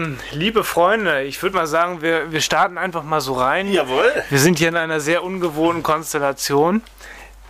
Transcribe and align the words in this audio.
Ähm, 0.00 0.18
liebe 0.32 0.64
Freunde, 0.64 1.22
ich 1.24 1.42
würde 1.42 1.56
mal 1.56 1.66
sagen, 1.66 2.00
wir, 2.00 2.32
wir 2.32 2.40
starten 2.40 2.78
einfach 2.78 3.02
mal 3.02 3.20
so 3.20 3.34
rein. 3.34 3.70
Jawohl. 3.70 4.10
Wir 4.30 4.38
sind 4.38 4.58
hier 4.58 4.68
in 4.68 4.76
einer 4.76 5.00
sehr 5.00 5.22
ungewohnten 5.22 5.82
Konstellation. 5.82 6.82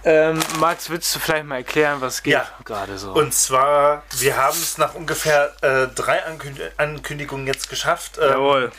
Ähm, 0.02 0.40
Max, 0.58 0.88
willst 0.90 1.14
du 1.14 1.18
vielleicht 1.20 1.44
mal 1.44 1.56
erklären, 1.56 2.00
was 2.00 2.22
geht 2.22 2.32
Ja. 2.32 2.48
gerade 2.64 2.96
so? 2.98 3.12
Und 3.12 3.34
zwar, 3.34 4.02
wir 4.18 4.36
haben 4.36 4.56
es 4.56 4.78
nach 4.78 4.94
ungefähr 4.94 5.52
äh, 5.60 5.88
drei 5.94 6.24
Ankünd 6.24 6.58
Ankündigungen 6.78 7.46
jetzt 7.46 7.68
geschafft, 7.68 8.18
ähm, 8.20 8.30
Jawohl. 8.30 8.72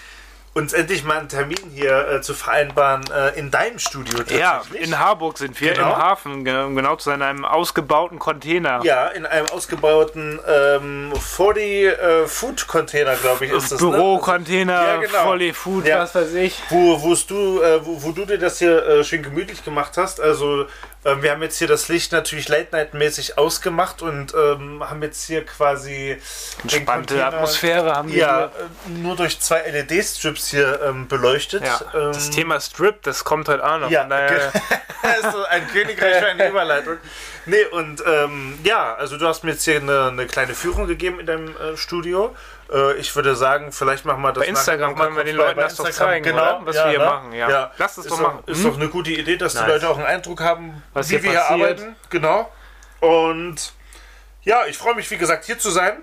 Uns 0.54 0.74
endlich 0.74 1.06
mal 1.06 1.18
einen 1.18 1.30
Termin 1.30 1.58
hier 1.74 2.08
äh, 2.10 2.22
zu 2.22 2.34
vereinbaren 2.34 3.04
äh, 3.10 3.40
in 3.40 3.52
deinem 3.52 3.80
Studio 3.80 4.20
Ja, 4.38 4.62
in 4.74 5.00
Harburg 5.00 5.38
sind 5.38 5.60
wir, 5.62 5.74
Genau. 5.74 5.92
im 5.92 5.96
Hafen, 5.98 6.34
um 6.48 6.76
genau 6.76 6.98
zu 6.98 7.06
sein, 7.06 7.22
in 7.22 7.26
einem 7.26 7.46
ausgebauten 7.46 8.20
Container. 8.20 8.82
ja, 8.84 9.08
in 9.08 9.26
einem 9.26 9.48
ausgebauten 9.48 10.40
ähm, 10.46 11.14
40 11.18 11.64
äh, 11.64 12.28
Food 12.28 12.68
Container, 12.68 13.16
glaube 13.16 13.46
ich, 13.46 13.52
ist 13.54 13.72
das. 13.72 13.80
Ne? 13.82 13.92
Bürocontainer, 13.92 14.74
Ja, 14.74 14.98
genau. 14.98 15.24
volle 15.24 15.54
Food, 15.54 15.88
Ja. 15.88 16.00
was 16.00 16.16
weiß 16.16 16.34
ich. 16.34 16.62
Wo, 16.70 16.98
du, 17.30 17.62
äh, 17.62 17.86
wo, 17.86 18.04
wo 18.04 18.12
du 18.12 18.26
dir 18.26 18.38
das 18.38 18.60
hier 18.60 18.86
äh, 18.86 19.04
schön 19.06 19.24
gemütlich 19.24 19.64
gemacht 19.64 19.96
hast. 19.96 20.20
Also 20.20 20.66
ähm, 21.04 21.24
wir 21.24 21.32
haben 21.32 21.42
jetzt 21.42 21.58
hier 21.58 21.68
das 21.68 21.88
Licht 21.88 22.12
natürlich 22.12 22.48
Late-Night-mäßig 22.48 23.38
ausgemacht 23.38 24.02
und 24.02 24.34
ähm, 24.34 24.84
haben 24.88 25.02
jetzt 25.02 25.26
hier 25.26 25.46
quasi 25.46 26.18
Entspannte 26.64 27.26
Atmosphäre 27.26 27.96
haben 27.96 28.12
wir 28.12 28.18
Ja, 28.18 28.52
hier. 28.86 28.96
äh, 28.96 29.00
nur 29.00 29.16
durch 29.16 29.40
zwei 29.40 29.62
LED-Strips 29.62 30.50
hier 30.50 30.80
ähm, 30.84 31.08
beleuchtet. 31.08 31.64
Ja, 31.64 31.82
ähm, 31.94 32.12
das 32.14 32.30
Thema 32.30 32.60
Strip, 32.60 33.02
das 33.04 33.24
kommt 33.24 33.48
heute 33.50 33.64
auch 33.66 33.80
noch. 33.80 33.90
Ja, 33.90 34.04
das 35.02 35.18
ist 35.24 35.32
so 35.32 35.44
ein 35.46 35.68
Königreich 35.68 36.18
für 36.18 36.28
eine 36.28 36.50
Überleitung. 36.50 36.98
Nee, 37.48 37.66
und 37.66 38.04
ähm, 38.06 38.60
ja, 38.64 38.94
also 38.96 39.18
du 39.18 39.28
hast 39.28 39.44
mir 39.44 39.52
jetzt 39.52 39.64
hier 39.64 39.78
eine, 39.78 40.10
eine 40.10 40.28
kleine 40.28 40.54
Führung 40.54 40.86
gegeben 40.88 41.20
in 41.20 41.26
deinem 41.26 41.56
äh, 41.58 41.76
Studio. 41.76 42.36
Äh, 42.72 42.94
ich 42.98 43.14
würde 43.16 43.36
sagen, 43.36 43.72
vielleicht 43.72 44.06
machen 44.06 44.22
wir 44.22 44.32
das 44.32 44.44
Bei 44.44 44.50
Instagram 44.50 44.94
mal 44.96 45.04
können 45.06 45.18
wir 45.18 45.24
den 45.26 45.36
Leuten 45.36 45.60
das 45.60 45.76
doch 45.76 45.90
zeigen, 45.90 46.32
oder? 46.34 46.62
Was 46.64 46.76
wir 46.76 46.90
hier 46.90 47.00
machen, 47.00 47.34
ja. 47.34 47.72
Lass 47.78 47.98
es 47.98 48.06
ist 48.06 48.12
doch 48.12 48.20
machen. 48.20 48.40
Ist 48.46 48.60
Hm? 48.64 48.72
doch 48.72 48.76
eine 48.78 48.88
gute 48.90 49.12
Idee, 49.12 49.36
dass 49.38 49.54
Nice. 49.56 49.66
die 49.66 49.70
Leute 49.72 49.90
auch 49.90 49.98
einen 49.98 50.06
Eindruck 50.08 50.40
haben, 50.42 50.82
Was 50.94 51.10
wie 51.10 51.22
wir 51.22 51.32
hier 51.32 51.46
arbeiten. 51.50 51.96
Genau. 52.10 52.50
Und 53.02 53.74
ja, 54.44 54.66
ich 54.68 54.78
freue 54.78 54.96
mich, 54.96 55.10
wie 55.12 55.18
gesagt, 55.18 55.46
hier 55.46 55.60
zu 55.60 55.70
sein. 55.70 56.02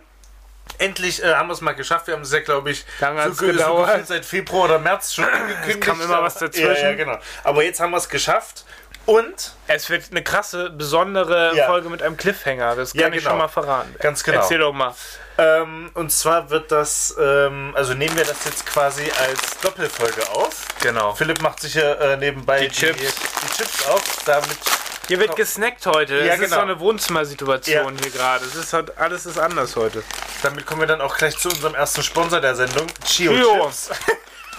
Endlich 0.76 1.22
äh, 1.24 1.34
haben 1.34 1.48
wir 1.48 1.54
es 1.54 1.60
mal 1.62 1.72
geschafft. 1.74 2.06
Wir 2.08 2.14
haben 2.14 2.22
es 2.22 2.30
ja, 2.32 2.40
glaube 2.40 2.70
ich, 2.70 2.84
Lange 3.00 3.22
ge- 3.30 3.52
gedauert. 3.52 3.86
gefühlt 3.88 4.06
seit 4.06 4.24
Februar 4.24 4.64
oder 4.66 4.78
März 4.78 5.14
schon 5.14 5.24
angekündigt. 5.24 5.80
kam 5.80 6.00
immer 6.00 6.22
was 6.22 6.34
dazwischen. 6.34 6.66
Ja, 6.84 6.90
ja, 6.90 6.94
genau. 6.94 7.16
Aber 7.42 7.64
jetzt 7.64 7.80
haben 7.80 7.90
wir 7.90 7.96
es 7.96 8.08
geschafft. 8.08 8.64
Und, 9.08 9.54
es 9.68 9.88
wird 9.88 10.04
eine 10.10 10.22
krasse, 10.22 10.68
besondere 10.68 11.52
Ja. 11.56 11.64
Folge 11.66 11.88
mit 11.88 12.02
einem 12.02 12.18
Cliffhanger. 12.18 12.76
Das 12.76 12.92
kann 12.92 13.00
Ja, 13.00 13.08
ich 13.08 13.14
genau. 13.14 13.30
schon 13.30 13.38
mal 13.38 13.48
verraten. 13.48 13.94
ganz 14.00 14.22
genau. 14.22 14.40
Erzähl 14.40 14.58
doch 14.58 14.74
mal. 14.74 14.94
Ähm, 15.38 15.90
und 15.94 16.12
zwar 16.12 16.50
wird 16.50 16.70
das, 16.70 17.16
ähm, 17.18 17.72
also 17.74 17.94
nehmen 17.94 18.14
wir 18.18 18.24
das 18.24 18.44
jetzt 18.44 18.66
quasi 18.66 19.10
als 19.18 19.58
Doppelfolge 19.62 20.28
auf. 20.32 20.66
Genau. 20.82 21.14
Philipp 21.14 21.40
macht 21.40 21.60
sich 21.60 21.74
ja 21.74 21.94
äh, 21.94 22.16
nebenbei 22.18 22.60
Die 22.60 22.68
Chips. 22.68 22.98
die 23.00 23.56
Chips 23.56 23.86
auf, 23.86 24.02
damit 24.26 24.58
Hier 25.06 25.18
wird 25.18 25.34
gesnackt 25.36 25.86
heute. 25.86 26.16
Ja, 26.16 26.34
Es 26.34 26.40
ist 26.40 26.40
genau. 26.44 26.56
so 26.56 26.62
eine 26.62 26.78
Wohnzimmersituation 26.80 27.94
Ja. 27.96 28.02
hier 28.02 28.10
gerade. 28.10 28.44
Es 28.44 28.56
ist 28.56 28.74
halt, 28.74 28.98
alles 28.98 29.24
ist 29.24 29.38
anders 29.38 29.74
heute. 29.76 30.02
damit 30.42 30.66
kommen 30.66 30.80
wir 30.82 30.86
dann 30.86 31.00
auch 31.00 31.16
gleich 31.16 31.38
zu 31.38 31.48
unserem 31.48 31.74
ersten 31.74 32.02
Sponsor 32.02 32.40
der 32.42 32.54
Sendung, 32.54 32.86
Chio, 33.06 33.32
Chio. 33.32 33.64
Chips. 33.64 33.90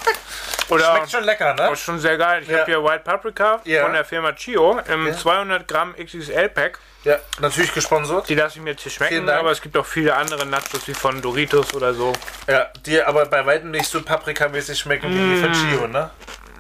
Oder 0.70 0.96
Schmeckt 0.96 1.12
schon 1.12 1.24
lecker, 1.24 1.54
ne? 1.56 1.70
auch 1.70 1.76
schon 1.76 2.00
sehr 2.00 2.18
geil. 2.18 2.44
Ich 2.44 2.50
Ja. 2.50 2.60
habe 2.60 2.66
hier 2.72 2.84
White 2.84 3.04
Paprika 3.04 3.60
Ja. 3.64 3.84
von 3.84 3.94
der 3.94 4.06
Firma 4.06 4.34
Chio 4.34 4.80
im 4.88 5.08
Ja. 5.08 5.18
200 5.18 5.68
Gramm 5.68 5.96
XXL 5.96 6.50
Pack. 6.50 6.80
Ja, 7.06 7.18
natürlich 7.40 7.74
gesponsert. 7.74 8.28
Die 8.28 8.36
lasse 8.36 8.58
ich 8.58 8.62
mir 8.64 8.72
jetzt 8.72 8.84
hier 8.84 8.92
schmecken, 8.92 9.30
aber 9.30 9.52
es 9.52 9.62
gibt 9.62 9.76
auch 9.78 9.86
viele 9.86 10.16
andere 10.16 10.46
Nachos 10.46 10.86
wie 10.86 10.94
von 10.94 11.22
Doritos 11.22 11.74
oder 11.74 11.94
so. 11.94 12.12
Ja, 12.48 12.68
die 12.86 13.02
aber 13.02 13.26
bei 13.26 13.46
weitem 13.46 13.72
nicht 13.72 13.90
so 13.90 14.02
paprikamäßig 14.02 14.78
schmecken 14.78 15.10
wie 15.10 15.36
die 15.36 15.42
von 15.42 15.54
Chio, 15.54 15.88
ne? 15.88 16.10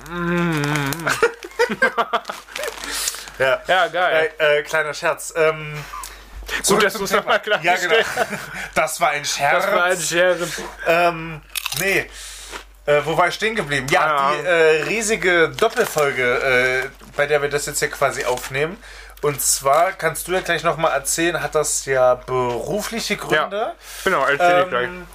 ja. 3.37 3.61
Ja, 3.67 3.87
geil. 3.87 4.31
Äh, 4.39 4.59
äh, 4.59 4.63
kleiner 4.63 4.93
Scherz. 4.93 5.33
Ähm, 5.35 5.83
Gut, 6.67 6.83
dass 6.83 6.93
du 6.93 7.03
es 7.03 7.11
nochmal 7.11 7.39
Ja, 7.61 7.75
genau. 7.75 7.95
Das 8.73 8.99
war 8.99 9.09
ein 9.09 9.25
Scherz. 9.25 9.65
Das 9.65 9.75
war 9.75 9.83
ein 9.83 9.99
Scherz. 10.01 10.61
Ähm, 10.87 11.41
nee. 11.79 12.09
Äh, 12.89 13.01
wo 13.05 13.15
war 13.17 13.27
ich 13.27 13.35
stehen 13.35 13.55
geblieben? 13.55 13.85
Ja, 13.91 14.01
Ah, 14.01 14.33
die 14.33 14.45
äh, 14.47 14.83
riesige 14.83 15.49
Doppelfolge, 15.49 16.23
äh, 16.83 16.89
bei 17.15 17.27
der 17.27 17.41
wir 17.41 17.49
das 17.49 17.65
jetzt 17.67 17.79
hier 17.79 17.89
quasi 17.89 18.25
aufnehmen. 18.25 18.77
Und 19.21 19.41
zwar 19.41 19.91
kannst 19.91 20.27
du 20.27 20.31
ja 20.31 20.39
gleich 20.39 20.63
nochmal 20.63 20.93
erzählen, 20.93 21.41
hat 21.43 21.53
das 21.53 21.85
ja 21.85 22.15
berufliche 22.15 23.15
Gründe. 23.17 23.73
Genau, 24.03 24.25
erzähl 24.25 24.63
ich 24.63 24.69
gleich. 24.69 24.85
Ähm, 24.85 25.05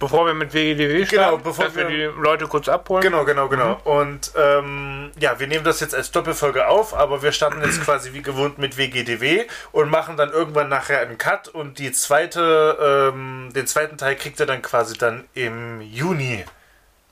Bevor 0.00 0.26
wir 0.26 0.34
mit 0.34 0.52
WGDW 0.52 1.06
starten, 1.06 1.30
Genau, 1.30 1.36
bevor 1.38 1.64
dass 1.66 1.76
wir 1.76 1.88
wir- 1.88 2.10
die 2.12 2.20
Leute 2.20 2.46
kurz 2.46 2.68
abholen. 2.68 3.00
Genau, 3.02 3.24
genau, 3.24 3.48
genau. 3.48 3.76
Mhm. 3.76 3.80
Und 3.90 4.32
ähm, 4.36 5.12
ja, 5.18 5.38
wir 5.40 5.46
nehmen 5.46 5.64
das 5.64 5.80
jetzt 5.80 5.94
als 5.94 6.10
Doppelfolge 6.10 6.66
auf, 6.66 6.92
aber 6.94 7.22
wir 7.22 7.32
starten 7.32 7.62
jetzt 7.64 7.82
quasi 7.82 8.12
wie 8.12 8.20
gewohnt 8.20 8.58
mit 8.58 8.76
WGDW 8.76 9.46
und 9.72 9.88
machen 9.90 10.16
dann 10.18 10.30
irgendwann 10.30 10.68
nachher 10.68 11.00
einen 11.00 11.16
Cut 11.16 11.48
und 11.48 11.78
die 11.78 11.90
zweite, 11.92 13.12
ähm, 13.14 13.50
den 13.54 13.66
zweiten 13.66 13.96
Teil 13.96 14.16
kriegt 14.16 14.38
ihr 14.40 14.46
dann 14.46 14.60
quasi 14.62 14.98
dann 14.98 15.24
im 15.32 15.80
Juni. 15.80 16.44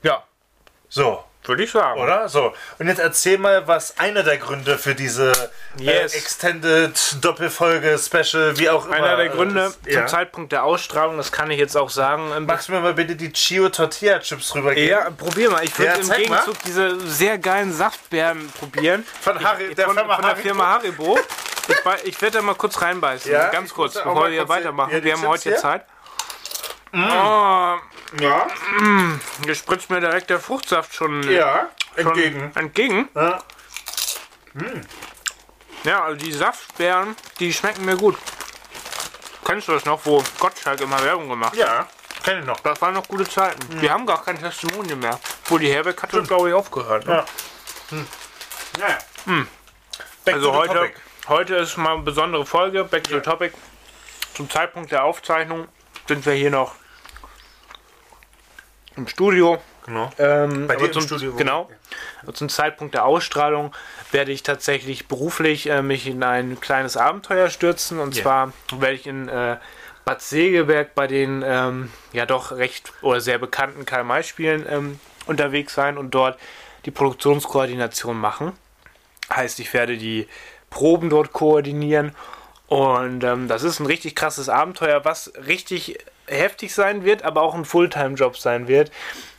Ja, 0.03 0.23
So, 0.89 1.23
würde 1.45 1.63
ich 1.63 1.71
sagen. 1.71 1.99
oder? 1.99 2.29
So. 2.29 2.53
Und 2.79 2.87
jetzt 2.87 2.99
erzähl 2.99 3.37
mal, 3.37 3.67
was 3.67 3.97
einer 3.97 4.23
der 4.23 4.37
Gründe 4.37 4.77
für 4.77 4.93
diese 4.95 5.31
Yes. 5.77 6.13
äh, 6.13 6.17
Extended 6.17 7.17
Doppelfolge, 7.21 7.97
Special, 7.97 8.57
wie 8.59 8.69
auch 8.69 8.85
immer. 8.85 8.95
Einer 8.95 9.17
der 9.17 9.25
äh, 9.25 9.29
Gründe 9.29 9.65
ist. 9.65 9.83
zum 9.83 9.91
Ja. 9.91 10.05
Zeitpunkt 10.05 10.51
der 10.51 10.63
Ausstrahlung, 10.63 11.17
das 11.17 11.31
kann 11.31 11.49
ich 11.51 11.57
jetzt 11.59 11.75
auch 11.75 11.89
sagen. 11.89 12.31
ähm, 12.35 12.45
Magst 12.45 12.67
du 12.67 12.73
mir 12.73 12.79
mal 12.81 12.93
bitte 12.93 13.15
die 13.15 13.31
Chio 13.33 13.69
Tortilla 13.69 14.19
Chips 14.19 14.53
rübergeben? 14.55 14.89
Ja, 14.89 15.09
probier 15.09 15.49
mal. 15.49 15.63
Ich 15.63 15.77
würde 15.77 15.91
Ja, 15.93 15.97
im 15.97 16.03
zeig 16.03 16.29
mal. 16.29 16.37
Gegenzug 16.39 16.63
diese 16.63 16.99
sehr 17.09 17.37
geilen 17.39 17.73
Saftbeeren 17.73 18.49
probieren. 18.59 19.05
Von, 19.21 19.43
Harry, 19.43 19.65
Ich- 19.65 19.75
der 19.75 19.85
von, 19.87 19.95
Firma 19.95 20.15
von 20.15 20.21
der 20.23 20.31
Haribo. 20.31 20.47
Firma 20.47 20.65
Haribo. 20.67 21.19
Ich, 21.67 21.83
bei- 21.83 21.99
ich 22.03 22.21
werde 22.21 22.37
da 22.37 22.43
mal 22.43 22.55
kurz 22.55 22.81
reinbeißen. 22.81 23.31
Ja, 23.31 23.47
ganz 23.49 23.69
ich 23.69 23.73
kurz, 23.75 23.93
bevor 23.95 24.29
wir 24.29 24.47
weitermachen. 24.49 25.01
wir 25.03 25.13
haben 25.13 25.27
heute 25.27 25.43
hier. 25.49 25.57
Zeit. 25.57 25.85
Oh, 26.93 26.97
Ja, 28.21 28.47
hier 29.43 29.55
spritzt 29.55 29.89
mir 29.89 29.99
direkt 29.99 30.29
der 30.29 30.39
Fruchtsaft 30.39 30.93
schon, 30.93 31.23
ja, 31.29 31.69
schon 31.95 32.05
entgegen. 32.07 32.51
entgegen. 32.55 33.09
Ja. 33.15 33.39
Ja, 35.83 36.03
also 36.03 36.17
die 36.17 36.31
Saftbeeren, 36.31 37.15
die 37.39 37.51
schmecken 37.51 37.85
mir 37.85 37.97
gut. 37.97 38.17
Kennst 39.43 39.67
du 39.67 39.73
das 39.73 39.85
noch, 39.85 39.99
wo 40.05 40.23
Gottschalk 40.39 40.79
immer 40.81 41.01
Werbung 41.03 41.27
gemacht 41.29 41.51
hat? 41.53 41.57
Ja, 41.59 41.87
kenn 42.23 42.39
ich 42.39 42.45
noch. 42.45 42.59
Das 42.61 42.79
waren 42.81 42.93
noch 42.93 43.07
gute 43.07 43.27
Zeiten. 43.27 43.81
Wir 43.81 43.91
haben 43.91 44.05
gar 44.05 44.23
kein 44.23 44.39
Testimonial 44.39 44.95
mehr. 44.95 45.19
Wo 45.45 45.57
die 45.57 45.71
Herbeck 45.73 46.01
hat 46.01 46.13
das, 46.13 46.27
glaube 46.27 46.49
ich, 46.49 46.55
aufgehört. 46.55 47.05
Ne? 47.07 47.25
Ja. 47.91 47.97
Naja. 48.79 49.45
Back 50.23 50.35
Also 50.35 50.53
heute, 50.53 50.73
topic. 50.75 50.95
heute 51.27 51.55
ist 51.55 51.75
mal 51.77 51.93
eine 51.95 52.03
besondere 52.03 52.45
Folge, 52.45 52.83
Back 52.85 53.03
to 53.05 53.15
the 53.15 53.19
Topic. 53.21 53.53
Zum 54.35 54.49
Zeitpunkt 54.49 54.91
der 54.91 55.03
Aufzeichnung 55.03 55.67
sind 56.07 56.25
wir 56.25 56.33
hier 56.33 56.51
noch 56.51 56.75
im 58.95 59.07
Studio. 59.07 59.59
Genau. 59.85 60.09
Ähm, 60.17 60.67
Bei 60.67 60.75
dir 60.77 60.91
zum, 60.91 61.01
Studio, 61.01 61.33
Genau. 61.35 61.69
Zum 62.33 62.47
Zeitpunkt 62.47 62.93
der 62.93 63.05
Ausstrahlung 63.05 63.73
werde 64.11 64.31
ich 64.31 64.43
tatsächlich 64.43 65.07
beruflich 65.07 65.69
äh, 65.69 65.81
mich 65.81 66.07
in 66.07 66.23
ein 66.23 66.59
kleines 66.61 66.95
Abenteuer 66.95 67.49
stürzen. 67.49 67.99
Und 67.99 68.15
Ja. 68.15 68.21
zwar 68.23 68.53
werde 68.77 68.95
ich 68.95 69.07
in 69.07 69.27
äh, 69.27 69.57
Bad 70.05 70.21
Segeberg 70.21 70.95
bei 70.95 71.07
den 71.07 71.43
ähm, 71.45 71.91
ja 72.13 72.25
doch 72.25 72.51
recht 72.53 72.93
oder 73.01 73.19
sehr 73.19 73.37
bekannten 73.39 73.85
Karl-May-Spielen 73.85 74.65
ähm, 74.69 74.99
unterwegs 75.25 75.73
sein 75.73 75.97
und 75.97 76.11
dort 76.11 76.39
die 76.85 76.91
Produktionskoordination 76.91 78.17
machen. 78.17 78.53
Heißt, 79.33 79.59
ich 79.59 79.73
werde 79.73 79.97
die 79.97 80.27
Proben 80.69 81.09
dort 81.09 81.33
koordinieren. 81.33 82.15
Und 82.67 83.23
ähm, 83.23 83.47
das 83.47 83.63
ist 83.63 83.79
ein 83.79 83.85
richtig 83.85 84.15
krasses 84.15 84.49
Abenteuer, 84.49 85.05
was 85.05 85.31
richtig 85.45 85.97
heftig 86.33 86.73
sein 86.73 87.03
wird, 87.05 87.23
aber 87.23 87.41
auch 87.41 87.55
ein 87.55 87.65
Fulltime-Job 87.65 88.37
sein 88.37 88.67
wird. 88.67 88.91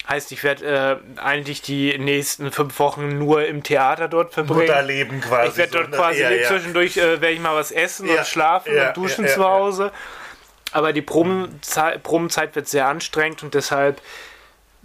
Heißt, 0.09 0.33
ich 0.33 0.45
werde 0.45 1.01
äh, 1.17 1.21
eigentlich 1.21 1.63
die 1.63 1.97
nächsten 1.97 2.53
fünf 2.53 2.79
Wochen 2.79 3.17
nur 3.17 3.47
im 3.47 3.63
Theater 3.63 4.07
dort 4.07 4.35
verbringen. 4.35 4.61
Mutterleben 4.61 5.21
quasi. 5.23 5.49
Ich 5.49 5.57
werde 5.57 5.73
dort 5.73 5.85
so, 5.87 5.91
ne? 5.93 5.97
quasi 5.97 6.21
ja, 6.21 6.31
ja. 6.31 6.49
zwischendurch 6.49 6.97
äh, 6.99 7.21
werde 7.23 7.31
ich 7.31 7.41
mal 7.41 7.55
was 7.55 7.71
essen 7.71 8.09
Ja, 8.09 8.19
und 8.19 8.27
schlafen 8.27 8.73
und 8.77 8.97
duschen 8.97 9.27
zu. 9.27 9.43
Hause. 9.43 9.93
Aber 10.73 10.93
die 10.93 11.03
Probenzei 11.03 11.97
Probenzeit 11.99 12.55
wird 12.55 12.69
sehr 12.69 12.87
anstrengend 12.87 13.43
und 13.45 13.55
deshalb 13.55 14.03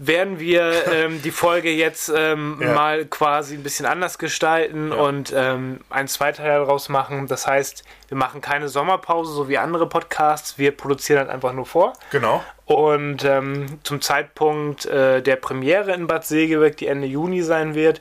werden 0.02 0.40
wir 0.40 0.72
ähm, 0.94 1.22
die 1.22 1.30
Folge 1.32 1.70
jetzt 1.72 2.10
ähm, 2.16 2.58
Ja. 2.62 2.74
mal 2.74 3.06
quasi 3.06 3.56
ein 3.56 3.64
bisschen 3.64 3.86
anders 3.86 4.18
gestalten 4.18 4.92
Ja. 4.94 4.96
und 4.98 5.34
ähm, 5.36 5.82
einen 5.90 6.08
Zweiteil 6.08 6.60
daraus 6.60 6.88
machen. 6.88 7.28
Das 7.28 7.46
heißt, 7.46 7.84
wir 8.08 8.18
machen 8.18 8.40
keine 8.40 8.70
Sommerpause, 8.70 9.34
so 9.34 9.50
wie 9.50 9.58
andere 9.58 9.90
Podcasts. 9.90 10.58
Wir 10.58 10.72
produzieren 10.72 11.20
halt 11.20 11.30
einfach 11.30 11.52
nur 11.52 11.66
vor. 11.66 11.94
Genau. 12.12 12.42
Und 12.66 13.26
ähm, 13.26 13.80
zum 13.84 14.00
Zeitpunkt 14.00 14.86
äh, 14.86 15.22
der 15.22 15.36
Premiere 15.36 15.92
in 15.94 16.08
Bad 16.08 16.26
Segeberg, 16.26 16.78
die 16.78 16.88
Ende 16.88 17.06
Juni 17.08 17.42
sein 17.42 17.76
wird, 17.76 18.00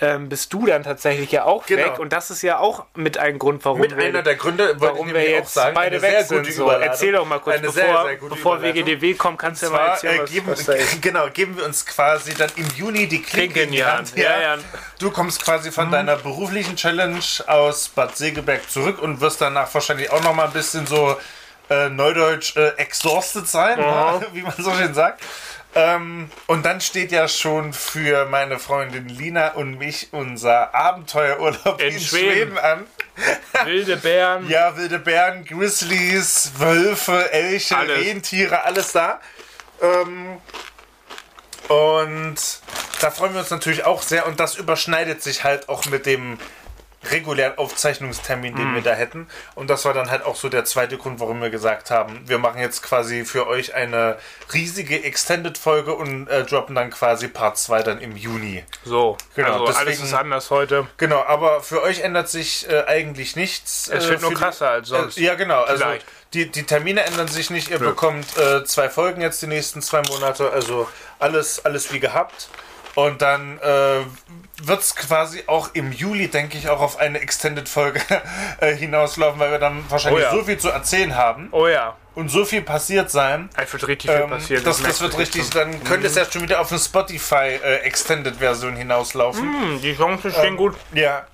ähm, 0.00 0.28
bist 0.28 0.52
du 0.52 0.66
dann 0.66 0.82
tatsächlich 0.82 1.32
ja 1.32 1.44
auch 1.44 1.64
Genau. 1.66 1.84
weg. 1.84 1.98
Und 1.98 2.12
das 2.12 2.30
ist 2.30 2.42
ja 2.42 2.58
auch 2.58 2.84
mit 2.94 3.16
ein 3.16 3.38
Grund, 3.38 3.64
warum 3.64 3.80
Mit 3.80 3.96
wir, 3.96 4.04
einer 4.04 4.22
der 4.22 4.34
Gründe, 4.36 4.74
warum 4.78 5.12
wir 5.14 5.28
jetzt 5.28 5.54
sagen, 5.54 5.74
beide 5.74 6.02
weg 6.02 6.26
sind. 6.26 6.52
So, 6.52 6.68
erzähl 6.70 7.12
doch 7.12 7.24
mal 7.26 7.38
kurz, 7.40 7.56
Eine 7.56 7.68
bevor, 7.68 7.82
sehr, 8.04 8.18
sehr 8.20 8.28
bevor. 8.28 8.62
WGDW 8.62 9.14
kommt, 9.14 9.38
kannst 9.38 9.62
du 9.62 9.66
ja 9.66 9.72
mal 9.72 9.86
erzählen, 9.86 10.16
äh, 10.18 10.22
was, 10.22 10.30
geben, 10.30 10.46
was 10.48 10.68
ist. 10.68 11.00
genau, 11.02 11.28
geben 11.30 11.56
wir 11.56 11.64
uns 11.64 11.86
quasi 11.86 12.34
dann 12.34 12.50
im 12.56 12.68
Juni 12.76 13.06
die 13.06 13.22
Klinke 13.22 13.62
in 13.62 13.72
die 13.72 13.84
Hand. 13.84 14.14
Ja, 14.16 14.38
ja. 14.40 14.56
Du 14.98 15.10
kommst 15.10 15.42
quasi 15.42 15.68
Mhm. 15.70 15.72
von 15.72 15.90
deiner 15.90 16.16
beruflichen 16.16 16.76
Challenge 16.76 17.18
aus 17.46 17.88
Bad 17.88 18.16
Segeberg 18.16 18.70
zurück 18.70 19.00
und 19.00 19.20
wirst 19.22 19.40
danach 19.40 19.72
wahrscheinlich 19.72 20.10
auch 20.10 20.22
noch 20.22 20.34
mal 20.34 20.44
ein 20.46 20.52
bisschen 20.52 20.86
so 20.86 21.16
äh, 21.70 21.88
neudeutsch 21.88 22.54
äh, 22.56 22.68
exhausted 22.76 23.48
sein, 23.48 23.78
Ja. 23.80 24.20
wie 24.32 24.42
man 24.42 24.52
so 24.58 24.72
schön 24.74 24.92
sagt. 24.94 25.20
Ähm, 25.78 26.30
und 26.46 26.64
dann 26.64 26.80
steht 26.80 27.12
ja 27.12 27.28
schon 27.28 27.74
für 27.74 28.24
meine 28.24 28.58
Freundin 28.58 29.10
Lina 29.10 29.52
und 29.52 29.76
mich 29.76 30.08
unser 30.10 30.74
Abenteuerurlaub 30.74 31.80
in, 31.82 31.94
In 31.94 32.00
Schweden. 32.00 32.56
Schweden. 32.56 32.58
an. 32.58 32.86
Wilde 33.64 33.96
Bären. 33.98 34.48
Ja, 34.48 34.76
wilde 34.78 34.98
Bären, 34.98 35.44
Grizzlies, 35.44 36.52
Wölfe, 36.56 37.30
Elche, 37.30 37.76
Alles. 37.76 38.06
Rentiere, 38.06 38.64
alles 38.64 38.92
da. 38.92 39.20
Ähm, 39.82 40.38
und 41.68 42.36
da 43.00 43.10
freuen 43.10 43.34
wir 43.34 43.40
uns 43.40 43.50
natürlich 43.50 43.84
auch 43.84 44.00
sehr. 44.00 44.26
Und 44.26 44.40
das 44.40 44.56
überschneidet 44.56 45.22
sich 45.22 45.44
halt 45.44 45.68
auch 45.68 45.84
mit 45.86 46.06
dem 46.06 46.38
regulären 47.10 47.56
Aufzeichnungstermin, 47.58 48.54
den 48.56 48.74
wir 48.74 48.82
da 48.82 48.92
hätten. 48.92 49.28
Und 49.54 49.68
das 49.70 49.84
war 49.84 49.92
dann 49.94 50.10
halt 50.10 50.24
auch 50.24 50.36
so 50.36 50.48
der 50.48 50.64
zweite 50.64 50.98
Grund, 50.98 51.20
warum 51.20 51.40
wir 51.40 51.50
gesagt 51.50 51.90
haben, 51.90 52.20
wir 52.26 52.38
machen 52.38 52.60
jetzt 52.60 52.82
quasi 52.82 53.24
für 53.24 53.46
euch 53.46 53.74
eine 53.74 54.16
riesige 54.52 55.02
Extended-Folge 55.04 55.94
und 55.94 56.28
äh, 56.28 56.44
droppen 56.44 56.74
dann 56.74 56.90
quasi 56.90 57.28
Part 57.28 57.58
2 57.58 57.82
dann 57.82 58.00
im 58.00 58.16
Juni. 58.16 58.64
So, 58.84 59.16
Genau, 59.34 59.52
also 59.52 59.64
alles 59.66 59.78
deswegen- 59.78 60.04
ist 60.04 60.14
anders 60.14 60.50
heute. 60.50 60.86
Genau, 60.96 61.22
aber 61.24 61.62
für 61.62 61.82
euch 61.82 62.00
ändert 62.00 62.28
sich 62.28 62.68
äh, 62.68 62.84
eigentlich 62.86 63.36
nichts. 63.36 63.88
Es 63.88 64.06
äh, 64.06 64.10
wird 64.10 64.22
nur 64.22 64.34
krasser 64.34 64.70
als 64.70 64.88
sonst. 64.88 65.18
Äh, 65.18 65.22
ja, 65.22 65.34
genau. 65.34 65.62
Also 65.62 65.84
Vielleicht. 65.84 66.06
die, 66.34 66.50
die 66.50 66.62
Termine 66.64 67.04
ändern 67.04 67.28
sich 67.28 67.50
nicht. 67.50 67.70
Ihr 67.70 67.78
bekommt 67.78 68.36
äh, 68.38 68.64
zwei 68.64 68.88
Folgen 68.88 69.20
jetzt 69.20 69.40
die 69.42 69.46
nächsten 69.46 69.82
zwei 69.82 70.02
Monate. 70.08 70.50
Also 70.50 70.88
alles, 71.18 71.64
alles 71.64 71.92
wie 71.92 72.00
gehabt. 72.00 72.48
Und 72.94 73.20
dann 73.20 73.58
wird 74.62 74.80
es 74.80 74.96
quasi 74.96 75.44
auch 75.46 75.70
im 75.74 75.92
Juli, 75.92 76.28
denke 76.28 76.56
ich, 76.56 76.68
auch 76.68 76.80
auf 76.80 76.98
eine 76.98 77.20
Extended-Folge 77.20 78.00
äh, 78.60 78.74
hinauslaufen, 78.74 79.38
weil 79.38 79.50
wir 79.50 79.58
dann 79.58 79.84
wahrscheinlich 79.90 80.22
Oh 80.24 80.26
ja. 80.26 80.34
so 80.34 80.44
viel 80.44 80.58
zu 80.58 80.70
erzählen 80.70 81.14
haben 81.16 81.48
Oh 81.52 81.66
ja, 81.66 81.94
und 82.14 82.30
so 82.30 82.44
viel 82.46 82.62
passiert 82.62 83.10
sein. 83.10 83.50
es 83.56 83.72
wird 83.72 83.86
richtig 83.88 84.10
viel 84.10 84.20
Ähm, 84.20 84.30
passieren. 84.30 84.64
das, 84.64 84.82
das 84.82 85.00
wird 85.02 85.18
richtig, 85.18 85.50
dann 85.50 85.84
könnte 85.84 86.06
es 86.06 86.14
ja 86.14 86.24
schon 86.24 86.42
wieder 86.42 86.60
auf 86.60 86.70
eine 86.70 86.80
Spotify 86.80 87.58
äh, 87.62 87.90
hinauslaufen. 88.76 89.42
Hm, 89.42 89.80
die 89.82 89.94
Chancen 89.94 90.30
stehen 90.32 90.56
gut. 90.56 90.74
Ja, 90.94 91.26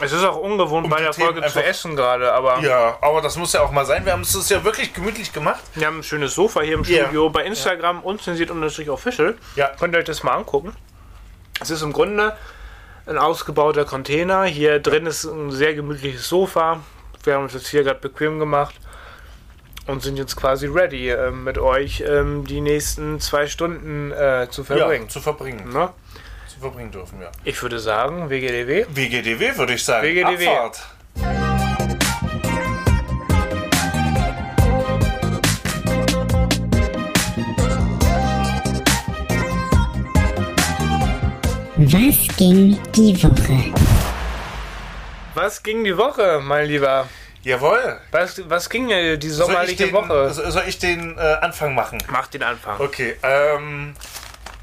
Es 0.00 0.10
ist 0.10 0.24
auch 0.24 0.36
ungewohnt, 0.36 0.90
bei 0.90 0.96
die 0.96 1.02
der 1.04 1.12
Themen 1.12 1.32
Folge 1.34 1.46
zu 1.46 1.62
essen 1.62 1.94
gerade, 1.94 2.32
aber 2.32 2.58
ja, 2.60 2.98
aber 3.00 3.20
das 3.20 3.36
muss 3.36 3.52
ja 3.52 3.60
auch 3.62 3.70
mal 3.70 3.86
sein. 3.86 4.04
Wir 4.04 4.12
haben 4.12 4.22
es 4.22 4.34
uns 4.34 4.48
ja 4.48 4.64
wirklich 4.64 4.92
gemütlich 4.92 5.32
gemacht. 5.32 5.60
wir 5.76 5.86
haben 5.86 5.98
ein 5.98 6.02
schönes 6.02 6.34
Sofa 6.34 6.62
hier 6.62 6.74
im 6.74 6.82
Ja. 6.82 7.02
Studio. 7.04 7.30
Bei 7.30 7.44
Instagram 7.44 8.00
unzensiert 8.02 8.50
unterstrich 8.50 8.90
official. 8.90 9.36
Ja. 9.54 9.68
Könnt 9.78 9.94
ihr 9.94 9.98
euch 9.98 10.04
das 10.06 10.24
mal 10.24 10.32
angucken. 10.34 10.74
Es 11.60 11.70
ist 11.70 11.82
im 11.82 11.92
Grunde 11.92 12.36
ein 13.06 13.18
ausgebauter 13.18 13.84
Container. 13.84 14.44
Hier 14.44 14.78
drin 14.80 15.06
ist 15.06 15.24
ein 15.24 15.50
sehr 15.50 15.74
gemütliches 15.74 16.28
Sofa. 16.28 16.80
Wir 17.24 17.34
haben 17.34 17.44
uns 17.44 17.54
jetzt 17.54 17.68
hier 17.68 17.84
gerade 17.84 18.00
bequem 18.00 18.38
gemacht 18.38 18.74
und 19.86 20.02
sind 20.02 20.16
jetzt 20.16 20.36
quasi 20.36 20.66
ready, 20.66 21.10
ähm, 21.10 21.44
mit 21.44 21.58
euch 21.58 22.02
ähm, 22.06 22.46
die 22.46 22.60
nächsten 22.60 23.20
zwei 23.20 23.46
Stunden 23.46 24.12
äh, 24.12 24.48
zu 24.50 24.64
verbringen. 24.64 25.04
Ja, 25.04 25.08
zu 25.08 25.20
verbringen. 25.20 25.72
Ne? 25.72 25.90
Zu 26.48 26.60
verbringen 26.60 26.90
dürfen 26.90 27.20
wir. 27.20 27.30
Ich 27.44 27.60
würde 27.62 27.78
sagen, 27.78 28.30
WGDW. 28.30 28.86
WGDW 28.88 29.56
würde 29.56 29.74
ich 29.74 29.84
sagen. 29.84 30.06
WGDW. 30.06 30.48
Abfahrt. 30.48 31.51
Was 41.86 42.28
ging 42.36 42.78
die 42.92 43.20
Woche? 43.22 43.74
Was 45.34 45.62
ging 45.62 45.82
die 45.82 45.96
Woche, 45.96 46.40
mein 46.42 46.66
Lieber? 46.66 47.08
Jawohl. 47.42 47.98
Was, 48.12 48.40
was 48.48 48.70
ging 48.70 48.86
die 48.88 48.94
Soll 48.94 49.18
ich 49.18 49.32
sommerliche 49.34 49.84
den, 49.86 49.92
Woche? 49.92 50.30
so- 50.32 50.48
soll 50.50 50.62
ich 50.68 50.78
den 50.78 51.18
äh, 51.18 51.20
Anfang 51.40 51.74
machen? 51.74 51.98
Mach 52.08 52.28
den 52.28 52.44
Anfang. 52.44 52.78
Okay. 52.80 53.16
Ähm, 53.24 53.94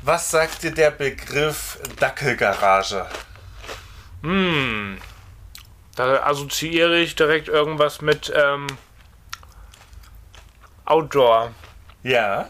was 0.01 0.31
sagt 0.31 0.63
dir 0.63 0.71
der 0.71 0.91
Begriff 0.91 1.79
Dackelgarage? 1.99 3.05
Hm. 4.23 4.97
Da 5.97 6.23
assoziiere 6.23 6.99
ich 6.99 7.15
direkt 7.15 7.49
irgendwas 7.49 8.01
mit 8.01 8.31
ähm, 8.33 8.67
Outdoor. 10.85 11.51
Ja. 12.03 12.49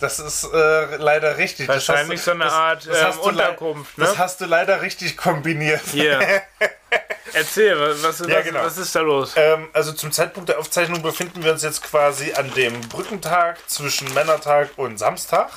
Das 0.00 0.18
ist 0.18 0.44
äh, 0.52 0.96
leider 0.96 1.38
richtig. 1.38 1.66
Das 1.66 1.88
Wahrscheinlich 1.88 2.18
hast 2.18 2.24
so 2.26 2.30
eine 2.32 2.50
Art, 2.50 2.86
ähm, 2.86 2.92
hast 3.00 3.18
du 3.24 3.30
lei- 3.30 3.48
Unterkunft, 3.48 3.96
ne? 3.98 4.04
Das 4.06 4.18
hast 4.18 4.40
du 4.40 4.46
leider 4.46 4.82
richtig 4.82 5.16
kombiniert. 5.16 5.80
Hier. 5.92 6.42
Erzähl, 7.32 7.78
was, 7.80 8.02
was, 8.20 8.28
Ja, 8.28 8.42
genau. 8.42 8.64
was 8.64 8.76
ist 8.78 8.94
da 8.94 9.00
los? 9.00 9.32
Ähm, 9.36 9.68
also 9.72 9.92
zum 9.92 10.12
Zeitpunkt 10.12 10.48
der 10.48 10.58
Aufzeichnung 10.58 11.02
befinden 11.02 11.42
wir 11.42 11.52
uns 11.52 11.62
jetzt 11.62 11.82
quasi 11.82 12.32
an 12.34 12.52
dem 12.54 12.80
Brückentag 12.82 13.58
zwischen 13.68 14.12
Männertag 14.14 14.70
und 14.76 14.98
Samstag. 14.98 15.48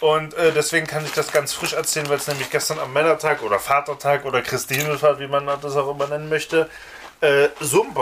Und 0.00 0.34
äh, 0.34 0.52
deswegen 0.52 0.86
kann 0.86 1.04
ich 1.04 1.12
das 1.12 1.32
ganz 1.32 1.52
frisch 1.52 1.72
erzählen, 1.72 2.08
weil 2.08 2.16
es 2.18 2.26
nämlich 2.26 2.50
gestern 2.50 2.78
am 2.78 2.92
Männertag 2.92 3.42
oder 3.42 3.58
Vatertag 3.58 4.24
oder 4.24 4.42
Christi 4.42 4.74
Himmelfahrt, 4.74 5.20
wie 5.20 5.26
man 5.28 5.46
das 5.46 5.76
auch 5.76 5.90
immer 5.90 6.06
nennen 6.06 6.28
möchte, 6.28 6.68
äh, 7.20 7.48
so, 7.60 7.82
ein 7.84 7.94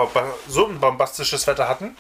so 0.48 0.66
ein 0.66 0.80
bombastisches 0.80 1.46
Wetter 1.46 1.68
hatten, 1.68 1.94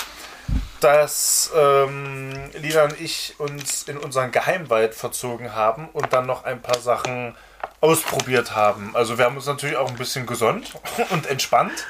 dass 0.80 1.50
ähm, 1.56 2.50
Lina 2.54 2.84
und 2.84 3.00
ich 3.00 3.34
uns 3.38 3.84
in 3.84 3.96
unseren 3.96 4.32
Geheimwald 4.32 4.94
verzogen 4.94 5.54
haben 5.54 5.88
und 5.92 6.12
dann 6.12 6.26
noch 6.26 6.44
ein 6.44 6.60
paar 6.60 6.78
Sachen 6.78 7.34
ausprobiert 7.80 8.54
haben. 8.54 8.94
Also 8.94 9.18
wir 9.18 9.24
haben 9.24 9.36
uns 9.36 9.46
natürlich 9.46 9.76
auch 9.76 9.88
ein 9.88 9.96
bisschen 9.96 10.26
gesonnt 10.26 10.74
und 11.10 11.26
entspannt. 11.26 11.86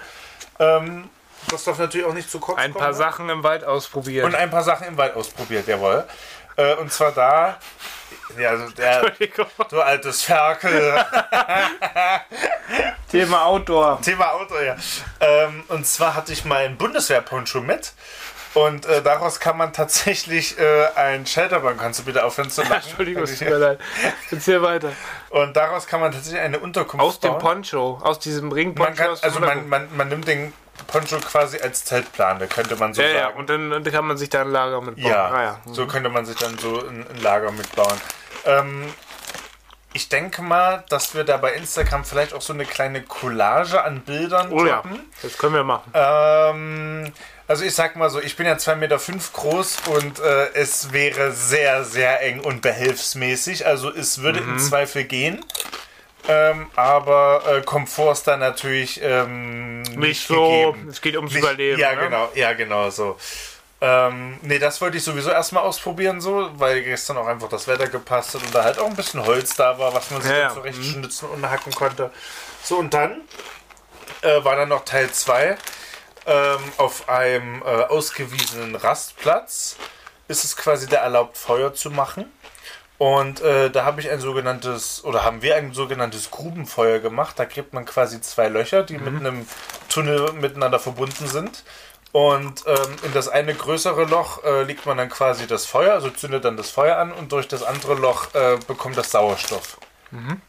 Ähm, 0.58 1.10
das 1.50 1.64
darf 1.64 1.78
natürlich 1.78 2.06
auch 2.06 2.14
nicht 2.14 2.30
zu 2.30 2.38
kurz 2.40 2.58
Ein 2.58 2.72
kommen. 2.72 2.82
paar 2.82 2.92
ne? 2.92 2.98
Sachen 2.98 3.28
im 3.28 3.42
Wald 3.42 3.64
ausprobieren. 3.64 4.26
Und 4.26 4.34
ein 4.34 4.50
paar 4.50 4.62
Sachen 4.62 4.86
im 4.86 4.96
Wald 4.96 5.14
ausprobiert, 5.14 5.66
jawohl. 5.66 6.04
Äh, 6.56 6.74
und 6.76 6.92
zwar 6.92 7.12
da, 7.12 7.58
ja, 8.38 8.50
also 8.50 8.70
der, 8.70 9.10
du 9.68 9.80
altes 9.80 10.22
Ferkel, 10.22 11.04
Thema 13.10 13.44
Outdoor. 13.44 14.00
Thema 14.00 14.32
Auto, 14.32 14.54
ja. 14.58 14.76
Ähm, 15.20 15.64
und 15.68 15.86
zwar 15.86 16.14
hatte 16.14 16.32
ich 16.32 16.44
meinen 16.44 16.76
Bundeswehrponcho 16.76 17.60
mit. 17.60 17.92
Und 18.54 18.86
äh, 18.86 19.02
daraus 19.02 19.40
kann 19.40 19.56
man 19.56 19.72
tatsächlich 19.72 20.58
äh, 20.58 20.86
ein 20.94 21.26
Shelterbank, 21.26 21.80
kannst 21.80 22.00
du 22.00 22.04
bitte 22.04 22.24
aufhören 22.24 22.50
zu 22.50 22.62
lachen? 22.62 22.74
Entschuldigung, 22.88 23.24
es 23.24 23.38
tut 23.38 23.48
mir 23.48 23.56
leid. 23.58 23.80
Erzähl 24.30 24.62
weiter. 24.62 24.92
Und 25.30 25.56
daraus 25.56 25.86
kann 25.86 26.00
man 26.00 26.12
tatsächlich 26.12 26.40
eine 26.40 26.60
Unterkunft 26.60 27.04
Aus 27.04 27.20
dem 27.20 27.32
bauen. 27.32 27.40
Poncho, 27.40 27.98
aus 28.02 28.18
diesem 28.20 28.52
Ringponcho. 28.52 28.88
Man 28.90 28.96
kann, 28.96 29.14
dem 29.14 29.24
also 29.24 29.40
man, 29.40 29.68
man, 29.68 29.88
man 29.96 30.08
nimmt 30.08 30.28
den 30.28 30.52
Poncho 30.86 31.18
quasi 31.18 31.58
als 31.60 31.84
Zeltplane, 31.84 32.46
könnte 32.46 32.76
man 32.76 32.94
so 32.94 33.02
ja, 33.02 33.08
ja, 33.08 33.14
sagen. 33.24 33.38
und 33.38 33.50
dann, 33.50 33.84
kann 33.84 34.06
man 34.06 34.16
sich 34.16 34.28
da 34.28 34.42
ein 34.42 34.50
Lager 34.50 34.80
mitbauen. 34.80 35.06
Ja, 35.12 35.26
Ah, 35.30 35.42
ja. 35.42 35.60
so 35.72 35.86
könnte 35.86 36.08
man 36.08 36.24
sich 36.26 36.36
dann 36.36 36.56
so 36.58 36.78
ein, 36.86 37.06
ein 37.08 37.20
Lager 37.22 37.50
mitbauen. 37.52 38.00
Ähm, 38.44 38.92
ich 39.94 40.08
denke 40.10 40.42
mal, 40.42 40.84
dass 40.90 41.14
wir 41.14 41.24
da 41.24 41.36
bei 41.38 41.54
Instagram 41.54 42.04
vielleicht 42.04 42.34
auch 42.34 42.42
so 42.42 42.52
eine 42.52 42.64
kleine 42.66 43.02
Collage 43.02 43.82
an 43.82 44.00
Bildern 44.02 44.52
Oh 44.52 44.66
ja, 44.66 44.82
das 45.22 45.38
können 45.38 45.54
wir 45.54 45.64
machen. 45.64 45.90
Ähm, 45.94 47.12
also 47.48 47.64
ich 47.64 47.74
sag 47.74 47.96
mal 47.96 48.10
so, 48.10 48.20
ich 48.20 48.36
bin 48.36 48.46
ja 48.46 48.54
2,5 48.54 48.74
Meter 48.76 48.98
fünf 48.98 49.32
groß 49.32 49.78
und 49.88 50.18
äh, 50.18 50.48
es 50.54 50.92
wäre 50.92 51.32
sehr, 51.32 51.84
sehr 51.84 52.20
eng 52.22 52.40
und 52.40 52.60
behelfsmäßig. 52.62 53.66
Also 53.66 53.90
es 53.90 54.20
würde 54.22 54.40
Mhm. 54.40 54.52
im 54.54 54.58
Zweifel 54.58 55.04
gehen. 55.04 55.44
Ähm, 56.26 56.68
aber 56.74 57.42
äh, 57.46 57.60
Komfort 57.62 58.12
ist 58.12 58.26
da 58.26 58.38
natürlich 58.38 58.98
ähm, 59.02 59.82
nicht, 59.82 59.96
Nicht 59.98 60.26
so, 60.26 60.72
gegeben. 60.72 60.88
es 60.88 61.00
geht 61.02 61.16
ums 61.16 61.32
Nicht- 61.34 61.42
Überleben. 61.42 61.78
Ja, 61.78 61.94
ne? 61.94 62.00
genau, 62.00 62.28
ja, 62.34 62.52
genau 62.54 62.88
so. 62.88 63.18
Ähm, 63.86 64.38
nee, 64.40 64.58
das 64.58 64.80
wollte 64.80 64.96
ich 64.96 65.04
sowieso 65.04 65.28
erstmal 65.30 65.62
ausprobieren, 65.62 66.18
so, 66.22 66.48
weil 66.54 66.82
gestern 66.82 67.18
auch 67.18 67.26
einfach 67.26 67.50
das 67.50 67.68
Wetter 67.68 67.86
gepasst 67.86 68.34
hat 68.34 68.42
und 68.42 68.54
da 68.54 68.64
halt 68.64 68.78
auch 68.78 68.86
ein 68.86 68.96
bisschen 68.96 69.24
Holz 69.26 69.56
da 69.56 69.78
war, 69.78 69.92
was 69.92 70.10
man 70.10 70.22
sich 70.22 70.30
Ja, 70.30 70.36
dann 70.38 70.48
ja. 70.48 70.54
zurecht 70.54 70.78
Mhm. 70.78 70.84
schnitzen 70.84 71.28
und 71.28 71.50
hacken 71.50 71.72
konnte. 71.74 72.10
So, 72.62 72.78
und 72.78 72.94
dann 72.94 73.20
äh, 74.22 74.42
war 74.42 74.56
dann 74.56 74.70
noch 74.70 74.86
Teil 74.86 75.10
2. 75.10 75.58
Ähm, 76.26 76.58
auf 76.78 77.10
einem 77.10 77.60
äh, 77.60 77.64
ausgewiesenen 77.66 78.74
Rastplatz 78.76 79.76
ist 80.28 80.44
es 80.44 80.56
quasi 80.56 80.86
da 80.86 80.96
erlaubt, 80.98 81.36
Feuer 81.36 81.74
zu 81.74 81.90
machen. 81.90 82.32
Und 82.96 83.42
äh, 83.42 83.70
da 83.70 83.84
habe 83.84 84.00
ich 84.00 84.08
ein 84.10 84.20
sogenanntes, 84.20 85.04
oder 85.04 85.24
haben 85.24 85.42
wir 85.42 85.56
ein 85.56 85.74
sogenanntes 85.74 86.30
Grubenfeuer 86.30 87.00
gemacht. 87.00 87.38
Da 87.38 87.44
gräbt 87.44 87.74
man 87.74 87.84
quasi 87.84 88.22
zwei 88.22 88.48
Löcher, 88.48 88.82
die 88.84 88.96
mit 88.96 89.14
einem 89.20 89.46
Tunnel 89.90 90.32
miteinander 90.32 90.78
verbunden 90.78 91.26
sind. 91.26 91.64
Und 92.14 92.62
ähm, 92.68 92.94
in 93.02 93.12
das 93.12 93.26
eine 93.26 93.52
größere 93.56 94.04
Loch 94.04 94.44
äh, 94.44 94.62
legt 94.62 94.86
man 94.86 94.98
dann 94.98 95.08
quasi 95.08 95.48
das 95.48 95.66
Feuer, 95.66 95.94
also 95.94 96.10
zündet 96.10 96.44
dann 96.44 96.56
das 96.56 96.70
Feuer 96.70 96.96
an 96.96 97.10
und 97.10 97.32
durch 97.32 97.48
das 97.48 97.64
andere 97.64 97.94
Loch 97.94 98.32
äh, 98.36 98.56
bekommt 98.68 98.96
das 98.96 99.10
Sauerstoff. 99.10 99.78
Mhm. 100.12 100.40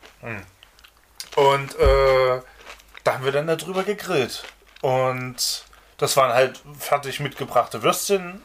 Und 1.35 1.79
äh, 1.79 2.39
da 3.03 3.13
haben 3.15 3.25
wir 3.25 3.31
dann 3.31 3.47
darüber 3.47 3.81
gegrillt. 3.81 4.43
Und 4.81 5.65
das 5.97 6.15
waren 6.17 6.33
halt 6.33 6.61
fertig 6.77 7.19
mitgebrachte 7.19 7.81
Würstchen. 7.81 8.43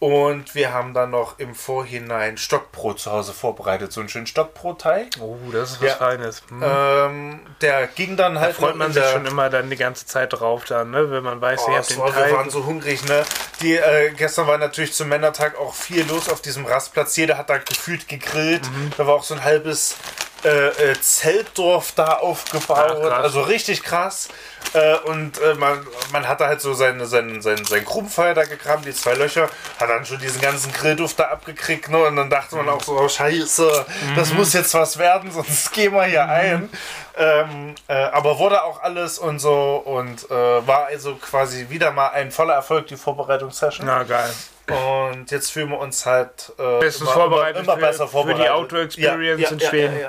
Und 0.00 0.54
wir 0.54 0.72
haben 0.72 0.94
dann 0.94 1.10
noch 1.10 1.40
im 1.40 1.56
Vorhinein 1.56 2.36
Stockbrot 2.36 3.00
zu 3.00 3.10
Hause 3.10 3.32
vorbereitet. 3.32 3.90
So 3.92 3.98
einen 3.98 4.08
schönen 4.08 4.28
Stockbrotteig. 4.28 5.08
Oh, 5.20 5.36
das 5.52 5.72
ist 5.72 5.80
was 5.82 5.88
Ja. 5.88 5.94
Feines. 5.96 6.42
Hm. 6.48 6.62
Ähm, 6.64 7.40
der 7.60 7.88
ging 7.88 8.16
dann 8.16 8.38
halt 8.38 8.50
da 8.56 8.60
freut 8.60 8.76
man 8.76 8.92
sich 8.92 9.04
schon 9.06 9.26
immer 9.26 9.50
dann 9.50 9.70
die 9.70 9.76
ganze 9.76 10.06
Zeit 10.06 10.32
drauf, 10.32 10.64
dann, 10.66 10.92
ne? 10.92 11.10
wenn 11.10 11.24
man 11.24 11.40
weiß, 11.40 11.62
Oh, 11.66 11.70
ihr 11.70 11.76
habt 11.78 11.90
es 11.90 11.96
den 11.96 11.98
war, 11.98 12.14
wir 12.14 12.22
Teig. 12.22 12.32
waren 12.32 12.50
so 12.50 12.64
hungrig, 12.64 13.04
ne? 13.06 13.24
Die, 13.60 13.74
äh, 13.74 14.12
gestern 14.16 14.46
war 14.46 14.58
natürlich 14.58 14.92
zum 14.92 15.08
Männertag 15.08 15.58
auch 15.58 15.74
viel 15.74 16.06
los 16.06 16.28
auf 16.28 16.40
diesem 16.40 16.64
Rastplatz. 16.64 17.16
Jeder 17.16 17.36
hat 17.38 17.50
da 17.50 17.58
gefühlt 17.58 18.08
gegrillt. 18.08 18.64
Mhm. 18.64 18.92
Da 18.96 19.06
war 19.06 19.14
auch 19.14 19.24
so 19.24 19.34
ein 19.34 19.42
halbes 19.42 19.96
äh, 20.44 20.68
äh, 20.68 21.00
Zeltdorf 21.00 21.92
da 21.96 22.18
aufgebaut. 22.18 23.02
Krass. 23.02 23.24
also 23.24 23.40
richtig 23.42 23.82
krass. 23.82 24.28
Äh, 24.72 24.96
und 24.98 25.40
äh, 25.40 25.54
man, 25.54 25.84
man 26.12 26.28
hatte 26.28 26.46
halt 26.46 26.60
so 26.60 26.74
sein, 26.74 27.04
sein, 27.06 27.42
sein, 27.42 27.64
sein 27.64 27.84
Krummfeuer 27.84 28.34
da 28.34 28.44
gekramt, 28.44 28.84
die 28.84 28.94
zwei 28.94 29.14
Löcher, 29.14 29.48
hat 29.80 29.90
dann 29.90 30.06
schon 30.06 30.20
diesen 30.20 30.40
ganzen 30.40 30.72
Grillduft 30.72 31.18
da 31.18 31.24
abgekriegt. 31.24 31.88
Ne? 31.88 31.98
Und 31.98 32.14
dann 32.14 32.30
dachte 32.30 32.54
man 32.54 32.68
auch 32.68 32.82
so, 32.84 32.96
oh, 32.96 33.08
scheiße, 33.08 33.86
das 34.14 34.32
muss 34.32 34.52
jetzt 34.52 34.72
was 34.74 34.98
werden, 34.98 35.32
sonst 35.32 35.72
gehen 35.72 35.92
wir 35.92 36.04
hier 36.04 36.28
ein. 36.28 36.70
Ähm, 37.18 37.74
äh, 37.88 37.94
aber 37.94 38.38
wurde 38.38 38.62
auch 38.62 38.80
alles 38.82 39.18
und 39.18 39.40
so 39.40 39.82
und 39.84 40.30
äh, 40.30 40.66
war 40.66 40.86
also 40.86 41.16
quasi 41.16 41.68
wieder 41.68 41.90
mal 41.90 42.10
ein 42.10 42.30
voller 42.30 42.54
Erfolg, 42.54 42.86
die 42.86 42.96
Vorbereitungssession. 42.96 43.86
Na, 43.86 44.04
geil. 44.04 44.30
Und 44.68 45.30
jetzt 45.30 45.50
fühlen 45.50 45.70
wir 45.70 45.78
uns 45.78 46.06
halt 46.06 46.52
äh, 46.58 46.78
Bestens 46.80 47.10
vorbereitet 47.10 47.64
für- 47.64 48.06
für 48.08 48.34
die 48.34 48.48
Outdoor-Experience 48.50 49.50
in 49.50 49.60
Schweden. 49.60 50.06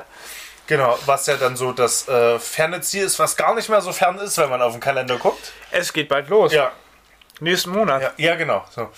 Genau, 0.68 1.00
was 1.08 1.26
ja 1.26 1.36
dann 1.38 1.56
so 1.56 1.72
das 1.72 2.08
äh, 2.08 2.38
ferne 2.38 2.82
Ziel 2.82 3.04
ist, 3.06 3.18
was 3.18 3.36
gar 3.36 3.56
nicht 3.56 3.70
mehr 3.70 3.82
so 3.82 3.92
fern 3.92 4.20
ist, 4.20 4.38
wenn 4.38 4.50
man 4.50 4.62
auf 4.62 4.74
den 4.74 4.82
Kalender 4.82 5.18
guckt. 5.18 5.52
Es 5.72 5.92
geht 5.92 6.10
bald 6.10 6.30
los. 6.30 6.54
Ja, 6.54 6.72
Nächsten 7.40 7.72
Monat. 7.72 8.02
ja, 8.04 8.12
ja 8.18 8.36
genau. 8.36 8.64
So. 8.70 8.90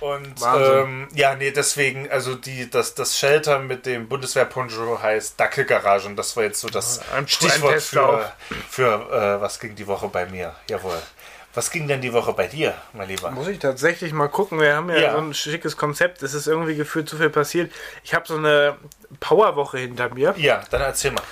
Und 0.00 0.34
ähm, 0.56 1.08
ja, 1.14 1.34
nee, 1.34 1.50
deswegen, 1.50 2.10
also 2.10 2.34
die, 2.34 2.70
das, 2.70 2.94
das 2.94 3.18
Shelter 3.18 3.58
mit 3.58 3.84
dem 3.86 4.08
Bundeswehr-Poncho 4.08 5.00
heißt 5.02 5.38
Dackelgarage 5.38 6.06
und 6.06 6.16
das 6.16 6.34
war 6.36 6.44
jetzt 6.44 6.60
so 6.60 6.68
das 6.68 7.00
Ein- 7.12 7.18
ein 7.18 7.28
Stichwort 7.28 7.74
Testlauf. 7.74 8.32
für, 8.68 8.96
für 9.08 9.36
äh, 9.36 9.40
was 9.40 9.60
ging 9.60 9.74
die 9.74 9.86
Woche 9.86 10.08
bei 10.08 10.24
mir. 10.26 10.54
Jawohl. 10.68 10.98
Was 11.52 11.70
ging 11.72 11.88
denn 11.88 12.00
die 12.00 12.12
Woche 12.12 12.32
bei 12.32 12.46
dir, 12.46 12.74
mein 12.92 13.08
Lieber? 13.08 13.30
Muss 13.32 13.48
ich 13.48 13.58
tatsächlich 13.58 14.12
mal 14.12 14.28
gucken. 14.28 14.60
Wir 14.60 14.76
haben 14.76 14.88
ja, 14.88 14.98
Ja. 14.98 15.12
so 15.12 15.18
ein 15.18 15.34
schickes 15.34 15.76
Konzept. 15.76 16.22
Es 16.22 16.32
ist 16.32 16.46
irgendwie 16.46 16.76
gefühlt 16.76 17.08
zu 17.08 17.16
viel 17.16 17.28
passiert. 17.28 17.72
Ich 18.04 18.14
habe 18.14 18.24
so 18.26 18.36
eine 18.36 18.76
Powerwoche 19.18 19.78
hinter 19.78 20.14
mir. 20.14 20.32
Ja, 20.38 20.62
dann 20.70 20.80
erzähl 20.82 21.10
mal. 21.10 21.22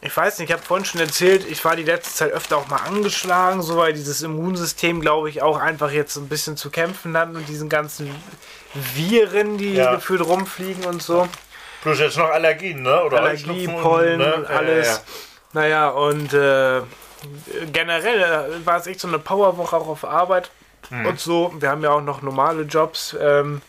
Ich 0.00 0.16
weiß 0.16 0.38
nicht, 0.38 0.48
ich 0.50 0.52
habe 0.54 0.62
vorhin 0.64 0.84
schon 0.84 1.00
erzählt, 1.00 1.44
ich 1.48 1.64
war 1.64 1.74
die 1.74 1.82
letzte 1.82 2.14
Zeit 2.14 2.32
öfter 2.32 2.56
auch 2.56 2.68
mal 2.68 2.76
angeschlagen, 2.76 3.62
so 3.62 3.76
weil 3.78 3.92
dieses 3.92 4.22
Immunsystem, 4.22 5.00
glaube 5.00 5.28
ich, 5.28 5.42
auch 5.42 5.58
einfach 5.58 5.90
jetzt 5.90 6.16
ein 6.16 6.28
bisschen 6.28 6.56
zu 6.56 6.70
kämpfen 6.70 7.16
hat 7.16 7.32
mit 7.32 7.48
diesen 7.48 7.68
ganzen 7.68 8.14
Viren, 8.94 9.58
die 9.58 9.74
Ja. 9.74 9.94
gefühlt 9.96 10.20
rumfliegen 10.24 10.84
und 10.84 11.02
so. 11.02 11.28
Plus 11.82 11.98
jetzt 11.98 12.16
noch 12.16 12.30
Allergien, 12.30 12.82
ne? 12.82 13.02
Oder 13.04 13.22
Allergie, 13.22 13.66
Pollen, 13.66 14.18
ne? 14.18 14.46
alles. 14.48 14.86
Ja, 14.86 14.92
ja, 14.94 15.00
Naja, 15.52 15.88
und 15.90 16.32
äh, 16.32 16.82
generell 17.72 18.52
äh, 18.62 18.66
war 18.66 18.76
es 18.76 18.86
echt 18.86 19.00
so 19.00 19.08
eine 19.08 19.18
Powerwoche 19.18 19.76
auch 19.76 19.88
auf 19.88 20.04
Arbeit 20.04 20.50
Hm. 20.90 21.06
und 21.06 21.18
so. 21.20 21.52
Wir 21.58 21.70
haben 21.70 21.82
ja 21.82 21.90
auch 21.90 22.00
noch 22.00 22.22
normale 22.22 22.62
Jobs. 22.62 23.16
Ähm, 23.20 23.62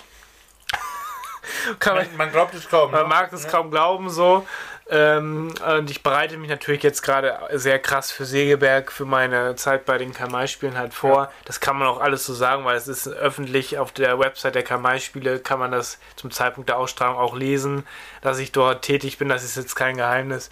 man, 1.85 1.97
ja. 1.97 2.03
Man 2.17 2.31
glaubt 2.31 2.53
es 2.53 2.69
kaum. 2.69 2.91
man 2.91 3.01
ne? 3.03 3.07
mag 3.07 3.33
es 3.33 3.47
kaum 3.47 3.71
glauben 3.71 4.09
so. 4.11 4.45
Ähm, 4.91 5.53
und 5.77 5.91
ich 5.91 6.01
bereite 6.01 6.37
mich 6.37 6.49
natürlich 6.49 6.81
jetzt 6.81 7.03
gerade 7.03 7.37
sehr 7.53 7.77
krass 7.77 8.11
für 8.11 8.25
Segeberg, 8.25 8.91
für 8.91 9.05
meine 9.05 9.55
Zeit 9.55 9.85
bei 9.85 9.97
den 9.99 10.13
Kamai-Spielen 10.13 10.77
halt 10.77 10.93
vor. 10.95 11.31
Das 11.45 11.59
kann 11.59 11.77
man 11.77 11.87
auch 11.87 12.01
alles 12.01 12.25
so 12.25 12.33
sagen, 12.33 12.65
weil 12.65 12.75
es 12.75 12.87
ist 12.87 13.07
öffentlich 13.07 13.77
auf 13.77 13.91
der 13.91 14.17
Website 14.17 14.55
der 14.55 14.63
Kamai-Spiele, 14.63 15.39
kann 15.39 15.59
man 15.59 15.71
das 15.71 15.99
zum 16.15 16.31
Zeitpunkt 16.31 16.69
der 16.69 16.77
Ausstrahlung 16.77 17.17
auch 17.17 17.35
lesen, 17.35 17.85
dass 18.21 18.39
ich 18.39 18.51
dort 18.51 18.81
tätig 18.81 19.19
bin. 19.19 19.29
Das 19.29 19.43
ist 19.43 19.57
jetzt 19.57 19.75
kein 19.75 19.95
Geheimnis. 19.95 20.49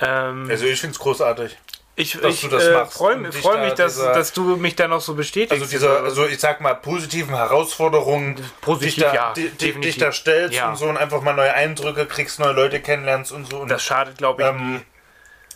Ähm, 0.00 0.48
Also 0.50 0.66
ich 0.66 0.80
finde 0.80 0.94
es 0.94 0.98
großartig. 0.98 1.56
Ich 1.98 2.14
ich 2.22 2.44
äh, 2.52 2.86
freue 2.86 2.86
freu 2.86 3.14
da 3.54 3.60
mich 3.64 3.74
dass, 3.74 3.94
dieser- 3.96 4.12
dass 4.12 4.32
du 4.32 4.56
mich 4.56 4.76
da 4.76 4.86
noch 4.88 5.00
so 5.00 5.14
bestätigst. 5.14 5.52
Also 5.52 5.66
diese, 5.66 5.90
also 6.00 6.26
ich 6.26 6.38
sag 6.38 6.60
mal, 6.60 6.74
positiven 6.74 7.34
Herausforderungen, 7.34 8.36
Positiv, 8.60 8.94
dich 8.94 9.04
da, 9.04 9.14
ja, 9.14 9.32
di- 9.34 9.42
di- 9.42 9.48
dich 9.48 9.58
definitiv. 9.58 9.98
da 9.98 10.12
stellst 10.12 10.54
Ja. 10.54 10.68
und 10.70 10.76
so 10.76 10.86
und 10.86 10.96
einfach 10.96 11.20
mal 11.22 11.34
neue 11.34 11.52
Eindrücke 11.52 12.06
kriegst, 12.06 12.38
neue 12.38 12.52
Leute 12.52 12.80
kennenlernst 12.80 13.32
und 13.32 13.50
so. 13.50 13.58
Und 13.58 13.68
das 13.70 13.82
schadet, 13.82 14.18
glaube 14.18 14.42
ich, 14.42 14.48
ähm, 14.48 14.82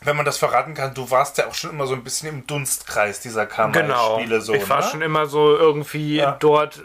wenn 0.03 0.17
man 0.17 0.25
das 0.25 0.37
verraten 0.39 0.75
kann, 0.75 0.95
du 0.95 1.11
warst 1.13 1.39
ja 1.39 1.47
auch 1.47 1.55
schon 1.55 1.71
immer 1.71 1.87
so 1.87 1.95
ein 1.95 2.03
bisschen 2.03 2.29
im 2.29 2.47
Dunstkreis 2.47 3.21
dieser 3.21 3.47
Genau. 3.47 3.71
Kammer-Spiele 3.73 4.41
so. 4.41 4.53
ich 4.55 4.69
war 4.69 4.81
ne? 4.81 4.89
schon 4.91 5.01
immer 5.03 5.27
so 5.27 5.57
irgendwie 5.57 6.17
Ja. 6.17 6.37
dort 6.41 6.83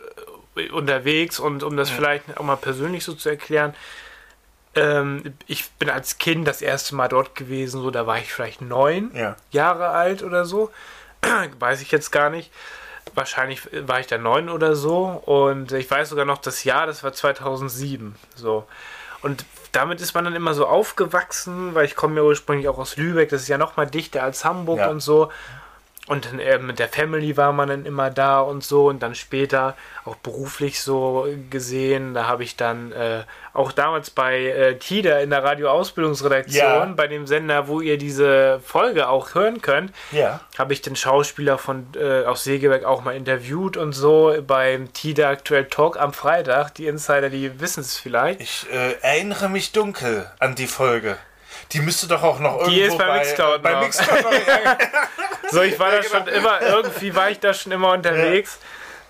äh, 0.55 0.69
unterwegs 0.69 1.39
und 1.39 1.63
um 1.63 1.75
das 1.77 1.89
vielleicht 1.89 2.37
auch 2.37 2.43
mal 2.43 2.57
persönlich 2.57 3.03
so 3.03 3.13
zu 3.13 3.29
erklären. 3.29 3.73
Ähm, 4.77 5.33
ich 5.47 5.69
bin 5.71 5.89
als 5.89 6.17
Kind 6.17 6.47
das 6.47 6.61
erste 6.61 6.95
Mal 6.95 7.07
dort 7.07 7.35
gewesen, 7.35 7.81
so 7.81 7.91
da 7.91 8.05
war 8.07 8.17
ich 8.17 8.31
vielleicht 8.31 8.61
neun 8.61 9.11
Ja. 9.15 9.35
Jahre 9.51 9.89
alt 9.89 10.23
oder 10.23 10.45
so. 10.45 10.71
Weiß 11.59 11.81
ich 11.81 11.91
jetzt 11.91 12.11
gar 12.11 12.29
nicht. 12.29 12.51
Wahrscheinlich 13.15 13.61
war 13.87 13.99
ich 13.99 14.07
da 14.07 14.17
neun 14.17 14.49
oder 14.49 14.75
so. 14.75 15.05
Und 15.25 15.71
ich 15.71 15.89
weiß 15.89 16.09
sogar 16.09 16.25
noch 16.25 16.37
das 16.37 16.63
Jahr, 16.65 16.85
das 16.85 17.03
war 17.03 17.13
2007. 17.13 18.15
So. 18.35 18.67
Und 19.21 19.45
damit 19.71 20.01
ist 20.01 20.13
man 20.13 20.25
dann 20.25 20.35
immer 20.35 20.53
so 20.53 20.67
aufgewachsen, 20.67 21.73
weil 21.73 21.85
ich 21.85 21.95
komme 21.95 22.17
ja 22.17 22.21
ursprünglich 22.23 22.67
auch 22.67 22.77
aus 22.77 22.97
Lübeck, 22.97 23.29
das 23.29 23.41
ist 23.43 23.47
ja 23.47 23.57
noch 23.57 23.75
mal 23.77 23.85
dichter 23.87 24.23
als 24.23 24.45
Hamburg 24.45 24.79
Ja. 24.79 24.89
und 24.89 24.99
so. 24.99 25.31
Und 26.07 26.39
äh, 26.39 26.57
mit 26.59 26.79
der 26.79 26.87
Family 26.87 27.35
war 27.35 27.51
man 27.51 27.67
dann 27.67 27.85
immer 27.85 28.09
da 28.09 28.39
und 28.39 28.63
so. 28.63 28.85
Und 28.87 29.03
dann 29.03 29.13
später 29.13 29.75
auch 30.05 30.15
beruflich 30.15 30.79
so 30.81 31.27
gesehen. 31.49 32.13
Da 32.13 32.27
habe 32.27 32.43
ich 32.43 32.55
dann 32.55 32.93
äh, 32.93 33.23
auch 33.53 33.73
damals 33.73 34.09
bei 34.09 34.39
äh, 34.45 34.75
TIDA 34.77 35.19
in 35.19 35.31
der 35.31 35.43
Radioausbildungsredaktion, 35.43 36.55
Ja. 36.63 36.85
bei 36.95 37.07
dem 37.07 37.27
Sender, 37.27 37.67
wo 37.67 37.81
ihr 37.81 37.97
diese 37.97 38.59
Folge 38.63 39.09
auch 39.09 39.35
hören 39.35 39.61
könnt, 39.61 39.91
Ja. 40.11 40.39
habe 40.57 40.73
ich 40.73 40.81
den 40.81 40.95
Schauspieler 40.95 41.57
von 41.57 41.87
äh, 41.99 42.23
aus 42.23 42.43
Segeberg 42.43 42.85
auch 42.85 43.03
mal 43.03 43.15
interviewt 43.15 43.75
und 43.77 43.93
so 43.93 44.35
beim 44.45 44.93
TIDA 44.93 45.29
Aktuell 45.29 45.65
Talk 45.65 45.99
am 45.99 46.13
Freitag. 46.13 46.73
Die 46.75 46.87
Insider, 46.87 47.29
die 47.29 47.59
wissen 47.59 47.81
es 47.81 47.97
vielleicht. 47.97 48.39
Ich 48.41 48.65
äh, 48.71 48.93
erinnere 49.01 49.49
mich 49.49 49.71
dunkel 49.73 50.29
an 50.39 50.55
die 50.55 50.67
Folge. 50.67 51.17
Die 51.71 51.79
müsste 51.79 52.07
doch 52.07 52.23
auch 52.23 52.39
noch 52.39 52.67
Die 52.67 52.79
irgendwo 52.79 52.95
ist 52.95 53.07
bei 53.07 53.17
Mixcloud 53.19 53.61
bei. 53.61 53.79
Mixcloud 53.81 54.23
noch. 54.23 54.31
Ja, 54.47 54.77
So, 55.49 55.61
ich 55.61 55.79
war 55.79 55.91
da 55.91 55.99
genau. 55.99 56.09
schon 56.09 56.27
immer, 56.27 56.61
irgendwie 56.61 57.15
war 57.15 57.29
ich 57.29 57.39
da 57.39 57.53
schon 57.53 57.71
immer 57.71 57.91
unterwegs. 57.91 58.59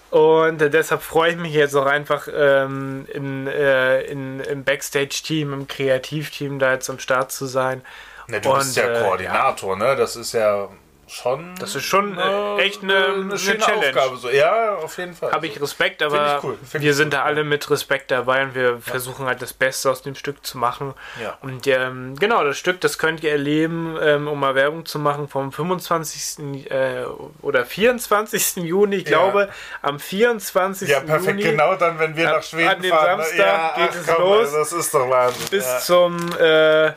Und 0.09 0.61
äh, 0.61 0.69
deshalb 0.69 1.01
freue 1.01 1.31
ich 1.31 1.37
mich 1.37 1.53
jetzt 1.53 1.75
auch 1.75 1.85
einfach 1.85 2.27
ähm, 2.33 3.05
in, 3.13 3.47
äh, 3.47 4.01
in, 4.03 4.39
im 4.39 4.63
Backstage-Team, 4.63 5.51
im 5.53 5.67
Kreativteam 5.67 6.59
da 6.59 6.73
jetzt 6.73 6.89
am 6.89 6.99
Start 6.99 7.31
zu 7.31 7.45
sein. 7.45 7.83
Ne, 8.27 8.39
du 8.39 8.53
bist 8.53 8.77
Und, 8.77 8.83
ja 8.83 8.89
äh, 8.89 9.03
Koordinator, 9.03 9.75
ne? 9.75 9.95
Das 9.95 10.15
ist 10.15 10.33
ja 10.33 10.69
schon. 11.07 11.55
Das 11.59 11.75
ist 11.75 11.85
schon 11.85 12.17
äh, 12.17 12.57
echt 12.57 12.83
eine, 12.83 13.05
eine 13.05 13.37
schöne 13.37 13.59
Challenge. 13.59 13.87
Aufgabe. 13.87 14.17
So. 14.17 14.29
Ja, 14.29 14.75
auf 14.75 14.97
jeden 14.97 15.13
Fall. 15.13 15.31
Habe 15.31 15.47
ich 15.47 15.61
Respekt, 15.61 16.01
Find 16.01 16.13
aber 16.13 16.37
ich 16.37 16.43
cool, 16.43 16.57
wir 16.73 16.93
sind 16.93 17.07
cool, 17.07 17.11
da 17.19 17.23
alle 17.23 17.43
mit 17.43 17.69
Respekt 17.69 18.11
dabei 18.11 18.43
und 18.43 18.55
wir 18.55 18.79
versuchen 18.79 19.25
halt 19.25 19.41
das 19.41 19.53
Beste 19.53 19.89
aus 19.89 20.01
dem 20.01 20.15
Stück 20.15 20.45
zu 20.45 20.57
machen. 20.57 20.93
Ja. 21.21 21.37
Und 21.41 21.65
ähm, 21.67 22.15
genau, 22.19 22.43
das 22.43 22.57
Stück, 22.57 22.81
das 22.81 22.97
könnt 22.97 23.23
ihr 23.23 23.31
erleben, 23.31 23.97
ähm, 24.01 24.27
um 24.27 24.39
mal 24.39 24.55
Werbung 24.55 24.85
zu 24.85 24.99
machen, 24.99 25.27
vom 25.27 25.51
25. 25.51 26.69
Äh, 26.71 27.05
oder 27.41 27.65
24. 27.65 28.57
Juni, 28.57 28.97
ich 28.97 29.03
Ja. 29.09 29.17
glaube, 29.19 29.49
am 29.81 29.99
24. 29.99 30.89
ja, 30.89 30.99
perfekt. 30.99 31.27
Juni 31.39 31.43
Genau 31.43 31.75
dann, 31.75 31.97
wenn 31.99 32.15
wir 32.15 32.25
nach 32.25 32.43
Schweden 32.43 32.69
an 32.69 32.81
dem 32.81 32.91
fahren. 32.91 33.17
ne? 33.17 33.23
Samstag 33.23 33.37
ja, 33.39 33.73
geht 33.77 33.89
ach, 33.91 33.95
es 34.01 34.07
komm, 34.07 34.23
los. 34.23 34.39
also 34.39 34.57
Das 34.57 34.71
ist 34.73 34.93
doch 34.93 35.09
Wahnsinn. 35.09 35.47
bis 35.51 35.65
ja. 35.65 35.79
zum, 35.79 36.17
äh, 36.39 36.91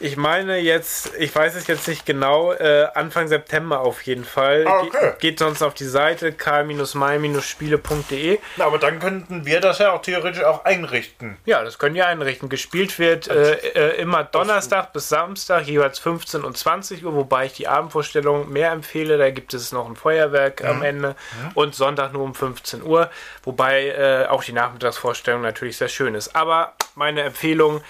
ich 0.00 0.16
meine 0.16 0.58
jetzt, 0.58 1.12
ich 1.18 1.34
weiß 1.34 1.54
es 1.54 1.66
jetzt 1.66 1.86
nicht 1.86 2.06
genau, 2.06 2.52
äh, 2.52 2.88
Anfang 2.94 3.28
September 3.28 3.80
auf 3.80 4.02
jeden 4.02 4.24
Fall. 4.24 4.66
Ah, 4.66 4.80
Ge- 4.82 4.88
okay. 4.88 5.12
Geht 5.18 5.38
sonst 5.38 5.62
auf 5.62 5.74
die 5.74 5.84
Seite 5.84 6.32
k-mai-spiele.de. 6.32 8.38
Aber 8.58 8.78
dann 8.78 8.98
könnten 8.98 9.46
wir 9.46 9.60
das 9.60 9.78
ja 9.78 9.92
auch 9.92 10.02
theoretisch 10.02 10.42
auch 10.42 10.64
einrichten. 10.64 11.36
Ja, 11.44 11.62
das 11.62 11.78
könnt 11.78 11.96
ihr 11.96 12.06
einrichten. 12.06 12.48
Gespielt 12.48 12.98
wird 12.98 13.28
äh, 13.28 13.52
äh, 13.54 14.00
immer 14.00 14.24
Donnerstag 14.24 14.92
bis 14.92 15.08
Samstag, 15.08 15.66
jeweils 15.66 15.98
15 15.98 16.42
und 16.44 16.56
20 16.56 17.04
Uhr, 17.04 17.14
wobei 17.14 17.46
ich 17.46 17.52
die 17.54 17.68
Abendvorstellung 17.68 18.50
mehr 18.50 18.72
empfehle. 18.72 19.18
Da 19.18 19.30
gibt 19.30 19.54
es 19.54 19.72
noch 19.72 19.88
ein 19.88 19.96
Feuerwerk 19.96 20.64
am 20.64 20.82
Ende 20.82 21.14
und 21.54 21.74
Sonntag 21.74 22.12
nur 22.12 22.22
um 22.24 22.34
15 22.34 22.82
Uhr, 22.82 23.10
wobei 23.44 23.88
äh, 23.88 24.26
auch 24.28 24.42
die 24.44 24.52
Nachmittagsvorstellung 24.52 25.42
natürlich 25.42 25.76
sehr 25.76 25.88
schön 25.88 26.14
ist. 26.14 26.34
Aber 26.34 26.72
meine 26.94 27.22
Empfehlung, 27.22 27.82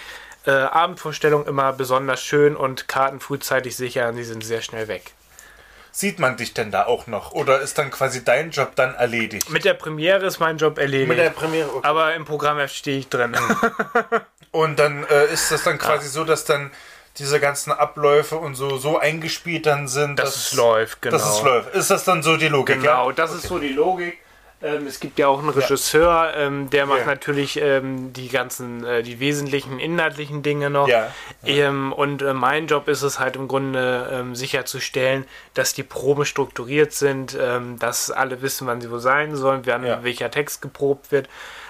äh, 0.47 0.51
Abendvorstellung 0.51 1.47
immer 1.47 1.73
besonders 1.73 2.23
schön 2.23 2.57
und 2.57 2.89
Karten 2.89 3.21
frühzeitig 3.21 3.77
sichern, 3.77 4.17
die 4.17 4.25
sind 4.25 4.45
sehr 4.45 4.63
schnell 4.63 4.89
weg. 4.89 5.13
Sieht 5.93 6.19
man 6.19 6.37
dich 6.37 6.55
denn 6.55 6.71
da 6.71 6.87
auch 6.87 7.07
noch? 7.09 7.33
Oder 7.33 7.61
ist 7.61 7.77
dann 7.77 7.91
quasi 7.91 8.25
dein 8.25 8.51
Job 8.51 8.77
dann 8.77 8.95
erledigt? 8.95 9.51
Mit 9.51 9.65
der 9.65 9.75
Premiere 9.75 10.25
ist 10.25 10.39
mein 10.39 10.57
Job 10.57 10.79
erledigt. 10.79 11.35
Premiere. 11.35 11.69
Okay. 11.69 11.87
aber 11.87 12.15
im 12.15 12.25
Programm 12.25 12.67
stehe 12.69 12.99
ich 12.99 13.09
drin. 13.09 13.37
Und 14.53 14.79
dann 14.79 15.05
äh, 15.05 15.27
ist 15.33 15.51
das 15.51 15.65
dann 15.65 15.79
quasi 15.79 16.09
so, 16.09 16.25
dass 16.25 16.45
dann 16.45 16.71
diese 17.19 17.41
ganzen 17.41 17.73
Abläufe 17.73 18.37
und 18.37 18.55
so 18.55 18.79
so 18.79 18.99
eingespielt 18.99 19.67
dann 19.67 19.89
sind, 19.89 20.19
Dass 20.19 20.37
es 20.37 20.53
läuft, 20.55 21.03
genau. 21.03 21.17
Dass 21.17 21.37
es 21.37 21.43
läuft. 21.43 21.75
Ist 21.75 21.91
das 21.91 22.05
dann 22.05 22.23
so 22.23 22.37
die 22.37 22.49
Logik? 22.49 22.81
Genau, 22.81 23.09
ja? 23.09 23.15
das 23.15 23.33
ist 23.33 23.43
so 23.43 23.59
die 23.59 23.73
Logik. 23.73 24.19
Ähm, 24.63 24.87
es 24.87 25.01
gibt 25.01 25.19
ja 25.19 25.27
auch 25.29 25.39
einen 25.39 25.49
Regisseur, 25.49 26.35
ähm, 26.37 26.69
der 26.69 26.85
macht 26.85 27.01
Ja. 27.01 27.07
natürlich 27.07 27.59
ähm, 27.61 28.13
die 28.13 28.29
ganzen, 28.29 28.85
äh, 28.85 29.03
die 29.03 29.19
wesentlichen 29.19 29.79
inhaltlichen 29.79 30.43
Dinge 30.43 30.69
noch. 30.69 30.87
Ja. 30.87 31.11
Ähm, 31.47 31.93
und 31.95 32.21
äh, 32.21 32.35
mein 32.35 32.67
Job 32.67 32.87
ist 32.89 33.01
es 33.03 33.19
halt 33.19 33.37
im 33.37 33.49
Grunde 33.49 34.09
ähm, 34.13 34.35
sicherzustellen, 34.35 35.25
dass 35.55 35.73
die 35.73 35.83
Proben 35.83 36.27
strukturiert 36.27 36.93
sind, 36.93 37.35
ähm, 37.41 37.79
dass 37.79 38.11
alle 38.11 38.43
wissen, 38.43 38.67
wann 38.67 38.83
sie 38.83 38.91
wo 38.91 38.99
sein 38.99 39.35
sollen, 39.35 39.63
wann 39.65 39.85
Ja. 39.85 40.05
welcher 40.05 40.31
Text 40.31 40.61
geprobt 40.61 41.11
wird. 41.11 41.29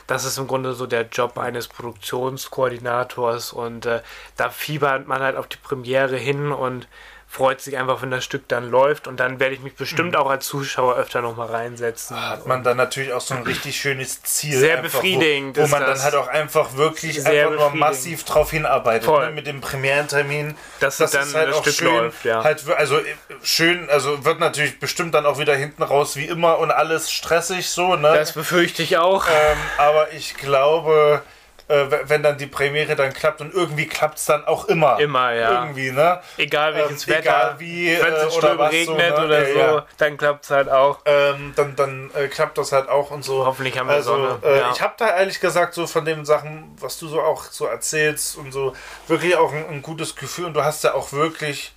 Das 0.09 0.25
ist 0.25 0.38
im 0.38 0.49
Grunde 0.49 0.73
so 0.73 0.87
der 0.87 1.02
Job 1.02 1.38
eines 1.38 1.68
Produktionskoordinators 1.68 3.52
und 3.52 3.87
äh, 3.87 4.00
da 4.37 4.50
fiebert 4.50 5.06
man 5.06 5.23
halt 5.23 5.37
auf 5.37 5.47
die 5.47 5.56
Premiere 5.56 6.16
hin 6.16 6.50
und 6.50 6.88
freut 7.31 7.61
sich 7.61 7.77
einfach, 7.77 8.03
wenn 8.03 8.11
das 8.11 8.25
Stück 8.25 8.49
dann 8.49 8.73
läuft 8.73 9.07
und 9.07 9.21
dann 9.21 9.39
werde 9.39 9.55
ich 9.55 9.61
mich 9.61 9.77
bestimmt 9.77 10.17
auch 10.17 10.29
als 10.29 10.47
Zuschauer 10.47 10.97
öfter 10.97 11.23
nochmal 11.23 11.47
reinsetzen. 11.47 12.17
Mhm. 12.17 12.29
Hat 12.29 12.47
man 12.47 12.65
dann 12.65 12.77
natürlich 12.77 13.13
auch 13.13 13.21
so 13.21 13.35
ein 13.35 13.45
richtig 13.45 13.81
schönes 13.81 14.21
Ziel. 14.25 14.59
Sehr 14.59 14.79
einfach, 14.79 14.95
befriedigend 14.95 15.57
Wo, 15.57 15.61
wo 15.61 15.65
ist 15.67 15.71
man 15.71 15.83
das. 15.83 15.99
dann 16.03 16.05
halt 16.07 16.15
auch 16.17 16.27
einfach 16.27 16.75
wirklich 16.75 17.23
Sehr 17.23 17.47
einfach 17.47 17.71
nur 17.71 17.71
massiv 17.77 18.25
drauf 18.25 18.51
hinarbeitet. 18.51 19.09
Ne? 19.09 19.31
Mit 19.31 19.47
dem 19.47 19.61
Premierentermin. 19.61 20.57
Dass 20.81 20.97
dann 20.97 21.33
das 21.33 21.59
Stück 21.59 21.81
läuft, 21.83 22.25
ja. 22.25 22.43
Halt, 22.43 22.69
also 22.69 22.99
äh, 22.99 23.05
schön, 23.45 23.89
also 23.91 24.25
wird 24.25 24.41
natürlich 24.41 24.81
bestimmt 24.81 25.15
dann 25.15 25.25
auch 25.25 25.39
wieder 25.39 25.55
hinten 25.55 25.85
raus 25.85 26.17
wie 26.17 26.27
immer 26.27 26.59
und 26.59 26.73
alles 26.73 27.13
stressig 27.13 27.71
so, 27.71 27.95
ne? 27.95 28.13
Das 28.13 28.33
befürchte 28.33 28.83
ich 28.83 28.99
auch. 28.99 29.27
ähm, 29.29 29.59
aber 29.79 30.13
ich 30.13 30.35
glaube, 30.35 31.23
äh, 31.71 32.09
wenn 32.09 32.23
dann 32.23 32.37
die 32.37 32.47
Premiere 32.47 32.97
dann 32.97 33.12
klappt 33.12 33.41
und 33.41 33.55
irgendwie 33.55 33.87
klappt 33.87 34.19
es 34.19 34.25
dann 34.25 34.45
auch 34.45 34.67
immer. 34.67 34.99
Immer, 34.99 35.33
ja. 35.33 35.62
Irgendwie, 35.62 35.93
ne? 35.93 36.21
Egal 36.37 36.75
welches 36.75 37.07
ähm, 37.07 37.15
Wetter, 37.15 37.21
egal 37.21 37.55
wie, 37.59 37.99
wenn 38.00 38.12
es 38.12 38.35
äh, 38.35 38.39
oder 38.39 38.71
regnet 38.71 38.87
so, 38.87 38.95
ne? 38.95 39.25
oder 39.25 39.47
so, 39.47 39.59
ja. 39.59 39.87
dann 39.97 40.17
klappt 40.17 40.45
es 40.45 40.50
halt 40.50 40.69
auch. 40.69 40.99
ähm, 41.05 41.53
dann, 41.55 41.77
dann 41.77 42.11
äh, 42.15 42.29
klappt 42.29 42.59
das 42.59 42.73
halt 42.73 42.89
auch 42.89 43.11
und 43.11 43.25
so. 43.25 43.47
Hoffentlich 43.47 43.79
haben 43.79 43.89
wir 43.89 43.95
also, 43.95 44.17
Sonne, 44.17 44.39
Äh, 44.43 44.59
ja. 44.59 44.73
Ich 44.73 44.81
habe 44.81 44.95
da 44.97 45.17
ehrlich 45.17 45.41
gesagt 45.41 45.75
so 45.75 45.87
von 45.87 46.05
den 46.05 46.25
Sachen, 46.25 46.77
was 46.81 46.99
du 46.99 47.09
so 47.09 47.21
auch 47.23 47.45
so 47.45 47.67
erzählst 47.67 48.37
und 48.37 48.53
so, 48.53 48.75
wirklich 49.07 49.37
auch 49.37 49.53
ein, 49.53 49.65
ein 49.69 49.83
gutes 49.83 50.17
Gefühl 50.17 50.47
und 50.47 50.55
du 50.55 50.65
hast 50.65 50.85
ja 50.85 50.95
auch 50.95 51.12
wirklich 51.12 51.73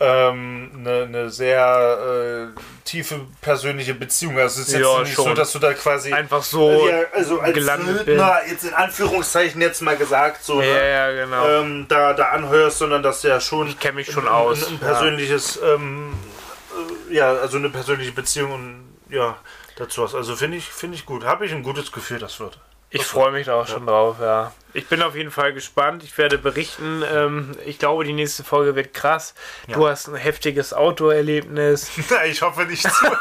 ähm, 0.00 0.70
eine, 0.74 1.02
eine 1.04 1.30
sehr 1.30 2.52
äh, 2.56 2.60
tiefe 2.84 3.20
persönliche 3.40 3.94
Beziehung. 3.94 4.38
Also 4.38 4.60
es 4.60 4.68
ist 4.68 4.74
jetzt 4.74 4.82
Ja, 4.82 5.00
nicht 5.00 5.14
so, 5.14 5.24
schon. 5.24 5.34
dass 5.36 5.52
du 5.52 5.58
da 5.60 5.72
quasi 5.72 6.12
Einfach 6.12 6.42
so 6.42 6.88
ja, 6.88 7.02
also 7.12 7.40
als 7.40 7.54
gelandet 7.54 8.04
Söldner, 8.06 8.40
jetzt 8.48 8.64
in 8.64 8.74
Anführungszeichen 8.74 9.60
jetzt 9.60 9.80
mal 9.82 9.96
gesagt, 9.96 10.44
so 10.44 10.60
Ja, 10.60 11.10
ne? 11.10 11.24
genau. 11.24 11.48
ähm, 11.48 11.86
da, 11.88 12.12
da 12.12 12.30
anhörst, 12.30 12.78
sondern 12.78 13.02
dass 13.02 13.20
du 13.22 13.28
ja 13.28 13.40
schon 13.40 13.68
Ich 13.68 13.78
kenn 13.78 13.94
mich 13.94 14.10
schon 14.10 14.26
ein, 14.26 14.32
aus, 14.32 14.66
ein, 14.66 14.74
ein 14.74 14.78
persönliches, 14.80 15.60
ähm, 15.62 16.12
äh, 17.10 17.14
ja, 17.14 17.32
also 17.32 17.56
eine 17.56 17.70
persönliche 17.70 18.12
Beziehung 18.12 18.52
und 18.52 18.84
ja, 19.10 19.36
dazu 19.76 20.02
hast. 20.02 20.14
Also 20.14 20.34
finde 20.34 20.56
ich, 20.56 20.64
finde 20.64 20.96
ich 20.96 21.06
gut. 21.06 21.24
Habe 21.24 21.46
ich 21.46 21.52
ein 21.52 21.62
gutes 21.62 21.92
Gefühl, 21.92 22.18
das 22.18 22.40
wird. 22.40 22.58
Ich 22.90 23.04
freue 23.04 23.32
mich 23.32 23.46
da 23.46 23.60
auch 23.60 23.66
schon 23.66 23.86
drauf, 23.86 24.16
ja. 24.20 24.52
Ich 24.72 24.88
bin 24.88 25.02
auf 25.02 25.14
jeden 25.14 25.30
Fall 25.30 25.52
gespannt. 25.52 26.02
Ich 26.02 26.16
werde 26.18 26.38
berichten. 26.38 27.02
Ähm, 27.12 27.56
ich 27.64 27.78
glaube, 27.78 28.04
die 28.04 28.12
nächste 28.12 28.44
Folge 28.44 28.74
wird 28.74 28.92
krass. 28.92 29.34
Du 29.68 29.86
hast 29.88 30.08
ein 30.08 30.16
heftiges 30.16 30.72
Autoerlebnis. 30.74 31.90
ich 32.26 32.42
hoffe 32.42 32.64
nicht 32.64 32.82
zu. 32.82 33.06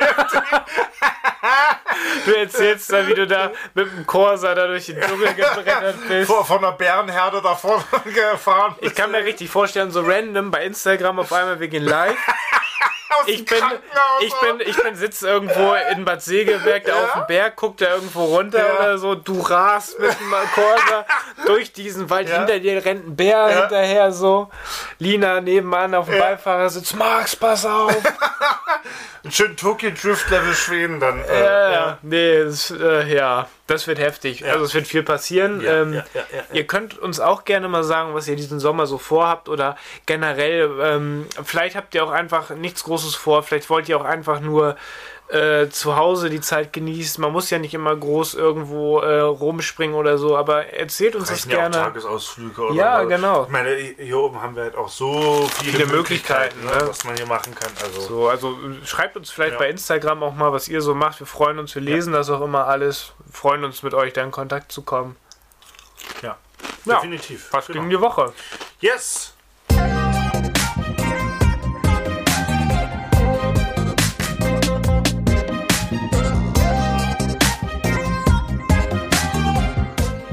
Du 2.26 2.32
erzählst 2.32 2.92
da, 2.92 3.06
wie 3.08 3.14
du 3.14 3.28
da 3.28 3.52
mit 3.74 3.92
dem 3.92 4.06
Corsa 4.06 4.56
da 4.56 4.68
durch 4.68 4.86
den 4.86 5.00
Dschungel 5.02 5.34
gebrettert 5.36 5.96
bist. 6.08 6.28
Vor, 6.28 6.46
von 6.46 6.60
einer 6.60 6.72
Bärenherde 6.72 7.42
davor 7.42 7.84
gefahren. 8.06 8.76
Ich 8.80 8.96
kann 8.96 9.12
mir 9.12 9.26
richtig 9.26 9.50
vorstellen, 9.50 9.92
so 9.92 10.02
random 10.02 10.50
bei 10.50 10.64
Instagram 10.64 11.20
auf 11.20 11.34
einmal, 11.34 11.60
wir 11.60 11.68
gehen 11.68 11.84
live. 11.84 12.18
Aus 13.22 13.28
Ich 13.28 13.38
dem 13.38 13.46
bin, 13.46 13.58
Krankenhaus, 13.60 14.22
ich 14.22 14.34
bin, 14.40 14.60
ich 14.68 14.84
bin 14.84 14.96
sitz 14.96 15.22
irgendwo 15.22 15.74
in 15.92 16.06
Bad 16.06 16.22
Segeberg, 16.22 16.84
da 16.86 16.96
Ja. 16.96 17.04
auf 17.04 17.14
dem 17.14 17.28
Berg, 17.28 17.56
guckt 17.56 17.82
da 17.82 17.94
irgendwo 17.96 18.26
runter 18.26 18.60
Ja. 18.66 18.80
oder 18.80 18.98
so. 18.98 19.16
Du 19.16 19.40
rast 19.42 20.00
mit 20.00 20.10
dem 20.10 20.32
Corsa 20.56 21.06
durch 21.46 21.72
diesen 21.74 22.10
Wald. 22.10 22.30
Ja. 22.30 22.38
Hinter 22.40 22.60
dir 22.60 22.84
rennt 22.84 23.08
ein 23.08 23.16
Bär 23.16 23.50
Ja. 23.50 23.60
hinterher 23.62 24.12
so. 24.12 24.50
Lina 25.00 25.42
nebenan 25.42 25.94
auf 25.96 26.08
dem 26.10 26.20
Beifahrersitz. 26.20 26.94
Max, 26.94 27.36
pass 27.36 27.66
auf. 27.66 27.96
Einen 29.24 29.32
schönen 29.32 29.56
Tokyo 29.56 29.90
Drift 29.92 30.30
Level 30.30 30.54
Schweden 30.54 31.00
dann. 31.00 31.24
äh, 31.24 31.44
ja, 31.44 31.72
ja. 31.72 31.98
Nee, 32.02 32.44
das, 32.44 32.72
äh, 32.72 33.06
ja, 33.16 33.48
das 33.68 33.88
wird 33.88 33.98
heftig. 34.00 34.46
Also 34.46 34.66
es 34.66 34.74
wird 34.74 34.86
viel 34.86 35.02
passieren. 35.04 35.62
Ja, 35.62 35.82
ähm, 35.82 35.94
ja, 35.94 36.04
ja, 36.14 36.22
ja, 36.32 36.38
ja. 36.40 36.44
Ihr 36.52 36.68
könnt 36.68 37.00
uns 37.00 37.22
auch 37.22 37.46
gerne 37.46 37.70
mal 37.70 37.86
sagen, 37.86 38.14
was 38.14 38.28
ihr 38.28 38.36
diesen 38.36 38.60
Sommer 38.60 38.86
so 38.86 38.98
vorhabt 38.98 39.48
oder 39.48 39.78
generell, 40.06 40.70
ähm, 40.82 41.26
vielleicht 41.46 41.78
habt 41.78 41.96
ihr 41.96 42.04
auch 42.04 42.12
einfach 42.12 42.50
nichts 42.50 42.84
Großes 42.84 43.03
vor, 43.16 43.44
vielleicht 43.44 43.70
wollt 43.70 43.90
ihr 43.90 43.98
auch 43.98 44.06
einfach 44.06 44.40
nur 44.40 44.76
äh, 45.30 45.70
zu 45.70 45.96
Hause 45.96 46.30
die 46.30 46.42
Zeit 46.42 46.74
genießen. 46.74 47.20
Man 47.22 47.32
muss 47.32 47.50
ja 47.50 47.58
nicht 47.58 47.74
immer 47.74 47.96
groß 47.96 48.36
irgendwo 48.36 49.00
äh, 49.00 49.20
rumspringen 49.22 49.96
oder 49.96 50.18
so, 50.18 50.38
aber 50.38 50.68
erzählt 50.74 51.16
uns 51.16 51.30
das 51.30 51.40
Reichen 51.40 51.50
ja 51.52 51.58
auch 51.58 51.62
gerne. 51.62 51.76
Tagesausflüge 51.78 52.62
oder 52.62 52.76
Ja, 52.76 53.02
was. 53.02 53.08
genau. 53.10 53.44
Ich 53.46 53.50
meine, 53.50 53.76
hier 53.76 54.18
oben 54.20 54.42
haben 54.42 54.56
wir 54.56 54.64
halt 54.64 54.76
auch 54.76 54.90
so 54.90 55.50
viele, 55.60 55.72
Viele 55.72 55.86
Möglichkeiten, 55.88 56.60
ne, 56.64 56.72
ne? 56.72 56.88
was 56.88 57.04
man 57.06 57.16
hier 57.16 57.26
machen 57.26 57.56
kann. 57.56 57.72
Also, 57.84 58.02
So, 58.02 58.28
also 58.30 58.50
äh, 58.52 58.86
schreibt 58.86 59.16
uns 59.18 59.32
vielleicht 59.32 59.54
Ja. 59.54 59.60
bei 59.60 59.70
Instagram 59.70 60.22
auch 60.22 60.36
mal, 60.36 60.52
was 60.52 60.68
ihr 60.68 60.82
so 60.82 60.94
macht. 60.94 61.20
Wir 61.20 61.28
freuen 61.28 61.58
uns, 61.58 61.74
wir 61.74 61.82
lesen 61.82 62.14
das 62.14 62.30
auch 62.30 62.42
immer 62.42 62.68
alles. 62.68 63.14
Wir 63.26 63.34
freuen 63.34 63.64
uns, 63.64 63.82
mit 63.82 63.94
euch 63.96 64.14
da 64.14 64.22
in 64.24 64.32
Kontakt 64.32 64.72
zu 64.72 64.84
kommen. 64.84 65.16
ja, 66.22 66.38
Ja. 66.86 66.96
definitiv. 66.96 67.48
Was 67.52 67.68
Genau. 67.68 67.80
ging 67.80 67.90
die 67.90 68.00
Woche? 68.02 68.34
Yes! 68.82 69.33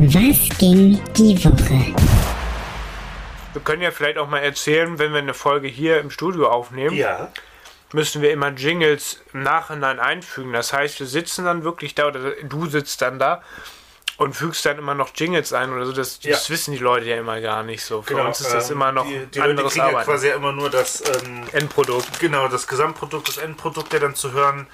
Was 0.03 0.49
ging 0.59 0.99
die 1.15 1.45
Woche? 1.45 1.95
Wir 3.53 3.63
können 3.63 3.83
ja 3.83 3.91
vielleicht 3.91 4.17
auch 4.17 4.29
mal 4.29 4.39
erzählen, 4.39 4.99
wenn 4.99 5.13
wir 5.13 5.19
eine 5.19 5.35
Folge 5.35 5.69
hier 5.69 6.01
im 6.01 6.11
Studio 6.11 6.49
aufnehmen, 6.49 6.97
Ja. 6.97 7.31
müssen 7.93 8.23
wir 8.23 8.33
immer 8.33 8.49
Jingles 8.49 9.21
im 9.35 9.43
Nachhinein 9.43 10.01
einfügen. 10.01 10.55
Das 10.55 10.73
heißt, 10.73 11.01
wir 11.01 11.07
sitzen 11.07 11.45
dann 11.45 11.65
wirklich 11.65 11.95
da 11.95 12.07
oder 12.07 12.31
du 12.43 12.65
sitzt 12.67 13.03
dann 13.03 13.19
da 13.19 13.43
und 14.17 14.35
fügst 14.35 14.65
dann 14.65 14.79
immer 14.79 14.95
noch 14.95 15.11
Jingles 15.15 15.53
ein 15.53 15.71
oder 15.71 15.85
so. 15.85 15.93
Das, 15.93 16.19
das 16.21 16.49
Ja. 16.49 16.55
wissen 16.55 16.73
die 16.73 16.79
Leute 16.79 17.05
ja 17.05 17.17
immer 17.17 17.39
gar 17.43 17.63
nicht 17.63 17.85
so. 17.85 18.01
Für 18.01 18.15
Genau, 18.15 18.29
uns 18.29 18.41
ist 18.41 18.55
das 18.55 18.71
ähm, 18.71 18.77
immer 18.77 18.93
noch 18.93 19.05
die, 19.07 19.27
die 19.27 19.39
Leute 19.39 19.51
anderes 19.51 19.73
kriegen 19.75 19.85
ja 19.85 19.91
Arbeiten. 19.93 20.11
quasi 20.11 20.29
ja 20.29 20.35
immer 20.35 20.53
nur 20.53 20.71
das 20.71 21.03
ähm, 21.27 21.43
Endprodukt. 21.53 22.19
genau 22.21 22.49
das 22.49 22.67
Gesamtprodukt, 22.67 23.29
das 23.29 23.37
Endprodukt 23.37 23.93
ja 23.93 23.99
dann 23.99 24.15
zu 24.15 24.33
hören. 24.33 24.67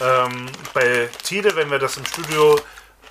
Ähm, 0.00 0.46
bei 0.72 1.08
Tide, 1.22 1.54
wenn 1.54 1.70
wir 1.70 1.78
das 1.78 1.96
im 1.96 2.04
Studio 2.06 2.58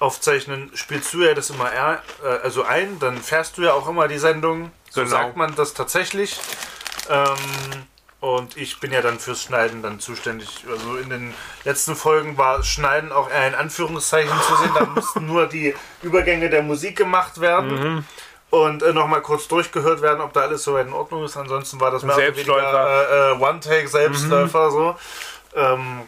aufzeichnen, 0.03 0.69
spielst 0.73 1.13
du 1.13 1.23
ja 1.23 1.33
das 1.33 1.49
immer 1.49 1.71
er, 1.71 2.03
äh, 2.23 2.27
also 2.43 2.63
ein, 2.63 2.99
dann 2.99 3.17
fährst 3.17 3.57
du 3.57 3.61
ja 3.63 3.73
auch 3.73 3.87
immer 3.87 4.07
die 4.09 4.17
Sendung. 4.17 4.71
So 4.89 5.01
Genau. 5.01 5.11
sagt 5.11 5.37
man 5.37 5.55
das 5.55 5.73
tatsächlich. 5.73 6.39
Ähm, 7.09 7.85
und 8.19 8.55
ich 8.57 8.79
bin 8.79 8.91
ja 8.91 9.01
dann 9.01 9.19
fürs 9.19 9.43
Schneiden 9.43 9.81
dann 9.81 9.99
zuständig. 9.99 10.65
Also 10.69 10.97
in 10.97 11.09
den 11.09 11.33
letzten 11.63 11.95
Folgen 11.95 12.37
war 12.37 12.63
Schneiden 12.63 13.11
auch 13.11 13.29
eher 13.29 13.47
in 13.47 13.55
Anführungszeichen 13.55 14.33
zu 14.47 14.55
sehen. 14.57 14.71
Da 14.75 14.85
mussten 14.95 15.25
nur 15.25 15.47
die 15.47 15.73
Übergänge 16.01 16.49
der 16.49 16.63
Musik 16.63 16.97
gemacht 16.97 17.39
werden. 17.39 17.95
Mhm. 17.95 18.05
Und 18.49 18.83
äh, 18.83 18.93
nochmal 18.93 19.21
kurz 19.21 19.47
durchgehört 19.47 20.01
werden, 20.01 20.21
ob 20.21 20.33
da 20.33 20.41
alles 20.41 20.63
soweit 20.63 20.85
in 20.85 20.93
Ordnung 20.93 21.23
ist. 21.23 21.37
Ansonsten 21.37 21.79
war 21.79 21.91
das 21.91 22.03
mehr 22.03 22.15
oder 22.15 23.09
äh, 23.09 23.31
äh, 23.31 23.41
One-Take-Selbstläufer 23.41 24.69
so. 24.69 24.95
Ähm, 25.55 26.01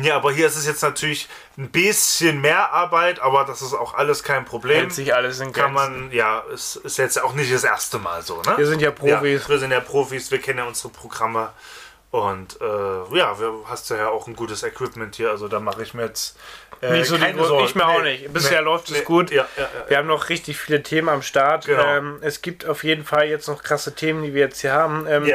ja, 0.00 0.16
aber 0.16 0.30
hier 0.30 0.46
ist 0.46 0.56
es 0.56 0.66
jetzt 0.66 0.82
natürlich 0.82 1.28
ein 1.58 1.70
bisschen 1.70 2.40
mehr 2.40 2.72
Arbeit, 2.72 3.20
aber 3.20 3.44
das 3.44 3.62
ist 3.62 3.72
auch 3.72 3.94
alles 3.94 4.22
kein 4.22 4.44
Problem. 4.44 4.76
Hält 4.78 4.92
sich 4.92 5.14
alles 5.14 5.40
in 5.40 5.52
Kann 5.52 5.74
Grenzen. 5.74 6.00
man, 6.02 6.12
ja, 6.12 6.42
es 6.52 6.76
ist 6.76 6.98
jetzt 6.98 7.22
auch 7.22 7.32
nicht 7.32 7.52
das 7.52 7.64
erste 7.64 7.98
Mal 7.98 8.22
so, 8.22 8.42
ne? 8.42 8.54
Wir 8.58 8.66
sind 8.66 8.82
ja 8.82 8.90
Profis. 8.90 9.10
Ja, 9.10 9.48
wir 9.48 9.58
sind 9.58 9.70
ja 9.70 9.80
Profis, 9.80 10.30
wir 10.30 10.38
kennen 10.40 10.58
ja 10.58 10.64
unsere 10.66 10.90
Programme. 10.90 11.50
Und 12.10 12.58
äh, 12.60 12.64
ja, 13.18 13.38
wir 13.40 13.52
hast 13.66 13.90
ja 13.90 14.08
auch 14.08 14.26
ein 14.26 14.36
gutes 14.36 14.62
Equipment 14.62 15.16
hier, 15.16 15.30
also 15.30 15.48
da 15.48 15.58
mache 15.60 15.82
ich 15.82 15.92
mir 15.92 16.04
jetzt 16.04 16.38
äh, 16.80 16.90
Nicht 16.92 17.08
so 17.08 17.18
keine 17.18 17.42
Sorgen. 17.44 17.64
ich 17.64 17.74
mir 17.74 17.86
auch 17.86 18.00
Nee, 18.02 18.18
nicht. 18.18 18.32
Bisher 18.32 18.60
nee, 18.60 18.64
läuft 18.64 18.90
es 18.90 18.98
nee. 18.98 19.02
gut. 19.04 19.30
Ja, 19.30 19.46
ja, 19.56 19.62
ja. 19.62 19.68
Wir 19.88 19.96
haben 19.98 20.06
noch 20.06 20.28
richtig 20.28 20.56
viele 20.58 20.82
Themen 20.82 21.08
am 21.08 21.22
Start. 21.22 21.66
Genau. 21.66 21.82
Ähm, 21.84 22.18
es 22.20 22.42
gibt 22.42 22.64
auf 22.66 22.84
jeden 22.84 23.04
Fall 23.04 23.26
jetzt 23.28 23.48
noch 23.48 23.62
krasse 23.62 23.94
Themen, 23.94 24.22
die 24.22 24.34
wir 24.34 24.42
jetzt 24.42 24.60
hier 24.60 24.72
haben. 24.72 25.06
Ähm. 25.08 25.30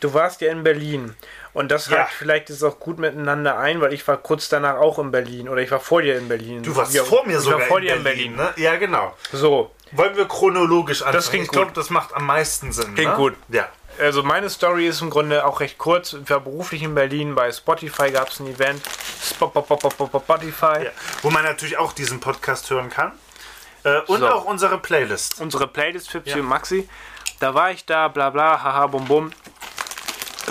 Du 0.00 0.12
warst 0.12 0.40
ja 0.40 0.50
in 0.50 0.64
Berlin. 0.64 1.14
Und 1.54 1.70
das 1.70 1.88
Ja. 1.88 2.06
vielleicht 2.18 2.50
jetzt 2.50 2.62
auch 2.64 2.78
gut 2.80 2.98
miteinander 2.98 3.56
ein, 3.58 3.80
weil 3.80 3.92
ich 3.94 4.06
war 4.08 4.16
kurz 4.18 4.48
danach 4.48 4.76
auch 4.76 4.98
in 4.98 5.10
Berlin. 5.12 5.48
Oder 5.48 5.62
ich 5.62 5.70
war 5.70 5.80
vor 5.80 6.02
dir 6.02 6.18
in 6.18 6.28
Berlin. 6.28 6.62
Du 6.62 6.74
warst 6.76 6.92
Ja, 6.92 7.04
vor 7.04 7.24
mir 7.24 7.38
ich 7.38 7.44
sogar 7.44 7.60
war 7.60 7.66
vor 7.68 7.78
in 7.78 7.84
dir 7.84 7.96
Berlin, 7.96 8.32
in 8.32 8.36
Berlin. 8.36 8.52
ne? 8.56 8.62
Ja, 8.62 8.76
genau. 8.76 9.14
So, 9.32 9.70
Wollen 9.92 10.16
wir 10.16 10.26
chronologisch 10.26 11.02
anfangen? 11.02 11.16
Das 11.16 11.30
klingt 11.30 11.44
ich 11.46 11.50
glaube, 11.52 11.68
gut. 11.68 11.76
das 11.76 11.88
macht 11.90 12.12
am 12.14 12.26
meisten 12.26 12.72
Sinn. 12.72 12.94
Klingt 12.94 13.12
ne? 13.12 13.16
gut. 13.16 13.34
Ja. 13.48 13.68
also 14.00 14.24
meine 14.24 14.50
Story 14.50 14.88
ist 14.88 15.00
im 15.02 15.10
Grunde 15.10 15.46
auch 15.46 15.60
recht 15.60 15.78
kurz. 15.78 16.14
Ich 16.14 16.28
war 16.28 16.40
beruflich 16.40 16.82
in 16.82 16.96
Berlin. 16.96 17.36
Bei 17.36 17.52
Spotify 17.52 18.10
gab 18.10 18.28
es 18.30 18.40
ein 18.40 18.48
Event. 18.48 18.82
Spo- 19.22 19.46
po- 19.46 19.62
po- 19.62 19.76
po- 19.76 20.08
po- 20.08 20.18
Spotify. 20.18 20.84
ja. 20.86 20.90
Wo 21.22 21.30
man 21.30 21.44
natürlich 21.44 21.78
auch 21.78 21.92
diesen 21.92 22.18
Podcast 22.18 22.68
hören 22.70 22.90
kann. 22.90 23.12
Äh, 23.84 24.00
und 24.08 24.18
So. 24.20 24.28
auch 24.28 24.44
unsere 24.46 24.78
Playlist. 24.78 25.40
Unsere 25.40 25.68
Playlist 25.68 26.10
für 26.10 26.20
Psy 26.20 26.30
Ja. 26.30 26.36
und 26.42 26.46
Maxi. 26.48 26.88
Da 27.38 27.54
war 27.54 27.70
ich 27.70 27.84
da, 27.84 28.08
bla 28.08 28.30
bla, 28.30 28.60
haha, 28.64 28.88
bum 28.88 29.04
bum. 29.04 29.30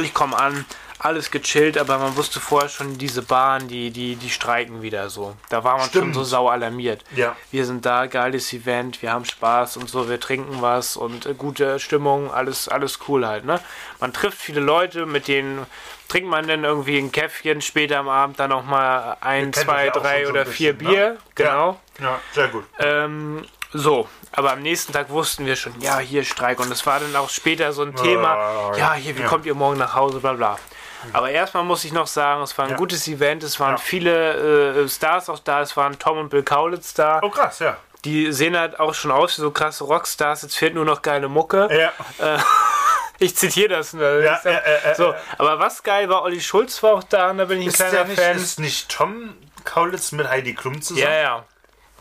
Ich 0.01 0.13
komme 0.13 0.37
an, 0.37 0.65
alles 1.03 1.31
gechillt, 1.31 1.77
aber 1.77 1.97
man 1.97 2.15
wusste 2.15 2.39
vorher 2.39 2.69
schon, 2.69 2.97
diese 2.97 3.21
Bahn, 3.21 3.67
die, 3.67 3.91
die, 3.91 4.15
die 4.15 4.29
streiken 4.29 4.81
wieder 4.81 5.09
so. 5.09 5.35
Da 5.49 5.63
war 5.63 5.73
man 5.73 5.81
schon 5.81 5.89
Stimmt. 5.89 6.15
so 6.15 6.23
sau 6.23 6.47
alarmiert. 6.47 7.03
Ja. 7.15 7.35
Wir 7.51 7.65
sind 7.65 7.85
da, 7.85 8.05
geiles 8.05 8.51
Event, 8.53 9.01
wir 9.01 9.11
haben 9.11 9.25
Spaß 9.25 9.77
und 9.77 9.89
so, 9.89 10.09
wir 10.09 10.19
trinken 10.19 10.61
was 10.61 10.95
und 10.95 11.25
äh, 11.25 11.33
gute 11.33 11.79
Stimmung, 11.79 12.31
alles, 12.31 12.69
alles 12.69 12.99
cool 13.07 13.27
halt, 13.27 13.45
ne? 13.45 13.59
Man 13.99 14.13
trifft 14.13 14.37
viele 14.37 14.61
Leute, 14.61 15.05
mit 15.05 15.27
denen 15.27 15.65
trinkt 16.07 16.29
man 16.29 16.47
dann 16.47 16.63
irgendwie 16.63 16.97
ein 16.97 17.11
Käffchen, 17.11 17.61
später 17.61 17.99
am 17.99 18.09
Abend 18.09 18.39
dann 18.39 18.49
noch 18.49 18.65
mal 18.65 19.17
ein, 19.19 19.51
zwei, 19.51 19.89
drei 19.89 20.23
schon 20.23 20.25
so 20.25 20.29
oder 20.31 20.45
vier 20.45 20.73
bisschen, 20.73 20.93
ne? 20.93 20.97
Bier, 20.97 21.17
genau. 21.35 21.79
Ja, 21.99 22.05
ja 22.05 22.19
sehr 22.31 22.47
gut. 22.47 22.63
Ähm, 22.79 23.45
so, 23.73 24.07
aber 24.31 24.51
am 24.51 24.61
nächsten 24.61 24.93
Tag 24.93 25.09
wussten 25.09 25.45
wir 25.45 25.55
schon, 25.55 25.73
ja, 25.81 25.97
hier 25.97 26.23
Streik. 26.23 26.59
Und 26.59 26.71
es 26.71 26.85
war 26.85 26.99
dann 26.99 27.15
auch 27.15 27.29
später 27.29 27.73
so 27.73 27.81
ein 27.81 27.95
Thema, 27.95 28.71
ja, 28.77 28.93
hier, 28.93 29.17
wie 29.17 29.21
ja. 29.21 29.27
kommt 29.27 29.45
ihr 29.45 29.55
morgen 29.55 29.79
nach 29.79 29.95
Hause, 29.95 30.19
bla 30.19 30.33
bla. 30.33 30.59
Aber 31.11 31.29
erstmal 31.29 31.63
muss 31.63 31.83
ich 31.85 31.91
noch 31.91 32.07
sagen, 32.07 32.41
es 32.43 32.57
war 32.57 32.65
ein 32.65 32.71
Ja. 32.71 32.77
gutes 32.77 33.07
Event, 33.07 33.43
es 33.43 33.59
waren 33.59 33.71
Ja. 33.71 33.77
viele 33.77 34.83
äh, 34.83 34.87
Stars 34.89 35.29
auch 35.29 35.39
da, 35.39 35.61
es 35.61 35.75
waren 35.75 35.99
Tom 35.99 36.17
und 36.17 36.29
Bill 36.29 36.43
Kaulitz 36.43 36.93
da. 36.93 37.19
Oh, 37.21 37.29
krass, 37.29 37.59
ja. 37.59 37.75
Die 38.05 38.31
sehen 38.31 38.57
halt 38.57 38.79
auch 38.79 38.93
schon 38.93 39.11
aus 39.11 39.37
wie 39.37 39.41
so 39.41 39.51
krasse 39.51 39.83
Rockstars, 39.85 40.41
jetzt 40.43 40.55
fehlt 40.57 40.73
nur 40.75 40.85
noch 40.85 41.01
geile 41.01 41.27
Mucke. 41.29 41.67
Ja, 41.71 41.91
Ich 43.19 43.35
zitiere 43.35 43.69
das 43.69 43.93
nur. 43.93 44.21
ja, 44.21 44.39
ja, 44.43 44.51
ja, 44.51 44.59
ja. 44.85 44.95
so, 44.95 45.13
aber 45.37 45.59
was 45.59 45.83
geil 45.83 46.09
war, 46.09 46.23
Olli 46.23 46.41
Schulz 46.41 46.81
war 46.83 46.93
auch 46.95 47.03
da 47.03 47.29
und 47.29 47.37
da 47.37 47.45
bin 47.45 47.59
ich 47.59 47.67
ein 47.67 47.69
Ist, 47.69 47.77
kleiner 47.77 48.03
nicht, 48.05 48.19
Fan. 48.19 48.35
ist 48.35 48.59
nicht 48.59 48.89
Tom 48.89 49.35
Kaulitz 49.63 50.11
mit 50.11 50.27
Heidi 50.27 50.53
Klum 50.55 50.81
zusammen? 50.81 51.03
Ja, 51.07 51.13
ja. 51.21 51.43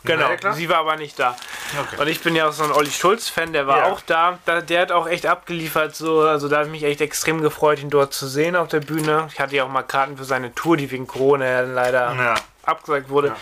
Genau, 0.05 0.29
ja, 0.41 0.53
sie 0.53 0.67
war 0.69 0.77
aber 0.79 0.95
nicht 0.97 1.17
da. 1.17 1.35
Okay. 1.79 2.01
Und 2.01 2.07
ich 2.07 2.21
bin 2.21 2.35
ja 2.35 2.47
auch 2.49 2.51
so 2.51 2.63
ein 2.63 2.71
Olli 2.71 2.91
Schulz-Fan, 2.91 3.53
der 3.53 3.67
war 3.67 3.77
Ja. 3.79 3.85
auch 3.85 4.01
da. 4.01 4.37
Der 4.67 4.81
hat 4.81 4.91
auch 4.91 5.07
echt 5.07 5.25
abgeliefert, 5.25 5.95
so. 5.95 6.21
Also 6.21 6.49
da 6.49 6.57
habe 6.57 6.65
ich 6.65 6.71
mich 6.71 6.83
echt 6.83 6.99
extrem 7.01 7.41
gefreut, 7.41 7.79
ihn 7.79 7.89
dort 7.89 8.13
zu 8.13 8.27
sehen 8.27 8.55
auf 8.55 8.67
der 8.67 8.81
Bühne. 8.81 9.27
Ich 9.33 9.39
hatte 9.39 9.55
ja 9.55 9.63
auch 9.63 9.69
mal 9.69 9.83
Karten 9.83 10.17
für 10.17 10.25
seine 10.25 10.53
Tour, 10.53 10.75
die 10.77 10.91
wegen 10.91 11.07
Corona 11.07 11.61
leider 11.61 12.13
Ja. 12.15 12.35
abgesagt 12.63 13.09
wurde. 13.09 13.33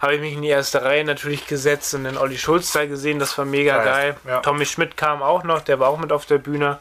Habe 0.00 0.14
ich 0.14 0.20
mich 0.20 0.32
in 0.32 0.42
die 0.42 0.48
erste 0.48 0.82
Reihe 0.82 1.04
natürlich 1.04 1.46
gesetzt 1.46 1.92
und 1.94 2.04
den 2.04 2.16
Olli 2.16 2.38
Schulz 2.38 2.72
da 2.72 2.86
gesehen. 2.86 3.18
Das 3.18 3.36
war 3.36 3.44
mega 3.44 3.84
Geil. 3.84 4.16
geil. 4.24 4.40
Tommy 4.42 4.64
Schmidt 4.64 4.96
kam 4.96 5.22
auch 5.22 5.44
noch, 5.44 5.60
der 5.60 5.78
war 5.78 5.88
auch 5.90 5.98
mit 5.98 6.10
auf 6.10 6.24
der 6.26 6.38
Bühne. 6.38 6.78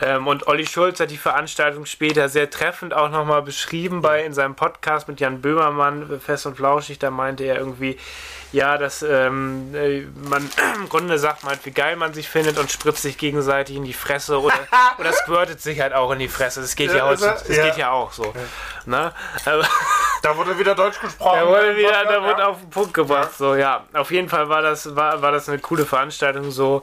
Ähm, 0.00 0.26
und 0.26 0.46
Olli 0.46 0.66
Schulz 0.66 1.00
hat 1.00 1.10
die 1.10 1.16
Veranstaltung 1.16 1.86
später 1.86 2.28
sehr 2.28 2.50
treffend 2.50 2.92
auch 2.92 3.08
nochmal 3.10 3.42
beschrieben 3.42 4.02
bei 4.02 4.24
in 4.24 4.34
seinem 4.34 4.54
Podcast 4.54 5.08
mit 5.08 5.20
Jan 5.20 5.40
Böhmermann, 5.40 6.20
Fest 6.20 6.44
und 6.46 6.56
Flauschig. 6.56 6.98
Da 6.98 7.10
meinte 7.10 7.44
er 7.44 7.56
irgendwie, 7.56 7.98
ja, 8.52 8.76
dass 8.76 9.02
ähm, 9.02 9.74
äh, 9.74 10.02
man 10.28 10.48
im 10.76 10.88
Grunde 10.90 11.18
sagt 11.18 11.44
man 11.44 11.52
halt, 11.52 11.64
wie 11.64 11.70
geil 11.70 11.96
man 11.96 12.12
sich 12.12 12.28
findet 12.28 12.58
und 12.58 12.70
spritzt 12.70 13.02
sich 13.02 13.16
gegenseitig 13.16 13.76
in 13.76 13.84
die 13.84 13.94
Fresse 13.94 14.38
oder, 14.40 14.54
oder 14.98 15.12
squirtet 15.12 15.60
sich 15.62 15.80
halt 15.80 15.94
auch 15.94 16.10
in 16.10 16.18
die 16.18 16.28
Fresse. 16.28 16.60
Das 16.60 16.76
geht 16.76 16.90
ja, 16.90 16.96
Ja, 16.98 17.10
er- 17.10 17.16
das 17.16 17.48
ja. 17.48 17.64
geht 17.64 17.76
ja 17.78 17.90
auch 17.90 18.12
so. 18.12 18.34
Ne? 18.84 19.12
Aber- 19.46 19.66
Da 20.22 20.36
wurde 20.36 20.58
wieder 20.58 20.74
Deutsch 20.74 20.98
gesprochen. 21.00 21.38
da 21.38 21.46
wurde 21.46 21.76
wieder, 21.76 21.88
Podcast, 21.90 22.10
da 22.10 22.22
wurde 22.22 22.40
ja. 22.40 22.46
auf 22.48 22.58
den 22.58 22.70
Punkt 22.70 22.94
gebracht. 22.94 23.30
So, 23.38 23.54
ja. 23.54 23.84
Auf 23.92 24.10
jeden 24.10 24.28
Fall 24.28 24.48
war 24.48 24.60
das, 24.60 24.96
war, 24.96 25.22
war 25.22 25.30
das 25.30 25.48
eine 25.48 25.60
coole 25.60 25.86
Veranstaltung 25.86 26.50
so. 26.50 26.82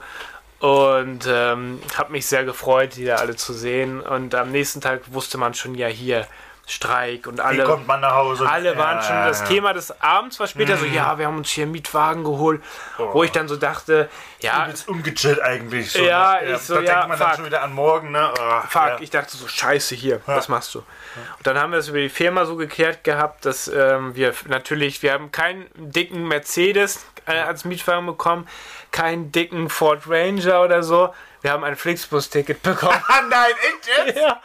Und 0.63 1.27
ähm, 1.27 1.81
habe 1.93 2.13
mich 2.13 2.25
sehr 2.25 2.45
gefreut, 2.45 2.95
die 2.95 3.03
da 3.03 3.17
alle 3.17 3.35
zu 3.35 3.51
sehen. 3.51 3.99
Und 3.99 4.33
am 4.33 4.53
nächsten 4.53 4.79
Tag 4.79 5.01
wusste 5.11 5.37
man 5.37 5.53
schon, 5.53 5.75
ja, 5.75 5.87
hier 5.87 6.25
Streik 6.65 7.27
und 7.27 7.37
Wie 7.39 7.41
alle. 7.41 7.63
kommt 7.65 7.87
man 7.87 7.99
nach 7.99 8.13
Hause? 8.15 8.49
Alle 8.49 8.77
waren 8.77 8.97
Ja, 8.97 9.03
schon, 9.03 9.15
das 9.17 9.39
ja. 9.39 9.45
Mhm. 9.45 9.49
Thema 9.49 9.73
des 9.73 10.01
Abends 10.01 10.39
war 10.39 10.47
später 10.47 10.77
so, 10.77 10.85
ja, 10.85 11.17
wir 11.17 11.27
haben 11.27 11.37
uns 11.37 11.49
hier 11.49 11.63
einen 11.63 11.73
Mietwagen 11.73 12.23
geholt, 12.23 12.63
wo 12.97 13.21
ich 13.23 13.31
dann 13.31 13.49
so 13.49 13.57
dachte, 13.57 14.09
ja, 14.39 14.63
Übelst 14.63 14.87
ungechillt 14.87 15.41
eigentlich. 15.41 15.91
So, 15.91 15.99
Ja, 16.03 16.39
ne? 16.41 16.53
ich 16.53 16.59
so, 16.59 16.75
da 16.75 16.81
ja, 16.81 16.93
denkt 16.93 17.07
man 17.09 17.19
dann 17.19 17.27
fuck. 17.27 17.35
schon 17.37 17.45
wieder 17.45 17.63
an 17.63 17.73
morgen, 17.73 18.11
ne? 18.11 18.31
Oh, 18.39 18.61
Fuck, 18.69 18.81
ja. 18.87 18.97
ich 19.01 19.09
dachte 19.09 19.35
so, 19.35 19.45
scheiße 19.47 19.93
hier, 19.95 20.21
was 20.25 20.47
machst 20.47 20.73
du? 20.73 20.79
Und 20.79 21.45
dann 21.45 21.59
haben 21.59 21.71
wir 21.73 21.79
es 21.79 21.89
über 21.89 21.99
die 21.99 22.09
Firma 22.09 22.45
so 22.45 22.55
geklärt 22.55 23.03
gehabt, 23.03 23.45
dass 23.45 23.67
ähm, 23.67 24.15
wir 24.15 24.33
natürlich, 24.47 25.03
wir 25.03 25.11
haben 25.11 25.31
keinen 25.33 25.65
dicken 25.75 26.27
Mercedes 26.29 27.05
äh, 27.25 27.39
als 27.39 27.65
Mietwagen 27.65 28.05
bekommen, 28.05 28.47
keinen 28.91 29.33
dicken 29.33 29.67
Ford 29.69 30.03
Ranger 30.07 30.61
oder 30.63 30.81
so. 30.81 31.13
Wir 31.43 31.51
haben 31.51 31.63
ein 31.65 31.75
Flixbus-Ticket 31.75 32.63
bekommen. 32.63 32.95
Nein, 33.29 33.51
echt 33.51 34.07
jetzt? 34.07 34.17
ja. 34.19 34.41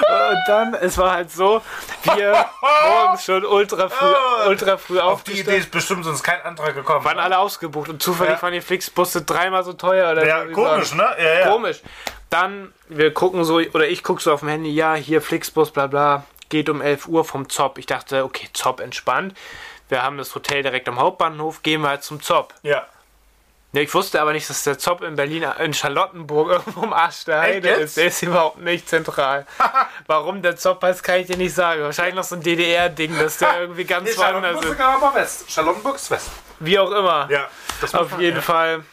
Und 0.00 0.38
dann, 0.48 0.74
es 0.74 0.98
war 0.98 1.12
halt 1.12 1.30
so, 1.30 1.62
wir 2.14 2.46
morgens 2.84 3.24
schon 3.24 3.44
ultra 3.46 3.88
früh, 3.88 4.14
ultra 4.48 4.76
früh 4.76 4.98
Auf 4.98 5.22
die 5.22 5.38
Idee 5.40 5.56
ist 5.58 5.70
bestimmt 5.70 6.04
sonst 6.04 6.24
kein 6.24 6.42
Antrag 6.42 6.74
gekommen. 6.74 7.04
Waren 7.04 7.20
alle 7.20 7.38
ausgebucht 7.38 7.88
und 7.88 8.02
zufällig 8.02 8.34
Ja. 8.34 8.42
waren 8.42 8.52
die 8.52 8.60
Flixbusse 8.60 9.22
dreimal 9.22 9.62
so 9.62 9.72
teuer. 9.72 10.10
Oder 10.10 10.26
ja, 10.26 10.44
komisch, 10.46 10.88
sagen. 10.88 10.96
ne? 11.16 11.24
Ja, 11.24 11.38
ja. 11.40 11.48
Komisch. 11.48 11.80
Dann, 12.28 12.72
wir 12.88 13.14
gucken 13.14 13.44
so, 13.44 13.58
oder 13.58 13.86
ich 13.86 14.02
gucke 14.02 14.20
so 14.20 14.32
auf 14.32 14.40
dem 14.40 14.48
Handy, 14.48 14.70
ja, 14.74 14.94
hier 14.94 15.22
Flixbus, 15.22 15.70
bla 15.70 15.86
bla, 15.86 16.24
geht 16.48 16.68
um 16.68 16.82
11 16.82 17.06
Uhr 17.06 17.24
vom 17.24 17.48
Zopp. 17.48 17.78
Ich 17.78 17.86
dachte, 17.86 18.24
okay, 18.24 18.48
Zopp 18.52 18.80
entspannt. 18.80 19.38
Wir 19.88 20.02
haben 20.02 20.18
das 20.18 20.34
Hotel 20.34 20.64
direkt 20.64 20.88
am 20.88 20.98
Hauptbahnhof, 20.98 21.62
gehen 21.62 21.82
wir 21.82 21.90
halt 21.90 22.02
zum 22.02 22.20
Zopp. 22.20 22.52
Ja. 22.62 22.84
Ja, 23.74 23.80
ich 23.82 23.92
wusste 23.92 24.20
aber 24.22 24.32
nicht, 24.32 24.48
dass 24.48 24.62
der 24.62 24.78
Zopp 24.78 25.02
in 25.02 25.16
Berlin, 25.16 25.44
in 25.58 25.74
Charlottenburg 25.74 26.48
irgendwo 26.52 26.82
im 26.84 26.92
Arsch 26.92 27.24
der 27.24 27.40
Heide 27.40 27.68
jetzt? 27.68 27.80
ist. 27.80 27.96
Der 27.96 28.06
ist 28.06 28.22
überhaupt 28.22 28.58
nicht 28.60 28.88
zentral. 28.88 29.46
Warum 30.06 30.42
der 30.42 30.56
Zopp 30.56 30.82
heißt, 30.82 31.02
kann 31.02 31.16
ich 31.20 31.26
dir 31.26 31.36
nicht 31.36 31.54
sagen. 31.54 31.82
Wahrscheinlich 31.82 32.14
noch 32.14 32.22
so 32.24 32.36
ein 32.36 32.42
DDR-Ding, 32.42 33.18
dass 33.18 33.38
der 33.38 33.60
irgendwie 33.62 33.84
ganz 33.84 34.08
Nee, 34.08 34.16
woanders 34.16 34.64
ist. 34.64 34.80
aber 34.80 35.14
West. 35.14 35.50
Charlottenburg 35.50 35.96
ist 35.96 36.10
West. 36.10 36.30
Wie 36.60 36.78
auch 36.78 36.90
immer. 36.92 37.28
Ja. 37.30 37.48
Das 37.80 37.94
Auf 37.94 38.12
man- 38.12 38.20
jeden 38.20 38.36
ja. 38.36 38.42
Fall. 38.42 38.84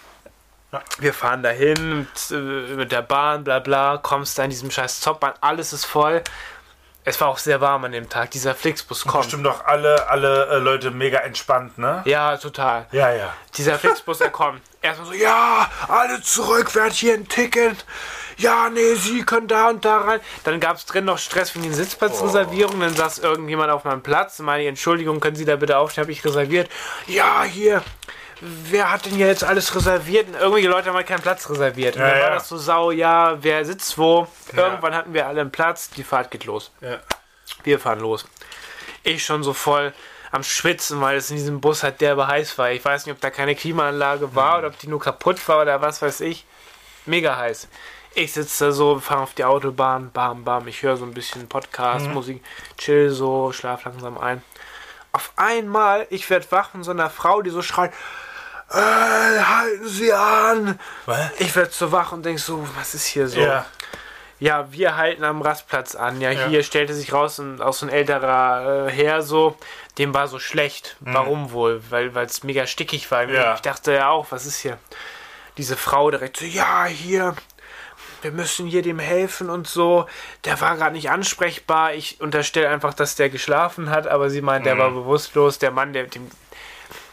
Wir 1.00 1.14
fahren 1.14 1.44
dahin 1.44 2.00
mit, 2.00 2.32
äh, 2.32 2.36
mit 2.76 2.92
der 2.94 3.02
Bahn, 3.02 3.44
bla 3.44 3.60
bla, 3.60 4.00
kommst 4.02 4.40
da 4.40 4.46
in 4.46 4.50
diesem 4.52 4.72
scheiß 4.72 5.02
Zoppbahn, 5.02 5.34
alles 5.42 5.74
ist 5.74 5.86
voll. 5.86 6.24
Es 7.04 7.20
war 7.20 7.30
auch 7.30 7.40
sehr 7.40 7.62
warm 7.62 7.84
an 7.86 7.94
dem 7.94 8.10
Tag. 8.10 8.30
Dieser 8.32 8.54
Flixbus 8.54 9.06
kommt. 9.06 9.24
Bestimmt 9.24 9.46
doch 9.46 9.66
alle, 9.66 10.08
alle 10.10 10.48
äh, 10.50 10.58
Leute 10.60 10.92
mega 10.92 11.20
entspannt, 11.20 11.80
ne? 11.80 12.04
Ja, 12.06 12.38
total. 12.38 12.86
Ja, 12.92 13.12
ja. 13.12 13.34
Dieser 13.56 13.80
Flixbus, 13.80 14.22
er 14.22 14.30
kommt. 14.30 14.62
Erstmal 14.84 15.08
so, 15.08 15.14
ja, 15.14 15.70
alle 15.88 16.22
zurück, 16.22 16.70
wer 16.74 16.86
hat 16.86 16.94
hier 16.94 17.16
ein 17.16 17.28
Ticket? 17.28 17.86
Ja, 18.38 18.70
nee, 18.70 18.94
Sie 18.96 19.24
können 19.24 19.48
da 19.48 19.70
und 19.70 19.84
da 19.84 19.98
rein. 19.98 20.20
Dann 20.44 20.60
gab 20.60 20.78
es 20.78 20.86
drin 20.86 21.06
noch 21.06 21.18
Stress 21.18 21.54
wegen 21.56 21.64
den 21.64 21.74
Sitzplatzreservierungen. 21.74 22.82
Dann 22.82 22.96
saß 22.96 23.20
irgendjemand 23.20 23.72
auf 23.72 23.84
meinem 23.84 24.02
Platz. 24.02 24.40
Meine 24.40 24.66
Entschuldigung, 24.68 25.20
können 25.20 25.36
Sie 25.36 25.46
da 25.46 25.56
bitte 25.56 25.78
aufstehen? 25.78 26.04
Habe 26.04 26.12
ich 26.12 26.24
reserviert. 26.24 26.70
Ja, 27.08 27.44
hier. 27.44 27.84
Wer 28.42 28.92
hat 28.92 29.06
denn 29.06 29.14
hier 29.14 29.28
jetzt 29.28 29.44
alles 29.44 29.76
reserviert? 29.76 30.28
Und 30.28 30.34
irgendwelche 30.34 30.68
Leute 30.68 30.90
haben 30.90 30.96
halt 30.96 31.06
keinen 31.08 31.22
Platz 31.22 31.48
reserviert. 31.50 31.96
Und 31.96 32.02
Ja, 32.02 32.10
dann 32.10 32.20
war 32.20 32.28
ja. 32.30 32.34
das 32.36 32.50
so 32.50 32.58
sau, 32.58 32.90
ja, 32.92 33.38
wer 33.44 33.64
sitzt 33.66 33.98
wo? 34.00 34.28
Ja. 34.56 34.64
Irgendwann 34.66 34.96
hatten 34.96 35.14
wir 35.14 35.28
alle 35.28 35.42
einen 35.42 35.52
Platz. 35.52 35.92
Die 35.92 36.04
Fahrt 36.04 36.32
geht 36.32 36.46
los. 36.46 36.72
Wir 37.64 37.80
fahren 37.80 38.00
los. 38.00 38.28
Ich 39.04 39.24
schon 39.24 39.44
so 39.44 39.54
voll 39.54 39.94
am 40.32 40.44
Schwitzen, 40.44 41.02
weil 41.02 41.18
es 41.18 41.30
in 41.30 41.36
diesem 41.36 41.62
Bus 41.62 41.84
halt 41.84 42.02
derbe 42.02 42.26
heiß 42.28 42.58
war. 42.58 42.72
Ich 42.72 42.84
weiß 42.84 43.06
nicht, 43.06 43.14
ob 43.14 43.22
da 43.22 43.30
keine 43.30 43.54
Klimaanlage 43.56 44.34
war 44.34 44.58
oder 44.60 44.68
ob 44.70 44.80
die 44.80 44.88
nur 44.88 45.00
kaputt 45.00 45.48
war 45.48 45.62
oder 45.62 45.82
was 45.82 46.02
weiß 46.02 46.22
ich. 46.22 46.46
Mega 47.06 47.36
heiß. 47.38 47.68
Ich 48.14 48.34
sitze 48.34 48.66
da 48.66 48.72
so, 48.72 49.00
fahre 49.00 49.22
auf 49.22 49.34
die 49.36 49.44
Autobahn, 49.46 50.12
bam, 50.12 50.44
bam. 50.44 50.68
Ich 50.68 50.82
höre 50.84 50.98
so 50.98 51.06
ein 51.06 51.14
bisschen 51.14 51.48
Podcast, 51.48 52.08
Musik, 52.08 52.44
chill 52.78 53.10
so, 53.10 53.52
schlaf 53.52 53.86
langsam 53.86 54.18
ein. 54.18 54.42
Auf 55.14 55.32
einmal, 55.36 56.08
ich 56.10 56.30
werde 56.30 56.46
wach 56.52 56.72
von 56.72 56.84
so 56.84 56.92
einer 56.92 57.10
Frau, 57.10 57.42
die 57.42 57.50
so 57.50 57.62
schreit, 57.62 57.92
äh, 58.74 59.40
halten 59.44 59.88
Sie 59.88 60.12
an. 60.14 60.80
Was? 61.06 61.32
Ich 61.40 61.56
werde 61.56 61.72
so 61.72 61.92
wach 61.92 62.12
und 62.12 62.26
denk 62.26 62.40
so, 62.40 62.68
was 62.78 62.94
ist 62.96 63.06
hier 63.06 63.28
so? 63.28 63.40
Ja. 63.40 63.66
Ja, 64.40 64.72
wir 64.72 64.98
halten 64.98 65.24
am 65.24 65.42
Rastplatz 65.44 65.94
an. 65.94 66.20
Ja, 66.20 66.32
Ja. 66.32 66.48
hier 66.48 66.64
stellte 66.64 66.96
sich 66.96 67.14
raus, 67.14 67.38
ein, 67.38 67.62
auch 67.62 67.74
so 67.74 67.86
ein 67.86 67.90
älterer 67.90 68.88
äh, 68.88 68.92
Herr 68.92 69.22
so, 69.22 69.56
dem 70.00 70.16
war 70.16 70.28
so 70.28 70.40
schlecht. 70.40 70.96
Warum 71.00 71.52
wohl? 71.52 71.84
Weil 71.92 72.08
es 72.26 72.42
mega 72.44 72.66
stickig 72.66 73.12
war. 73.12 73.28
Mhm. 73.28 73.34
Ja. 73.36 73.54
Ich 73.56 73.62
dachte 73.62 73.94
ja 73.94 74.10
auch, 74.10 74.28
was 74.32 74.48
ist 74.48 74.58
hier? 74.60 74.80
Diese 75.58 75.78
Frau 75.78 76.10
direkt 76.10 76.38
so, 76.38 76.46
ja, 76.46 76.86
hier, 76.86 77.36
wir 78.24 78.32
müssen 78.32 78.66
hier 78.66 78.82
dem 78.82 78.98
helfen 78.98 79.50
und 79.52 79.68
so. 79.68 80.08
Der 80.46 80.60
war 80.60 80.76
gerade 80.76 80.94
nicht 80.96 81.12
ansprechbar. 81.12 81.94
Ich 81.94 82.20
unterstelle 82.20 82.70
einfach, 82.70 82.96
dass 82.96 83.16
der 83.16 83.30
geschlafen 83.30 83.92
hat, 83.92 84.08
aber 84.08 84.32
sie 84.32 84.42
meint, 84.42 84.66
der 84.66 84.74
Mhm. 84.76 84.80
war 84.80 84.90
bewusstlos. 84.92 85.60
Der 85.60 85.70
Mann, 85.72 85.94
der, 85.94 86.06
dem, 86.06 86.32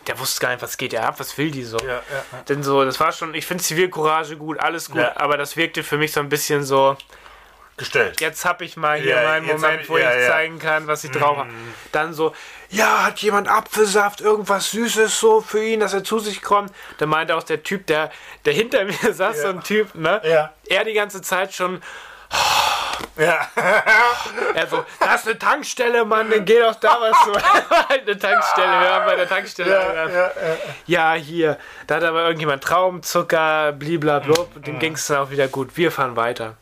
der 0.08 0.18
wusste 0.18 0.40
gar 0.40 0.50
nicht, 0.50 0.62
was 0.62 0.76
geht 0.76 0.92
ja 0.92 1.02
ab, 1.02 1.20
was 1.20 1.38
will 1.38 1.50
die 1.50 1.62
so. 1.64 1.76
Ja, 1.78 1.86
ja, 1.86 1.94
ja. 2.32 2.40
Denn 2.48 2.62
so, 2.64 2.84
das 2.84 2.98
war 2.98 3.12
schon, 3.12 3.34
ich 3.34 3.46
finde 3.46 3.62
Zivilcourage 3.62 4.36
gut, 4.36 4.58
alles 4.58 4.90
gut, 4.90 5.04
aber 5.14 5.36
das 5.36 5.56
wirkte 5.56 5.84
für 5.84 5.98
mich 5.98 6.12
so 6.12 6.20
ein 6.20 6.28
bisschen 6.28 6.64
so, 6.64 6.96
Gestellt. 7.76 8.20
jetzt 8.20 8.44
hab 8.44 8.60
ich 8.60 8.76
mal 8.76 8.98
hier 8.98 9.14
meinen 9.22 9.46
Moment, 9.46 9.82
ich- 9.82 9.88
wo 9.88 9.96
ich 9.98 10.02
zeigen 10.04 10.58
kann, 10.58 10.88
was 10.88 11.04
ich 11.04 11.12
drauf 11.12 11.36
habe. 11.36 11.50
Dann 11.92 12.12
so, 12.12 12.34
ja, 12.70 13.04
hat 13.04 13.20
jemand 13.20 13.46
Apfelsaft, 13.48 14.20
irgendwas 14.20 14.72
Süßes 14.72 15.20
so 15.20 15.40
für 15.40 15.62
ihn, 15.64 15.78
dass 15.78 15.92
er 15.94 16.02
zu 16.02 16.18
sich 16.18 16.42
kommt. 16.42 16.72
Dann 16.98 17.08
meinte 17.08 17.36
auch 17.36 17.44
der 17.44 17.62
Typ, 17.62 17.86
der, 17.86 18.10
der 18.46 18.52
hinter 18.52 18.84
mir 18.86 19.12
saß, 19.14 19.42
so 19.42 19.48
ein 19.48 19.62
Typ, 19.62 19.94
ne? 19.94 20.20
Ja. 20.24 20.52
Er 20.68 20.84
die 20.84 20.92
ganze 20.94 21.22
Zeit 21.22 21.54
schon 21.54 21.80
Ja. 23.16 23.48
Er 24.54 24.66
so, 24.70 24.84
da 25.00 25.14
ist 25.14 25.26
eine 25.26 25.38
Tankstelle, 25.38 26.04
Mann, 26.04 26.30
dann 26.30 26.44
geh 26.44 26.60
doch 26.60 26.74
da 26.76 26.98
was 27.00 27.16
so. 27.24 27.32
eine 27.88 28.18
Tankstelle, 28.18 28.80
wir 28.80 28.92
haben 28.94 29.06
bei 29.06 29.16
der 29.16 29.28
Tankstelle. 29.28 29.70
Ja, 29.70 30.08
Ja, 30.08 30.30
ja, 30.86 31.12
hier. 31.14 31.58
Da 31.86 31.96
hat 31.96 32.04
aber 32.04 32.22
irgendjemand 32.22 32.62
Traubenzucker, 32.62 33.72
bliblablub, 33.72 34.54
Mhm. 34.56 34.62
dem 34.62 34.78
ging 34.78 34.92
es 34.94 35.06
dann 35.08 35.18
auch 35.18 35.30
wieder 35.30 35.48
gut. 35.48 35.76
Wir 35.76 35.90
fahren 35.90 36.14
weiter. 36.16 36.54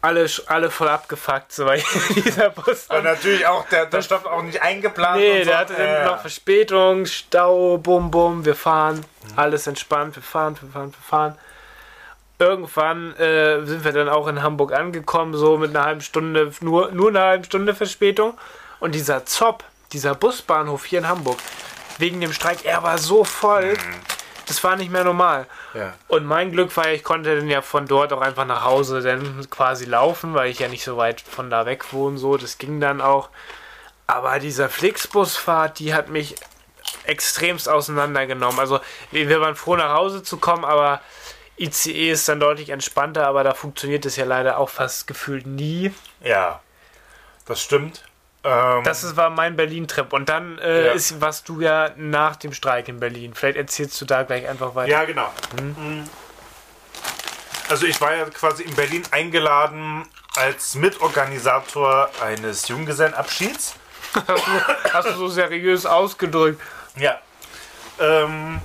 Alle, 0.00 0.26
alle 0.48 0.70
voll 0.70 0.88
abgefuckt, 0.88 1.50
so 1.52 1.64
weil 1.64 1.82
dieser 2.14 2.50
Bus. 2.50 2.86
Und 2.88 3.04
natürlich 3.04 3.46
auch, 3.46 3.66
der, 3.68 3.86
der 3.86 4.02
Stopp 4.02 4.26
auch 4.26 4.42
nicht 4.42 4.60
eingeplant. 4.60 5.16
Nee, 5.16 5.44
so. 5.44 5.50
der 5.50 5.58
hatte 5.58 5.72
dann 5.74 5.86
Ja, 5.86 6.04
noch 6.04 6.20
Verspätung, 6.20 7.06
Stau, 7.06 7.78
bum 7.78 8.10
bum, 8.10 8.44
wir 8.44 8.54
fahren, 8.54 9.04
alles 9.36 9.66
entspannt, 9.66 10.14
wir 10.16 10.22
fahren, 10.22 10.58
wir 10.60 10.68
fahren, 10.70 10.92
wir 10.94 11.08
fahren. 11.08 11.38
Irgendwann 12.38 13.14
äh, 13.16 13.64
sind 13.64 13.84
wir 13.84 13.92
dann 13.92 14.08
auch 14.08 14.26
in 14.26 14.42
Hamburg 14.42 14.72
angekommen, 14.72 15.34
so 15.34 15.56
mit 15.56 15.70
einer 15.70 15.84
halben 15.84 16.00
Stunde, 16.00 16.52
nur, 16.60 16.90
nur 16.90 17.10
einer 17.10 17.22
halben 17.22 17.44
Stunde 17.44 17.74
Verspätung. 17.74 18.36
Und 18.80 18.94
dieser 18.94 19.24
Zopp, 19.24 19.64
dieser 19.92 20.14
Busbahnhof 20.14 20.84
hier 20.84 20.98
in 20.98 21.08
Hamburg, 21.08 21.38
wegen 21.98 22.20
dem 22.20 22.32
Streik, 22.32 22.64
er 22.64 22.82
war 22.82 22.98
so 22.98 23.22
voll, 23.24 23.76
das 24.46 24.62
war 24.64 24.76
nicht 24.76 24.90
mehr 24.90 25.04
normal. 25.04 25.46
Ja. 25.74 25.94
Und 26.08 26.26
mein 26.26 26.50
Glück 26.52 26.76
war, 26.76 26.88
ich 26.88 27.04
konnte 27.04 27.36
dann 27.36 27.48
ja 27.48 27.62
von 27.62 27.86
dort 27.86 28.12
auch 28.12 28.20
einfach 28.20 28.46
nach 28.46 28.64
Hause 28.64 29.00
dann 29.00 29.48
quasi 29.48 29.84
laufen, 29.84 30.34
weil 30.34 30.50
ich 30.50 30.58
ja 30.58 30.68
nicht 30.68 30.84
so 30.84 30.96
weit 30.96 31.20
von 31.20 31.50
da 31.50 31.66
weg 31.66 31.92
wohne, 31.92 32.18
so, 32.18 32.36
das 32.36 32.58
ging 32.58 32.80
dann 32.80 33.00
auch. 33.00 33.30
Aber 34.06 34.38
dieser 34.38 34.68
Flixbusfahrt, 34.68 35.78
die 35.78 35.94
hat 35.94 36.08
mich 36.08 36.34
extremst 37.04 37.68
auseinandergenommen. 37.68 38.58
Also 38.58 38.80
wir 39.10 39.40
waren 39.40 39.56
froh 39.56 39.76
nach 39.76 39.94
Hause 39.94 40.22
zu 40.22 40.36
kommen, 40.36 40.64
aber 40.64 41.00
ICE 41.58 42.10
ist 42.10 42.28
dann 42.28 42.40
deutlich 42.40 42.70
entspannter, 42.70 43.26
aber 43.26 43.44
da 43.44 43.54
funktioniert 43.54 44.04
es 44.06 44.16
ja 44.16 44.24
leider 44.24 44.58
auch 44.58 44.68
fast 44.70 45.06
gefühlt 45.06 45.46
nie. 45.46 45.92
ja, 46.20 46.60
das 47.46 47.62
stimmt. 47.62 48.02
Ähm, 48.42 48.82
Das 48.84 49.04
ist, 49.04 49.16
war 49.16 49.30
mein 49.30 49.54
Berlin-Trip. 49.56 50.12
Und 50.12 50.28
dann 50.28 50.58
äh, 50.58 50.86
Ja. 50.86 50.92
ist, 50.92 51.20
warst 51.20 51.48
du 51.48 51.60
ja 51.60 51.90
nach 51.96 52.36
dem 52.36 52.52
Streik 52.52 52.88
in 52.88 52.98
Berlin. 53.00 53.34
Vielleicht 53.34 53.56
erzählst 53.58 54.00
du 54.00 54.04
da 54.04 54.22
gleich 54.22 54.48
einfach 54.48 54.74
weiter. 54.74 54.90
Ja, 54.90 55.04
genau. 55.04 55.30
Mhm. 55.60 56.04
Also 57.68 57.86
ich 57.86 58.00
war 58.00 58.14
ja 58.14 58.24
quasi 58.26 58.62
in 58.64 58.74
Berlin 58.74 59.02
eingeladen 59.10 60.06
als 60.36 60.74
Mitorganisator 60.74 62.10
eines 62.22 62.68
Junggesellenabschieds. 62.68 63.74
Hast, 64.14 64.28
du, 64.28 64.92
hast 64.92 65.08
du 65.08 65.12
so 65.14 65.28
seriös 65.28 65.86
ausgedrückt. 65.86 66.60
Ja. 66.96 67.18
Ähm, 68.00 68.60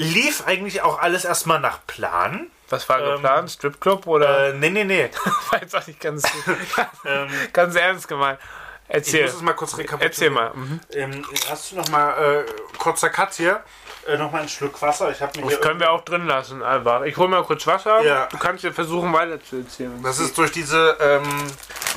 lief 0.00 0.46
eigentlich 0.46 0.82
auch 0.82 0.98
alles 0.98 1.24
erstmal 1.24 1.60
nach 1.60 1.86
Plan. 1.86 2.46
Was 2.70 2.88
war 2.88 3.00
Ähm, 3.00 3.14
geplant? 3.16 3.50
Stripclub 3.50 4.06
oder? 4.06 4.48
Äh, 4.48 4.52
nee, 4.54 4.70
nee, 4.70 4.84
nee. 4.84 5.10
war 5.50 5.60
jetzt 5.60 5.76
auch 5.76 5.86
nicht 5.86 6.00
ganz, 6.00 6.22
ähm, 7.04 7.28
ganz 7.52 7.74
ernst 7.74 8.08
gemeint. 8.08 8.38
ich 8.88 8.94
Erzähl. 8.94 9.24
muss 9.26 9.34
es 9.34 9.42
mal 9.42 9.52
kurz 9.54 9.76
rekapitulieren. 9.76 10.10
Erzähl 10.10 10.30
mal. 10.30 10.50
Mhm. 10.54 10.80
Ähm, 10.92 11.26
hast 11.50 11.72
du 11.72 11.76
noch 11.76 11.88
mal, 11.88 12.44
äh, 12.44 12.44
kurzer 12.78 13.10
Cut 13.10 13.34
hier, 13.34 13.62
äh, 14.06 14.16
noch 14.16 14.30
mal 14.32 14.38
einen 14.40 14.48
Schluck 14.48 14.80
Wasser. 14.80 15.10
Ich 15.10 15.20
habe 15.20 15.38
mir 15.40 15.50
Das 15.50 15.60
können 15.60 15.80
wir 15.80 15.90
auch 15.90 16.04
drin 16.04 16.26
lassen, 16.26 16.62
einfach. 16.62 17.02
Ich 17.02 17.16
hol 17.16 17.28
mal 17.28 17.42
kurz 17.44 17.66
Wasser. 17.66 18.00
Ja. 18.02 18.26
Du 18.26 18.38
kannst 18.38 18.64
ja 18.64 18.72
versuchen, 18.72 19.12
weiter 19.12 19.42
zu 19.42 19.56
erzählen. 19.56 20.02
Das 20.02 20.18
ist 20.20 20.38
durch 20.38 20.52
diese 20.52 20.96
ähm, 21.00 21.46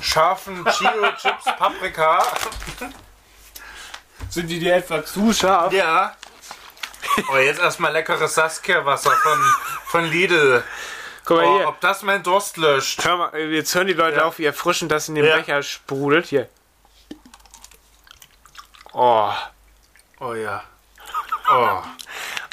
scharfen 0.01 0.65
Chio-Chips 0.65 1.45
Paprika. 1.57 2.21
Sind 4.29 4.47
die 4.49 4.59
dir 4.59 4.75
etwa 4.75 5.05
zu 5.05 5.31
scharf? 5.33 5.71
Ja. 5.71 6.15
Oh, 7.31 7.37
jetzt 7.37 7.59
erstmal 7.59 7.91
leckeres 7.93 8.33
Saskia-Wasser 8.35 9.11
von, 9.11 9.39
von 9.85 10.05
Lidl. 10.05 10.63
Guck 11.25 11.37
mal 11.37 11.45
Oh, 11.45 11.57
hier. 11.57 11.67
ob 11.69 11.79
das 11.81 12.01
mein 12.03 12.21
Durst 12.23 12.57
löscht. 12.57 13.03
Hör 13.05 13.17
mal, 13.17 13.37
jetzt 13.39 13.73
hören 13.75 13.87
die 13.87 13.93
Leute 13.93 14.17
Ja. 14.17 14.25
auf, 14.25 14.39
wie 14.39 14.45
erfrischend 14.45 14.91
das 14.91 15.07
in 15.09 15.15
dem 15.15 15.25
Ja. 15.25 15.37
Becher 15.37 15.61
sprudelt. 15.63 16.25
Hier. 16.27 16.49
Oh. 18.93 19.31
Oh 20.19 20.33
ja. 20.33 20.63
Oh. 21.51 21.81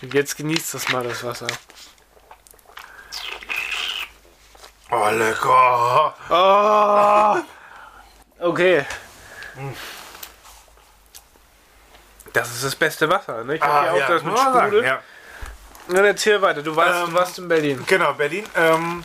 Und 0.03 0.14
jetzt 0.14 0.37
genießt 0.37 0.75
das 0.75 0.88
mal, 0.88 1.05
das 1.05 1.23
Wasser. 1.23 1.46
Oh, 4.90 5.09
lecker. 5.11 6.14
Oh. 6.29 7.37
Okay. 8.42 8.87
Das 12.33 12.49
ist 12.51 12.64
das 12.64 12.75
beste 12.77 13.09
Wasser, 13.09 13.45
ne? 13.45 13.57
Ich 13.57 13.62
hab 13.62 13.83
hier 13.95 14.05
auch 14.05 14.09
das 14.09 14.23
mit 14.23 14.38
Sprudel. 14.38 14.85
ja. 14.85 15.03
Dann 15.88 16.05
erzähl 16.05 16.40
weiter. 16.40 16.62
Du 16.62 16.77
warst, 16.77 17.01
Ähm, 17.01 17.11
du 17.11 17.14
warst 17.14 17.38
in 17.38 17.49
Berlin. 17.49 17.85
Genau, 17.87 18.12
Berlin. 18.14 18.47
Ähm, 18.55 19.03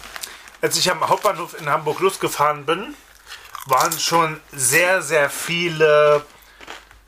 als 0.62 0.78
ich 0.78 0.90
am 0.92 1.08
Hauptbahnhof 1.08 1.60
in 1.60 1.68
Hamburg 1.70 2.00
losgefahren 2.00 2.66
bin, 2.66 2.94
waren 3.66 3.92
schon 3.98 4.40
sehr, 4.52 5.02
sehr 5.02 5.30
viele 5.32 6.24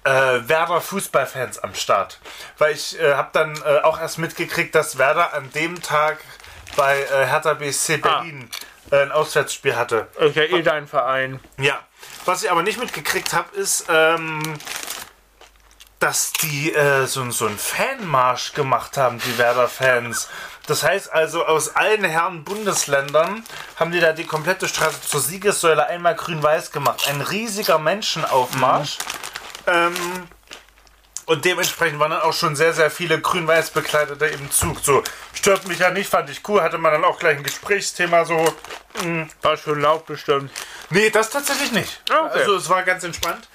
äh, 0.04 0.10
Werder 0.10 0.82
Fußballfans 0.82 1.60
am 1.60 1.76
Start. 1.76 2.20
Weil 2.58 2.74
ich 2.74 3.00
äh, 3.00 3.14
habe 3.14 3.30
dann 3.34 3.56
äh, 3.66 3.82
auch 3.82 4.00
erst 4.00 4.18
mitgekriegt, 4.18 4.74
dass 4.74 4.98
Werder 4.98 5.34
an 5.36 5.52
dem 5.52 5.80
Tag 5.84 6.20
bei 6.76 7.00
äh, 7.04 7.26
Hertha 7.28 7.54
BSC 7.54 7.98
Berlin 7.98 8.50
äh, 8.90 9.02
ein 9.04 9.12
Auswärtsspiel 9.12 9.76
hatte. 9.76 10.08
Ich 10.20 10.34
ja 10.36 10.44
eh 10.44 10.64
dein 10.64 10.88
Verein. 10.88 11.40
Ja. 11.58 11.80
Was 12.26 12.42
ich 12.44 12.50
aber 12.50 12.64
nicht 12.64 12.80
mitgekriegt 12.80 13.34
habe, 13.34 13.56
ist, 13.56 13.86
ähm, 13.90 14.42
dass 16.00 16.34
die 16.34 16.74
äh, 16.74 17.06
so, 17.06 17.30
so 17.32 17.48
einen 17.48 17.58
Fanmarsch 17.58 18.54
gemacht 18.54 18.98
haben, 18.98 19.20
die 19.20 19.38
Werder-Fans. 19.38 20.30
Das 20.68 20.84
heißt 20.84 21.12
also, 21.12 21.46
aus 21.46 21.76
allen 21.76 22.04
Herren 22.04 22.44
Bundesländern 22.44 23.44
haben 23.78 23.92
die 23.92 24.00
da 24.00 24.14
die 24.14 24.26
komplette 24.26 24.68
Straße 24.68 25.02
zur 25.02 25.22
Siegessäule 25.22 25.88
einmal 25.88 26.16
grün-weiß 26.16 26.72
gemacht. 26.72 27.08
Ein 27.10 27.22
riesiger 27.22 27.80
Menschenaufmarsch. 27.80 28.98
Ähm, 29.66 29.96
und 31.28 31.44
dementsprechend 31.44 32.00
waren 32.00 32.12
dann 32.12 32.22
auch 32.22 32.34
schon 32.34 32.56
sehr, 32.56 32.72
sehr 32.74 32.90
viele 32.90 33.20
grün-weiß 33.20 33.72
Bekleidete 33.72 34.28
im 34.28 34.50
Zug. 34.50 34.80
So, 34.82 35.04
stört 35.34 35.68
mich 35.68 35.80
ja 35.80 35.92
nicht, 35.92 36.10
fand 36.10 36.30
ich 36.30 36.42
cool, 36.48 36.62
hatte 36.62 36.78
man 36.78 36.94
dann 36.94 37.04
auch 37.04 37.20
gleich 37.20 37.38
ein 37.38 37.44
Gesprächsthema 37.44 38.24
so. 38.26 38.46
War 39.42 39.58
schon 39.58 39.82
laut 39.82 40.06
bestimmt. 40.06 40.50
Nee, 40.90 41.10
das 41.10 41.30
tatsächlich 41.30 41.74
nicht. 41.74 42.02
Ah, 42.10 42.28
okay. 42.28 42.40
Also 42.40 42.56
es 42.56 42.70
war 42.70 42.82
ganz 42.84 43.04
entspannt. 43.04 43.48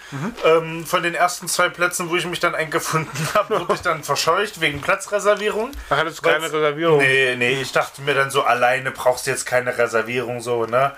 Ähm, 0.44 0.84
von 0.86 1.02
den 1.02 1.14
ersten 1.14 1.48
zwei 1.48 1.70
Plätzen, 1.70 2.10
wo 2.10 2.16
ich 2.16 2.26
mich 2.26 2.38
dann 2.40 2.54
eingefunden 2.54 3.28
habe, 3.34 3.60
wurde 3.60 3.74
ich 3.74 3.80
dann 3.80 4.04
verscheucht 4.04 4.60
wegen 4.60 4.82
Platzreservierung. 4.82 5.72
Da 5.88 5.96
hattest 5.96 6.18
du 6.18 6.22
keine 6.22 6.44
Reservierung. 6.44 6.98
Nee, 6.98 7.36
nee, 7.36 7.60
ich 7.62 7.72
dachte 7.72 8.02
mir 8.02 8.14
dann 8.14 8.30
so, 8.30 8.42
alleine 8.42 8.90
brauchst 8.90 9.26
du 9.26 9.30
jetzt 9.30 9.46
keine 9.46 9.76
Reservierung, 9.76 10.40
so, 10.42 10.66
ne? 10.66 10.94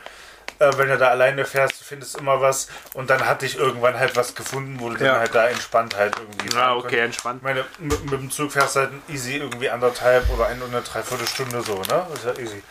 Äh, 0.60 0.70
wenn 0.76 0.88
du 0.88 0.96
da 0.98 1.08
alleine 1.08 1.44
fährst, 1.44 1.80
du 1.80 1.84
findest 1.84 2.16
immer 2.16 2.40
was. 2.40 2.68
Und 2.94 3.10
dann 3.10 3.26
hatte 3.26 3.44
ich 3.44 3.56
irgendwann 3.58 3.98
halt 3.98 4.14
was 4.16 4.34
gefunden, 4.34 4.76
wo 4.78 4.88
du 4.90 4.96
Ja. 5.04 5.12
dann 5.12 5.20
halt 5.20 5.34
da 5.34 5.48
entspannt 5.48 5.96
halt 5.96 6.14
irgendwie. 6.18 6.48
Ah, 6.56 6.60
fahren 6.60 6.70
okay, 6.78 6.82
konntest. 6.82 7.04
entspannt. 7.04 7.36
Ich 7.38 7.42
meine, 7.42 7.64
mit, 7.78 8.04
mit 8.10 8.20
dem 8.20 8.30
Zug 8.30 8.52
fährst 8.52 8.76
du 8.76 8.80
halt 8.80 8.90
easy 9.08 9.36
irgendwie 9.36 9.68
anderthalb 9.70 10.28
oder 10.30 10.46
eine 10.46 10.62
und 10.64 10.72
eine 10.74 10.82
Dreiviertelstunde 10.82 11.62
so, 11.62 11.74
ne? 11.82 12.06
Ist 12.14 12.24
ja 12.24 12.32
easy. 12.42 12.62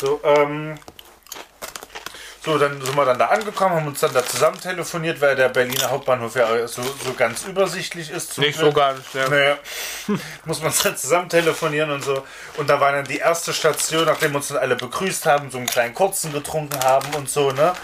So, 0.00 0.20
ähm. 0.24 0.78
So, 2.44 2.58
dann 2.58 2.80
sind 2.80 2.96
wir 2.96 3.04
dann 3.04 3.20
da 3.20 3.26
angekommen, 3.26 3.76
haben 3.76 3.86
uns 3.86 4.00
dann 4.00 4.12
da 4.12 4.26
zusammen 4.26 4.60
telefoniert, 4.60 5.20
weil 5.20 5.36
der 5.36 5.48
Berliner 5.48 5.90
Hauptbahnhof 5.90 6.34
ja 6.34 6.66
so, 6.66 6.82
so 6.82 7.14
ganz 7.16 7.44
übersichtlich 7.44 8.10
ist. 8.10 8.36
Nicht 8.38 8.58
Glück. 8.58 8.72
so 8.72 8.80
ganz, 8.80 9.00
ja. 9.12 9.28
Naja, 9.28 9.58
muss 10.44 10.60
man 10.60 10.72
dann 10.82 10.96
zusammen 10.96 11.28
telefonieren 11.28 11.92
und 11.92 12.02
so. 12.02 12.26
Und 12.56 12.68
da 12.68 12.80
war 12.80 12.90
dann 12.90 13.04
die 13.04 13.18
erste 13.18 13.52
Station, 13.52 14.06
nachdem 14.06 14.32
wir 14.32 14.38
uns 14.38 14.48
dann 14.48 14.56
alle 14.56 14.74
begrüßt 14.74 15.24
haben, 15.26 15.52
so 15.52 15.58
einen 15.58 15.68
kleinen 15.68 15.94
kurzen 15.94 16.32
getrunken 16.32 16.82
haben 16.82 17.14
und 17.14 17.30
so, 17.30 17.52
ne? 17.52 17.74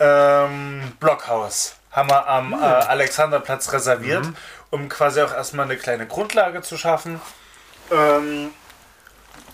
Ähm, 0.00 0.92
Blockhaus. 1.00 1.76
Haben 1.90 2.10
wir 2.10 2.28
am 2.28 2.52
äh, 2.52 2.56
Alexanderplatz 2.56 3.72
reserviert, 3.72 4.26
um 4.68 4.90
quasi 4.90 5.22
auch 5.22 5.32
erstmal 5.32 5.64
eine 5.64 5.78
kleine 5.78 6.06
Grundlage 6.06 6.60
zu 6.60 6.76
schaffen. 6.76 7.22
Ähm, 7.90 8.50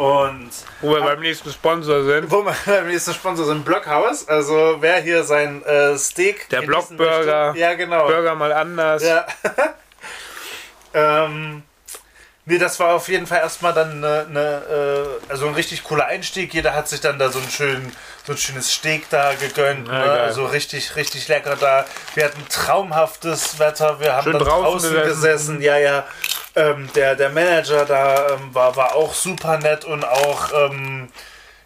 und 0.01 0.51
Wo 0.81 0.95
wir 0.95 1.03
beim 1.03 1.21
nächsten 1.21 1.51
Sponsor 1.51 2.03
sind. 2.05 2.31
wo 2.31 2.43
wir 2.43 2.55
beim 2.67 2.89
nächsten 2.89 3.13
Sponsor 3.13 3.45
sind, 3.45 3.65
Blockhaus. 3.67 4.27
Also 4.27 4.79
wer 4.81 5.01
hier 5.03 5.25
sein 5.25 5.63
äh, 5.65 5.97
Steak 5.99 6.49
Der 6.49 6.63
Blockburger. 6.63 7.55
Ja, 7.55 7.75
genau. 7.75 8.07
Burger 8.07 8.35
mal 8.35 8.53
anders. 8.53 9.03
Ja. 9.03 9.27
ähm, 10.95 11.63
nee, 12.47 12.59
das 12.59 12.79
war 12.81 12.95
auf 12.95 13.09
jeden 13.09 13.27
Fall 13.27 13.39
erstmal 13.39 13.73
dann 13.73 14.05
eine, 14.05 14.27
eine, 14.29 14.41
äh, 15.29 15.31
also 15.31 15.47
ein 15.47 15.55
richtig 15.55 15.85
cooler 15.85 16.07
Einstieg. 16.07 16.53
Jeder 16.55 16.75
hat 16.75 16.89
sich 16.89 17.01
dann 17.01 17.19
da 17.19 17.31
so 17.31 17.39
ein, 17.39 17.51
schön, 17.51 17.93
so 18.27 18.33
ein 18.33 18.39
schönes 18.39 18.73
Steak 18.73 19.09
da 19.11 19.35
gegönnt. 19.35 19.89
Ja, 19.89 19.95
ne? 19.95 20.11
Also 20.13 20.47
richtig, 20.47 20.97
richtig 20.97 21.29
lecker 21.29 21.57
da. 21.57 21.85
Wir 22.15 22.25
hatten 22.25 22.47
traumhaftes 22.49 23.59
Wetter. 23.59 24.01
Wir 24.01 24.17
haben 24.17 24.25
Schön 24.25 24.33
dann 24.35 24.45
draußen 24.45 24.65
draußen 24.65 24.95
gesessen. 24.95 25.59
gesessen. 25.59 25.63
Ja, 25.63 25.79
ja. 25.79 26.07
Ähm, 26.57 26.89
der, 26.95 27.15
der 27.15 27.31
Manager 27.31 27.85
da 27.85 28.31
ähm, 28.31 28.55
war, 28.55 28.75
war 28.77 28.95
auch 28.97 29.15
super 29.15 29.59
nett 29.59 29.85
und 29.85 30.05
auch 30.05 30.51
ähm, 30.53 31.09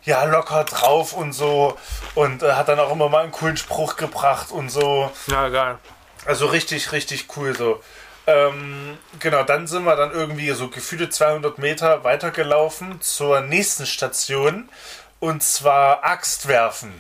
ja, 0.02 0.24
locker 0.24 0.64
drauf 0.64 1.14
und 1.14 1.32
so. 1.32 1.78
Und 2.14 2.42
äh, 2.42 2.52
hat 2.52 2.68
dann 2.68 2.78
auch 2.78 2.92
immer 2.92 3.08
mal 3.08 3.22
einen 3.22 3.32
coolen 3.32 3.56
Spruch 3.56 3.96
gebracht 3.96 4.50
und 4.50 4.68
so. 4.68 5.10
Ja, 5.28 5.48
geil. 5.48 5.78
Also 6.26 6.46
richtig, 6.46 6.92
richtig 6.92 7.26
cool 7.37 7.54
so. 7.56 7.82
Ähm, 8.26 8.98
genau, 9.20 9.42
dann 9.42 9.66
sind 9.66 9.84
wir 9.84 9.96
dann 9.96 10.12
irgendwie 10.12 10.50
so 10.52 10.68
gefühlte 10.68 11.10
200 11.10 11.58
Meter 11.58 12.04
weitergelaufen 12.04 13.00
zur 13.00 13.40
nächsten 13.40 13.87
Station, 13.87 14.68
Und 15.20 15.42
zwar 15.42 16.04
Axt 16.04 16.48
werfen. 16.48 16.92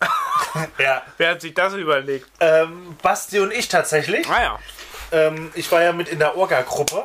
ja. 0.78 1.02
Wer 1.18 1.30
hat 1.32 1.40
sich 1.40 1.54
das 1.54 1.74
überlegt? 1.74 2.26
Ähm, 2.40 2.96
Basti 3.02 3.38
und 3.40 3.52
ich 3.52 3.68
tatsächlich. 3.68 4.28
Ah 4.28 4.42
ja. 4.42 4.58
Ähm, 5.12 5.50
ich 5.54 5.70
war 5.70 5.82
ja 5.82 5.92
mit 5.92 6.08
in 6.08 6.18
der 6.18 6.36
Orga-Gruppe. 6.36 7.04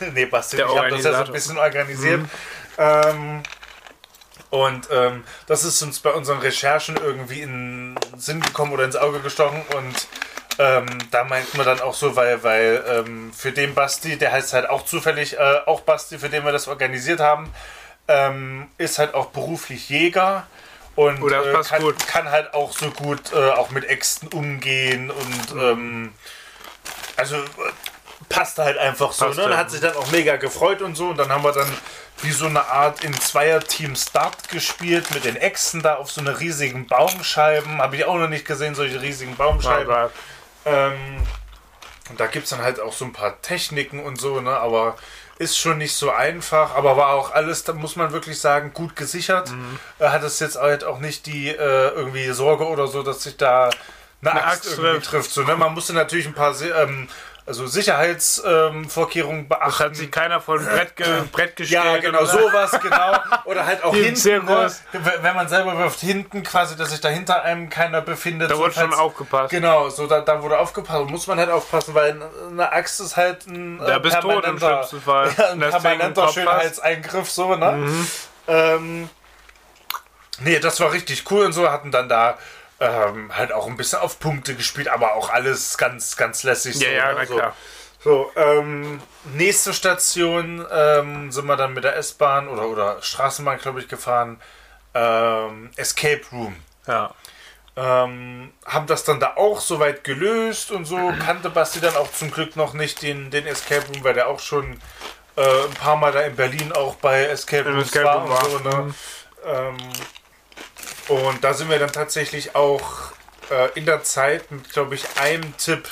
nee, 0.12 0.26
Basti, 0.26 0.56
Der 0.56 0.66
ich 0.66 0.76
habe 0.76 0.90
das 0.90 1.04
ja 1.04 1.12
so 1.12 1.24
ein 1.24 1.32
bisschen 1.32 1.58
organisiert. 1.58 2.20
Ähm, 2.76 3.42
und 4.50 4.88
ähm, 4.90 5.24
das 5.46 5.64
ist 5.64 5.82
uns 5.82 6.00
bei 6.00 6.10
unseren 6.12 6.38
Recherchen 6.38 6.96
irgendwie 6.96 7.42
in 7.42 7.96
den 7.96 8.20
Sinn 8.20 8.40
gekommen 8.40 8.72
oder 8.72 8.84
ins 8.84 8.96
Auge 8.96 9.20
gestochen. 9.20 9.62
Und 9.76 10.08
ähm, 10.58 10.86
da 11.10 11.24
meint 11.24 11.54
man 11.54 11.64
dann 11.66 11.80
auch 11.80 11.94
so, 11.94 12.16
weil, 12.16 12.42
weil 12.42 12.84
ähm, 12.88 13.32
für 13.32 13.52
den 13.52 13.74
Basti, 13.74 14.16
der 14.18 14.32
heißt 14.32 14.52
halt 14.52 14.68
auch 14.68 14.84
zufällig 14.84 15.38
äh, 15.38 15.60
auch 15.66 15.80
Basti, 15.82 16.18
für 16.18 16.28
den 16.28 16.44
wir 16.44 16.52
das 16.52 16.68
organisiert 16.68 17.20
haben, 17.20 17.52
ähm, 18.08 18.68
ist 18.78 18.98
halt 18.98 19.14
auch 19.14 19.26
beruflich 19.26 19.88
Jäger. 19.88 20.46
Und 20.96 21.22
Oh, 21.22 21.28
äh, 21.28 21.62
kann, 21.62 21.96
kann 22.08 22.30
halt 22.30 22.54
auch 22.54 22.76
so 22.76 22.90
gut 22.90 23.32
äh, 23.32 23.50
auch 23.50 23.70
mit 23.70 23.84
Äxten 23.84 24.28
umgehen 24.28 25.10
und 25.12 25.54
Mhm. 25.54 25.60
ähm, 25.60 26.12
also 27.16 27.36
äh, 27.36 27.44
passt 28.28 28.58
halt 28.58 28.78
einfach 28.78 29.12
so. 29.12 29.26
Passt 29.26 29.38
Ne? 29.38 29.50
Ja. 29.50 29.56
hat 29.56 29.70
sich 29.70 29.80
dann 29.80 29.94
auch 29.96 30.10
mega 30.10 30.36
gefreut 30.36 30.82
und 30.82 30.96
so. 30.96 31.08
Und 31.08 31.18
dann 31.18 31.28
haben 31.30 31.44
wir 31.44 31.52
dann 31.52 31.72
wie 32.22 32.32
so 32.32 32.46
eine 32.46 32.66
Art 32.66 33.04
in 33.04 33.12
Zweier-Team 33.14 33.94
Start 33.94 34.48
gespielt 34.48 35.12
mit 35.14 35.24
den 35.24 35.36
Äxten 35.36 35.82
da 35.82 35.94
auf 35.96 36.10
so 36.10 36.20
eine 36.20 36.40
riesigen 36.40 36.88
Baumscheiben. 36.88 37.80
Habe 37.80 37.94
ich 37.96 38.04
auch 38.04 38.16
noch 38.16 38.28
nicht 38.28 38.44
gesehen, 38.44 38.74
solche 38.74 39.00
riesigen 39.00 39.36
Baumscheiben. 39.36 39.88
Aber 39.92 40.10
Ähm, 40.68 41.26
und 42.10 42.20
da 42.20 42.26
gibt 42.26 42.44
es 42.44 42.50
dann 42.50 42.62
halt 42.62 42.80
auch 42.80 42.92
so 42.92 43.04
ein 43.04 43.12
paar 43.12 43.40
Techniken 43.42 44.02
und 44.02 44.20
so, 44.20 44.40
ne? 44.40 44.56
Aber 44.56 44.96
ist 45.38 45.56
schon 45.56 45.78
nicht 45.78 45.94
so 45.94 46.10
einfach, 46.10 46.74
aber 46.74 46.96
war 46.96 47.10
auch 47.10 47.32
alles, 47.32 47.62
da 47.62 47.72
muss 47.72 47.94
man 47.94 48.12
wirklich 48.12 48.40
sagen, 48.40 48.72
gut 48.72 48.96
gesichert. 48.96 49.50
Mhm. 49.50 49.78
Er 49.98 50.12
hat 50.12 50.22
es 50.24 50.40
jetzt 50.40 50.56
halt 50.56 50.82
auch 50.84 50.98
nicht 50.98 51.26
die 51.26 51.48
äh, 51.48 51.88
irgendwie 51.90 52.28
Sorge 52.30 52.66
oder 52.66 52.88
so, 52.88 53.02
dass 53.02 53.22
sich 53.22 53.36
da 53.36 53.70
eine, 54.20 54.32
Eine 54.32 54.44
Axt, 54.44 54.66
Axt 54.66 54.78
irgendwie 54.78 55.06
trifft. 55.06 55.30
So, 55.30 55.42
ne? 55.42 55.54
Man 55.56 55.74
musste 55.74 55.92
natürlich 55.92 56.26
ein 56.26 56.34
paar 56.34 56.60
ähm, 56.60 57.08
also 57.48 57.66
Sicherheitsvorkehrungen 57.66 58.90
Vorkehrungen 58.90 59.48
das 59.48 59.58
beachten. 59.58 59.84
hat 59.84 59.96
sich 59.96 60.10
keiner 60.10 60.40
von 60.40 60.62
Brett, 60.64 60.96
ge 60.96 61.06
Brett 61.32 61.56
gestellt. 61.56 61.84
Ja, 61.84 61.96
genau, 61.96 62.18
oder? 62.20 62.26
sowas, 62.26 62.78
genau. 62.82 63.18
Oder 63.46 63.66
halt 63.66 63.82
auch 63.82 63.94
hinten, 63.94 64.44
ne? 64.44 64.70
Wenn 65.22 65.34
man 65.34 65.48
selber 65.48 65.76
wirft, 65.78 66.00
hinten 66.00 66.42
quasi, 66.42 66.76
dass 66.76 66.90
sich 66.90 67.00
da 67.00 67.08
hinter 67.08 67.42
einem 67.42 67.70
keiner 67.70 68.02
befindet. 68.02 68.50
Da 68.50 68.58
wurde 68.58 68.74
schon 68.74 68.92
aufgepasst. 68.92 69.50
Genau, 69.50 69.88
so 69.88 70.06
da, 70.06 70.20
da 70.20 70.42
wurde 70.42 70.58
aufgepasst. 70.58 71.08
Muss 71.10 71.26
man 71.26 71.38
halt 71.38 71.50
aufpassen, 71.50 71.94
weil 71.94 72.20
eine 72.50 72.70
Axt 72.70 73.00
ist 73.00 73.16
halt 73.16 73.46
ein 73.46 73.78
Da 73.78 73.96
äh, 73.96 74.00
bist 74.00 74.16
du 74.16 74.20
tot 74.20 74.44
im 74.44 74.58
schlimmsten 74.58 75.00
Fall. 75.00 75.34
Ja, 75.36 75.50
ein 75.52 75.58
permanenter. 75.60 76.28
Schönheitseingriff, 76.28 77.30
so, 77.30 77.54
ne? 77.56 77.72
Mhm. 77.72 78.08
Ähm, 78.46 79.10
nee, 80.40 80.58
das 80.58 80.80
war 80.80 80.92
richtig 80.92 81.24
cool 81.30 81.46
und 81.46 81.52
so. 81.52 81.70
Hatten 81.70 81.90
dann 81.90 82.08
da 82.08 82.36
ähm, 82.80 83.36
halt 83.36 83.52
auch 83.52 83.66
ein 83.66 83.76
bisschen 83.76 84.00
auf 84.00 84.18
Punkte 84.18 84.54
gespielt, 84.54 84.88
aber 84.88 85.14
auch 85.14 85.30
alles 85.30 85.78
ganz, 85.78 86.16
ganz 86.16 86.42
lässig. 86.42 86.76
Ja, 86.76 86.88
so, 86.88 86.94
ja, 86.94 87.06
ne? 87.06 87.14
na 87.18 87.26
so. 87.26 87.34
klar. 87.34 87.56
So, 88.00 88.30
ähm, 88.36 89.00
nächste 89.34 89.74
Station 89.74 90.64
ähm, 90.70 91.32
sind 91.32 91.46
wir 91.46 91.56
dann 91.56 91.74
mit 91.74 91.82
der 91.82 91.96
S-Bahn 91.96 92.48
oder, 92.48 92.68
oder 92.68 93.02
Straßenbahn, 93.02 93.58
glaube 93.58 93.80
ich, 93.80 93.88
gefahren. 93.88 94.40
Ähm, 94.94 95.70
Escape 95.76 96.22
Room. 96.32 96.56
Ja. 96.86 97.12
Ähm, 97.76 98.52
haben 98.64 98.86
das 98.86 99.04
dann 99.04 99.20
da 99.20 99.34
auch 99.36 99.60
soweit 99.60 100.04
gelöst 100.04 100.70
und 100.70 100.84
so. 100.84 101.12
Kannte 101.24 101.50
Basti 101.50 101.80
dann 101.80 101.96
auch 101.96 102.10
zum 102.12 102.30
Glück 102.30 102.56
noch 102.56 102.72
nicht 102.72 103.02
den, 103.02 103.30
den 103.30 103.46
Escape 103.46 103.86
Room, 103.86 104.04
weil 104.04 104.14
der 104.14 104.28
auch 104.28 104.40
schon 104.40 104.80
äh, 105.36 105.64
ein 105.64 105.74
paar 105.74 105.96
Mal 105.96 106.12
da 106.12 106.20
in 106.20 106.36
Berlin 106.36 106.72
auch 106.72 106.96
bei 106.96 107.24
Escape 107.24 107.68
Rooms 107.68 107.86
Escape 107.86 108.04
war 108.04 108.22
Room 108.22 108.30
und 108.30 108.30
war. 108.30 108.44
so. 108.50 108.58
Ne? 108.58 108.94
Ähm, 109.44 109.76
und 111.08 111.42
da 111.42 111.54
sind 111.54 111.70
wir 111.70 111.78
dann 111.78 111.92
tatsächlich 111.92 112.54
auch 112.54 113.12
äh, 113.50 113.70
in 113.74 113.86
der 113.86 114.02
Zeit 114.02 114.50
mit, 114.50 114.70
glaube 114.70 114.94
ich, 114.94 115.04
einem 115.20 115.56
Tipp. 115.56 115.88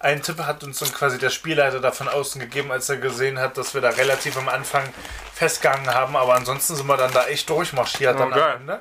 Ein 0.00 0.22
Tipp 0.22 0.38
hat 0.38 0.62
uns 0.62 0.78
dann 0.78 0.92
quasi 0.92 1.18
der 1.18 1.30
Spielleiter 1.30 1.80
da 1.80 1.90
von 1.90 2.08
außen 2.08 2.40
gegeben, 2.40 2.70
als 2.70 2.88
er 2.88 2.98
gesehen 2.98 3.40
hat, 3.40 3.56
dass 3.56 3.74
wir 3.74 3.80
da 3.80 3.90
relativ 3.90 4.36
am 4.36 4.48
Anfang 4.48 4.84
festgehangen 5.34 5.92
haben. 5.92 6.16
Aber 6.16 6.34
ansonsten 6.34 6.76
sind 6.76 6.86
wir 6.86 6.96
dann 6.96 7.12
da 7.12 7.26
echt 7.26 7.48
durchmarschiert 7.50 8.14
Oh, 8.14 8.18
dann 8.18 8.30
geil. 8.30 8.42
am 8.42 8.60
Ende. 8.60 8.80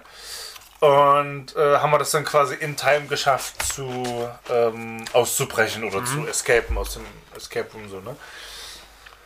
Und 0.80 1.56
äh, 1.56 1.78
haben 1.78 1.90
wir 1.90 1.98
das 1.98 2.12
dann 2.12 2.24
quasi 2.24 2.54
in 2.54 2.78
Time 2.78 3.08
geschafft, 3.08 3.64
zu 3.74 4.30
ähm, 4.52 5.06
auszubrechen 5.14 5.84
oder 5.84 6.06
zu 6.06 6.28
escapen 6.28 6.78
aus 6.78 6.94
dem 6.94 7.06
Escape 7.36 7.68
Room 7.74 7.90
so, 7.90 8.00
ne? 8.02 8.16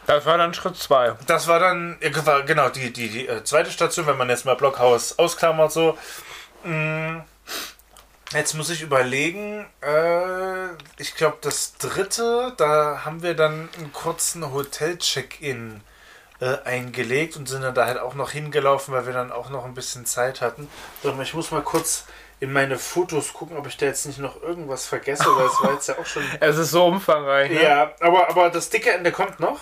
Das 0.08 0.26
war 0.26 0.38
dann 0.38 0.54
Schritt 0.54 0.78
2. 0.78 1.16
Das 1.28 1.48
war 1.48 1.60
dann, 1.60 1.98
genau, 2.46 2.70
die, 2.70 2.92
die, 2.94 3.10
die 3.10 3.28
äh, 3.28 3.44
zweite 3.44 3.70
Station, 3.70 4.08
wenn 4.08 4.18
man 4.18 4.30
jetzt 4.30 4.46
mal 4.46 4.56
Blockhaus 4.56 5.20
ausklammert, 5.20 5.74
so. 5.74 5.98
Mm, 6.64 7.22
Jetzt 8.34 8.54
muss 8.54 8.70
ich 8.70 8.82
überlegen, 8.82 9.68
äh, 9.82 10.68
ich 10.98 11.16
glaube, 11.16 11.38
das 11.42 11.74
dritte, 11.78 12.54
da 12.56 13.02
haben 13.04 13.24
wir 13.24 13.34
dann 13.34 13.68
einen 13.78 13.92
kurzen 13.92 14.54
Hotel-Check-In 14.54 15.82
äh, 16.40 16.58
eingelegt 16.64 17.36
und 17.36 17.50
sind 17.50 17.62
dann 17.62 17.76
da 17.76 17.86
halt 17.86 18.00
auch 18.00 18.14
noch 18.14 18.32
hingelaufen, 18.32 18.94
weil 18.94 19.06
wir 19.06 19.12
dann 19.14 19.34
auch 19.34 19.50
noch 19.50 19.66
ein 19.66 19.74
bisschen 19.74 20.06
Zeit 20.06 20.40
hatten. 20.40 20.70
So, 21.04 21.14
ich 21.22 21.34
muss 21.34 21.52
mal 21.52 21.62
kurz 21.62 22.06
in 22.40 22.54
meine 22.54 22.80
Fotos 22.80 23.34
gucken, 23.34 23.58
ob 23.58 23.68
ich 23.68 23.76
da 23.76 23.86
jetzt 23.86 24.06
nicht 24.06 24.20
noch 24.20 24.42
irgendwas 24.42 24.86
vergesse, 24.86 25.26
weil 25.26 25.48
es 25.48 25.62
war 25.62 25.74
jetzt 25.74 25.90
ja 25.90 25.98
auch 26.00 26.06
schon. 26.06 26.24
Es 26.40 26.58
ist 26.58 26.72
so 26.72 26.86
umfangreich. 26.86 27.52
Ne? 27.52 27.62
Ja, 27.62 27.92
aber, 28.00 28.30
aber 28.30 28.50
das 28.50 28.70
dicke 28.70 28.92
Ende 28.92 29.12
kommt 29.12 29.42
noch. 29.42 29.60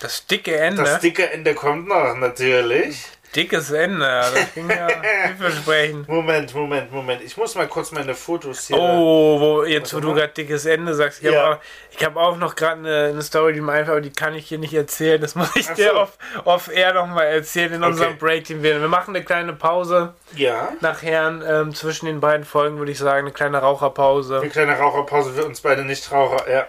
Das 0.00 0.26
dicke 0.26 0.56
Ende. 0.56 0.82
Das 0.82 1.00
dicke 1.00 1.30
Ende 1.30 1.54
kommt 1.54 1.86
noch, 1.86 2.14
natürlich. 2.16 3.06
Dickes 3.34 3.70
Ende. 3.70 4.04
ja, 4.06 4.30
Das 4.30 4.54
ging 4.54 4.70
ja 4.70 4.88
vielversprechend. 5.36 6.08
Moment, 6.08 6.54
Moment, 6.54 6.90
Moment. 6.92 7.22
Ich 7.22 7.36
muss 7.36 7.54
mal 7.54 7.66
kurz 7.68 7.92
meine 7.92 8.14
Fotos 8.14 8.66
hier. 8.68 8.76
Oh, 8.78 9.40
wo, 9.40 9.64
jetzt 9.64 9.92
wo 9.94 10.00
du 10.00 10.14
gerade 10.14 10.32
dickes 10.32 10.64
Ende 10.64 10.94
sagst, 10.94 11.22
ich 11.22 11.30
Ja. 11.30 11.42
habe 11.42 11.56
auch, 11.56 12.02
hab 12.04 12.16
auch 12.16 12.36
noch 12.36 12.54
gerade 12.54 12.78
eine, 12.80 13.04
eine 13.10 13.22
Story, 13.22 13.52
die 13.52 13.60
mir 13.60 13.72
einfach, 13.72 13.92
aber 13.92 14.00
die 14.00 14.12
kann 14.12 14.34
ich 14.34 14.46
hier 14.48 14.58
nicht 14.58 14.72
erzählen. 14.74 15.20
Das 15.20 15.34
muss 15.34 15.54
ich 15.56 15.68
Ach 15.70 15.74
dir 15.74 15.90
so. 15.90 16.00
off, 16.00 16.18
off 16.44 16.68
air 16.74 16.94
nochmal 16.94 17.26
erzählen 17.26 17.72
in 17.74 17.84
unserem 17.84 18.10
Okay. 18.12 18.18
Break, 18.20 18.44
den 18.46 18.62
wir. 18.62 18.80
Wir 18.80 18.88
machen 18.88 19.14
eine 19.14 19.24
kleine 19.24 19.52
Pause 19.52 20.14
Ja. 20.34 20.72
nachher. 20.80 21.26
Ähm, 21.46 21.74
zwischen 21.74 22.06
den 22.06 22.20
beiden 22.20 22.44
Folgen 22.46 22.78
würde 22.78 22.92
ich 22.92 22.98
sagen, 22.98 23.26
eine 23.26 23.32
kleine 23.32 23.58
Raucherpause. 23.58 24.40
Eine 24.40 24.50
kleine 24.50 24.78
Raucherpause 24.78 25.32
für 25.32 25.44
uns 25.44 25.60
beide 25.60 25.84
Nichtraucher. 25.84 26.50
Ja. 26.50 26.66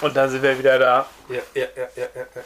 Und 0.00 0.16
dann 0.16 0.28
sind 0.28 0.42
wir 0.42 0.58
wieder 0.58 0.78
da. 0.78 1.06
Ja, 1.28 1.36
ja, 1.54 1.66
ja, 1.76 1.82
ja, 1.94 2.02
ja, 2.14 2.20
ja. 2.24 2.42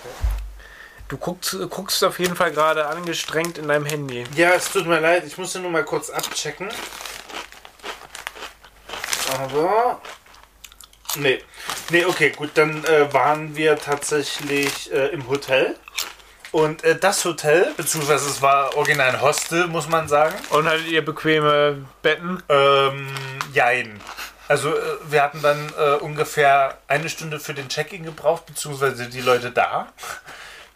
Du 1.09 1.17
guckst, 1.17 1.57
guckst 1.71 2.05
auf 2.05 2.19
jeden 2.19 2.37
Fall 2.37 2.53
gerade 2.53 2.87
angestrengt 2.87 3.57
in 3.57 3.69
deinem 3.69 3.87
Handy. 3.87 4.25
Ja, 4.37 4.53
es 4.53 4.71
tut 4.71 4.87
mir 4.87 5.01
leid. 5.01 5.25
Ich 5.27 5.39
musste 5.39 5.59
nur 5.59 5.71
mal 5.71 5.85
kurz 5.85 6.11
abchecken. 6.11 6.69
Aber. 9.41 10.01
Nee. 11.17 11.43
Nee, 11.91 12.05
okay, 12.05 12.31
gut. 12.31 12.51
Dann 12.55 12.85
äh, 12.85 13.13
waren 13.13 13.57
wir 13.57 13.79
tatsächlich 13.79 14.93
äh, 14.93 15.07
im 15.09 15.27
Hotel. 15.29 15.77
Und 16.53 16.85
äh, 16.85 16.99
das 16.99 17.25
Hotel, 17.25 17.73
beziehungsweise 17.77 18.29
es 18.29 18.43
war 18.43 18.77
original 18.77 19.09
ein 19.09 19.21
Hostel, 19.23 19.67
muss 19.67 19.89
man 19.89 20.09
sagen. 20.09 20.35
Und 20.51 20.67
hattet 20.67 20.89
ihr 20.89 21.05
bequeme 21.05 21.87
Betten? 22.03 22.43
Ähm, 22.51 23.15
jein. 23.53 24.01
Also 24.47 24.75
äh, 24.75 24.81
wir 25.09 25.23
hatten 25.23 25.41
dann 25.43 25.73
äh, 25.79 25.97
ungefähr 25.97 26.79
eine 26.87 27.09
Stunde 27.09 27.41
für 27.41 27.55
den 27.55 27.69
Check-in 27.69 28.05
gebraucht, 28.05 28.47
beziehungsweise 28.47 29.09
die 29.09 29.21
Leute 29.21 29.51
da. 29.51 29.89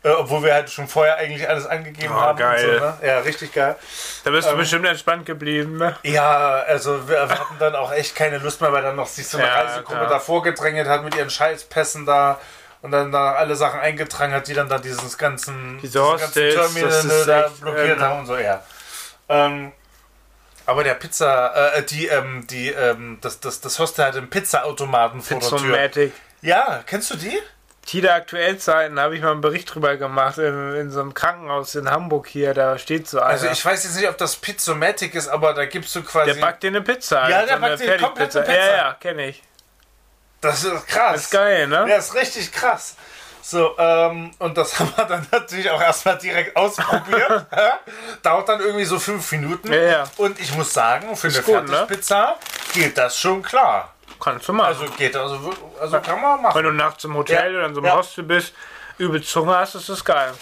Äh, 0.05 0.09
obwohl 0.11 0.43
wir 0.43 0.53
halt 0.53 0.69
schon 0.71 0.89
vorher 0.89 1.17
eigentlich 1.17 1.49
alles 1.49 1.65
angegeben 1.67 2.13
Oh, 2.17 2.21
haben. 2.21 2.37
geil. 2.39 2.71
Und 2.71 2.79
so, 2.79 2.85
ne? 2.85 2.99
Ja, 3.03 3.19
richtig 3.21 3.53
geil. 3.53 3.77
Da 4.25 4.31
bist 4.31 4.49
du 4.49 4.53
Ähm, 4.53 4.59
bestimmt 4.59 4.87
entspannt 4.87 5.27
geblieben, 5.27 5.79
ne? 5.79 5.97
Ja, 6.03 6.65
also 6.67 7.09
wir, 7.09 7.29
hatten 7.29 7.57
dann 7.61 7.77
auch 7.77 7.93
echt 7.93 8.17
keine 8.17 8.39
Lust 8.39 8.61
mehr, 8.61 8.73
weil 8.73 8.83
dann 8.83 8.97
noch 8.97 9.07
sich 9.07 9.29
so 9.29 9.39
eine 9.39 9.47
Ja, 9.47 9.61
Reisegruppe 9.63 9.99
klar. 10.01 10.09
davor 10.11 10.43
gedrängelt 10.43 10.89
hat 10.89 11.05
mit 11.05 11.15
ihren 11.15 11.31
Scheißpässen 11.31 12.05
da 12.05 12.41
und 12.81 12.91
dann 12.91 13.13
da 13.13 13.35
alle 13.35 13.55
Sachen 13.55 13.79
eingetragen 13.79 14.33
hat, 14.33 14.49
die 14.49 14.55
dann 14.55 14.69
da 14.69 14.79
dieses 14.79 15.17
ganzen, 15.17 15.79
Diese 15.81 16.03
Hostels, 16.03 16.55
Terminal 16.55 17.25
da 17.25 17.47
echt, 17.47 17.61
blockiert 17.61 17.99
ähm, 17.99 18.03
haben 18.03 18.19
und 18.21 18.27
so, 18.27 18.37
ja. 18.37 18.61
Ähm, 19.29 19.71
aber 20.67 20.83
der 20.83 20.95
Pizza, 20.95 21.75
äh, 21.77 21.83
die, 21.85 22.09
ähm, 22.09 22.45
die, 22.49 22.71
ähm, 22.71 23.19
das, 23.21 23.39
das, 23.39 23.61
das 23.61 23.79
Hostel 23.79 24.05
hat 24.05 24.17
einen 24.17 24.31
Pizzaautomaten 24.31 25.23
vor 25.23 25.39
der 25.39 25.91
Tür. 25.93 26.11
Ja, 26.41 26.83
kennst 26.87 27.09
du 27.11 27.17
die? 27.17 27.39
Tide 27.87 28.13
Aktuellzeiten 28.15 28.99
habe 29.01 29.17
ich 29.17 29.23
mal 29.23 29.33
einen 29.33 29.41
Bericht 29.41 29.75
drüber 29.75 29.97
gemacht 29.97 30.39
in, 30.39 30.75
in 30.75 30.91
so 30.91 31.01
einem 31.01 31.15
Krankenhaus 31.15 31.75
in 31.75 31.91
Hamburg 31.91 32.29
hier. 32.29 32.55
Da 32.55 32.79
steht 32.79 33.09
so 33.09 33.19
einer. 33.19 33.27
Also 33.27 33.49
ich 33.49 33.65
weiß 33.65 33.83
jetzt 33.85 33.97
nicht, 33.97 34.09
ob 34.09 34.17
das 34.19 34.37
Pizzomatic 34.37 35.15
ist, 35.15 35.29
aber 35.29 35.53
da 35.53 35.67
gibst 35.67 35.95
du 35.97 36.03
quasi. 36.03 36.33
der 36.33 36.41
backt 36.41 36.63
dir 36.63 36.69
eine 36.69 36.83
Pizza. 36.83 37.29
Ja, 37.29 37.39
also 37.39 37.47
der 37.47 37.57
eine 37.57 37.69
backt 37.69 37.81
dir 37.81 37.99
komplett 37.99 38.37
eine 38.37 38.45
Fertigpizza. 38.47 38.53
Pizza. 38.53 38.53
Ja, 38.55 38.77
ja, 38.77 38.95
kenne 38.95 39.29
ich. 39.29 39.43
das 40.41 40.65
ist 40.65 40.87
krass. 40.87 41.13
Das 41.13 41.23
ist 41.25 41.31
geil, 41.31 41.67
ne? 41.67 41.87
Ja, 41.89 41.97
ist 41.97 42.15
richtig 42.15 42.53
krass. 42.53 42.97
So, 43.43 43.77
ähm, 43.77 44.31
und 44.39 44.57
das 44.57 44.79
haben 44.79 44.93
wir 44.97 45.05
dann 45.05 45.27
natürlich 45.33 45.69
auch 45.69 45.83
erstmal 45.83 46.17
direkt 46.19 46.57
ausprobiert. 46.57 47.47
Dauert 48.23 48.49
dann 48.49 48.61
irgendwie 48.61 48.85
so 48.85 49.01
fünf 49.01 49.31
Minuten. 49.33 49.73
Ja, 49.73 49.83
ja. 49.83 50.05
Und 50.17 50.39
ich 50.39 50.55
muss 50.55 50.73
sagen, 50.73 51.17
für 51.17 51.27
eine 51.27 51.39
Ist 51.39 51.45
gut, 51.45 51.65
ne? 51.65 51.69
Fertigpizza 51.69 52.37
geht 52.73 52.97
das 52.97 53.19
schon 53.19 53.43
klar. 53.43 53.92
Kannst 54.23 54.49
du 54.49 54.53
machen. 54.53 54.69
Also 54.69 54.85
geht 54.97 55.15
das, 55.17 55.33
also, 55.33 55.53
also 55.81 56.01
kann 56.01 56.21
man 56.21 56.37
Wenn 56.37 56.43
machen. 56.43 56.63
du 56.63 56.71
nachts 56.73 57.03
im 57.05 57.15
Hotel 57.15 57.53
Ja, 57.53 57.59
oder 57.59 57.67
in 57.67 57.75
so 57.75 57.81
einem 57.81 57.89
ja. 57.89 57.97
Hostel 57.97 58.23
bist, 58.23 58.55
übelst 58.99 59.35
Hunger 59.35 59.57
hast, 59.59 59.75
ist 59.75 59.89
das 59.89 60.05
geil. 60.05 60.33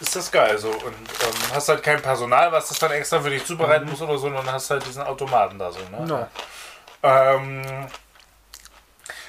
ist 0.00 0.14
das 0.14 0.30
geil 0.30 0.58
so. 0.58 0.68
Und 0.68 0.84
ähm, 0.84 1.54
hast 1.54 1.68
halt 1.70 1.82
kein 1.82 2.02
Personal, 2.02 2.52
was 2.52 2.68
das 2.68 2.78
dann 2.78 2.90
extra 2.92 3.20
für 3.20 3.30
dich 3.30 3.46
zubereiten 3.46 3.88
muss 3.88 4.02
oder 4.02 4.12
so, 4.12 4.18
sondern 4.18 4.52
hast 4.52 4.68
halt 4.70 4.84
diesen 4.86 5.02
Automaten 5.02 5.58
da 5.58 5.72
so. 5.72 5.78
Ne? 5.90 6.06
No. 6.06 6.28
Ähm, 7.02 7.62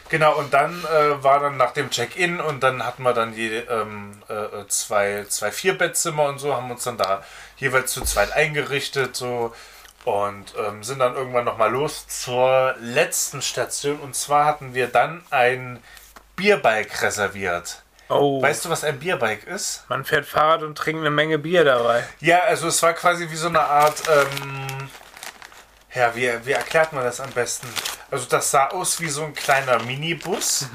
genau, 0.10 0.36
und 0.36 0.54
dann 0.54 0.84
äh, 0.84 1.24
war 1.24 1.40
dann 1.40 1.56
nach 1.56 1.72
dem 1.72 1.90
Check-in 1.90 2.42
und 2.42 2.64
dann 2.64 2.86
hatten 2.86 3.04
wir 3.04 3.14
dann 3.14 3.34
je, 3.34 3.60
ähm, 3.60 4.22
äh, 4.28 4.66
zwei, 4.68 5.26
zwei 5.30 5.52
Vierbettzimmer 5.52 6.24
und 6.26 6.40
so, 6.40 6.54
haben 6.54 6.70
uns 6.70 6.84
dann 6.84 6.98
da 6.98 7.24
jeweils 7.58 7.94
zu 7.94 8.02
zweit 8.04 8.34
eingerichtet 8.34 9.16
so 9.16 9.54
und 10.06 10.54
ähm, 10.58 10.84
sind 10.84 11.00
dann 11.00 11.16
irgendwann 11.16 11.46
nochmal 11.46 11.72
los 11.72 12.08
zur 12.08 12.76
letzten 12.80 13.42
Station 13.42 14.00
und 14.00 14.16
zwar 14.16 14.46
hatten 14.46 14.74
wir 14.74 14.88
dann 14.88 15.24
ein 15.32 15.82
Bierbike 16.36 17.02
reserviert. 17.02 17.82
Oh, 18.08 18.40
Weißt 18.42 18.66
du, 18.66 18.70
was 18.70 18.84
ein 18.84 19.00
Bierbike 19.00 19.46
ist? 19.48 19.84
man 19.90 20.06
fährt 20.06 20.26
Fahrrad 20.28 20.62
und 20.62 20.78
trinkt 20.78 21.00
eine 21.02 21.10
Menge 21.10 21.40
Bier 21.40 21.66
dabei. 21.66 22.04
Ja, 22.20 22.40
also 22.42 22.68
es 22.68 22.82
war 22.84 22.94
quasi 22.94 23.30
wie 23.32 23.36
so 23.36 23.48
eine 23.48 23.62
Art, 23.62 24.04
ähm, 24.08 24.90
ja, 25.94 26.14
wie, 26.16 26.30
wie 26.46 26.52
erklärt 26.52 26.94
man 26.94 27.04
das 27.04 27.20
am 27.20 27.32
besten? 27.32 27.68
Also 28.12 28.28
das 28.30 28.52
sah 28.52 28.68
aus 28.68 29.00
wie 29.00 29.10
so 29.10 29.24
ein 29.24 29.34
kleiner 29.34 29.80
Minibus, 29.80 30.68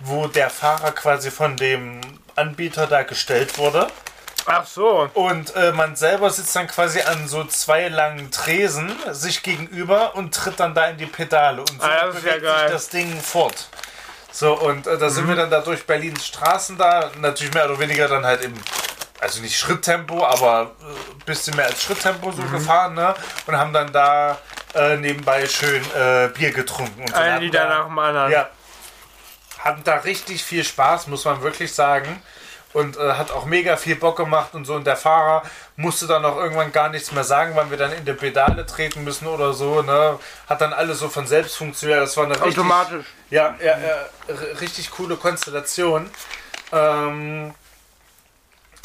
wo 0.00 0.26
der 0.26 0.50
Fahrer 0.50 0.90
quasi 0.90 1.30
von 1.30 1.56
dem 1.56 2.00
Anbieter 2.34 2.88
da 2.88 3.04
gestellt 3.04 3.58
wurde. 3.58 3.86
Ach 4.46 4.66
so. 4.66 5.08
Und 5.14 5.54
äh, 5.54 5.72
man 5.72 5.94
selber 5.94 6.28
sitzt 6.30 6.54
dann 6.56 6.66
quasi 6.66 7.00
an 7.00 7.28
so 7.28 7.44
zwei 7.44 7.88
langen 7.88 8.30
Tresen 8.30 8.92
sich 9.12 9.42
gegenüber 9.42 10.14
und 10.16 10.34
tritt 10.34 10.58
dann 10.58 10.74
da 10.74 10.86
in 10.86 10.96
die 10.96 11.06
Pedale. 11.06 11.60
Und 11.60 11.80
so 11.80 11.86
Ah, 11.86 11.94
ja 11.94 12.06
bewegt 12.06 12.42
geil. 12.42 12.58
sich 12.64 12.70
das 12.72 12.88
Ding 12.88 13.20
fort. 13.20 13.68
So, 14.32 14.54
und 14.58 14.86
äh, 14.86 14.98
da 14.98 15.10
sind 15.10 15.28
wir 15.28 15.36
dann 15.36 15.50
da 15.50 15.60
durch 15.60 15.86
Berlins 15.86 16.26
Straßen 16.26 16.76
da, 16.78 17.10
natürlich 17.18 17.52
mehr 17.54 17.66
oder 17.66 17.78
weniger 17.78 18.08
dann 18.08 18.24
halt 18.24 18.42
im, 18.42 18.54
also 19.20 19.40
nicht 19.42 19.56
Schritttempo, 19.56 20.24
aber 20.24 20.72
ein 20.80 21.18
bisschen 21.26 21.54
mehr 21.54 21.66
als 21.66 21.82
Schritttempo 21.82 22.32
so 22.32 22.42
gefahren, 22.44 22.94
ne? 22.94 23.14
Und 23.46 23.56
haben 23.56 23.72
dann 23.74 23.92
da 23.92 24.38
äh, 24.74 24.96
nebenbei 24.96 25.46
schön 25.46 25.82
äh, 25.94 26.28
Bier 26.28 26.50
getrunken. 26.50 27.02
Und 27.02 27.10
so. 27.10 27.14
Ein 27.14 27.40
Lieder 27.42 27.64
da- 27.64 27.68
nach 27.78 27.84
dem 27.86 27.98
anderen. 27.98 28.32
ja. 28.32 28.48
Hatten 29.60 29.84
da 29.84 29.96
richtig 29.98 30.42
viel 30.42 30.64
Spaß, 30.64 31.06
muss 31.06 31.24
man 31.24 31.40
wirklich 31.42 31.72
sagen. 31.72 32.20
Und 32.72 32.96
äh, 32.96 33.12
hat 33.14 33.30
auch 33.30 33.44
mega 33.44 33.76
viel 33.76 33.96
Bock 33.96 34.16
gemacht 34.16 34.54
und 34.54 34.64
so. 34.64 34.74
Und 34.74 34.86
der 34.86 34.96
Fahrer 34.96 35.42
musste 35.76 36.06
dann 36.06 36.24
auch 36.24 36.36
irgendwann 36.38 36.72
gar 36.72 36.88
nichts 36.88 37.12
mehr 37.12 37.24
sagen, 37.24 37.52
wann 37.54 37.70
wir 37.70 37.76
dann 37.76 37.92
in 37.92 38.04
die 38.04 38.14
Pedale 38.14 38.64
treten 38.64 39.04
müssen 39.04 39.26
oder 39.26 39.52
so. 39.52 39.82
Ne? 39.82 40.18
Hat 40.48 40.60
dann 40.62 40.72
alles 40.72 40.98
so 41.00 41.08
von 41.10 41.26
selbst 41.26 41.56
funktioniert. 41.56 42.00
Das 42.00 42.16
war 42.16 42.24
eine 42.24 42.34
richtig, 42.34 42.58
Automatisch. 42.58 43.04
ja, 43.30 43.54
ja, 43.62 43.78
ja, 43.78 44.08
r- 44.28 44.60
richtig 44.60 44.90
coole 44.90 45.16
Konstellation. 45.16 46.08
Ähm, 46.72 47.52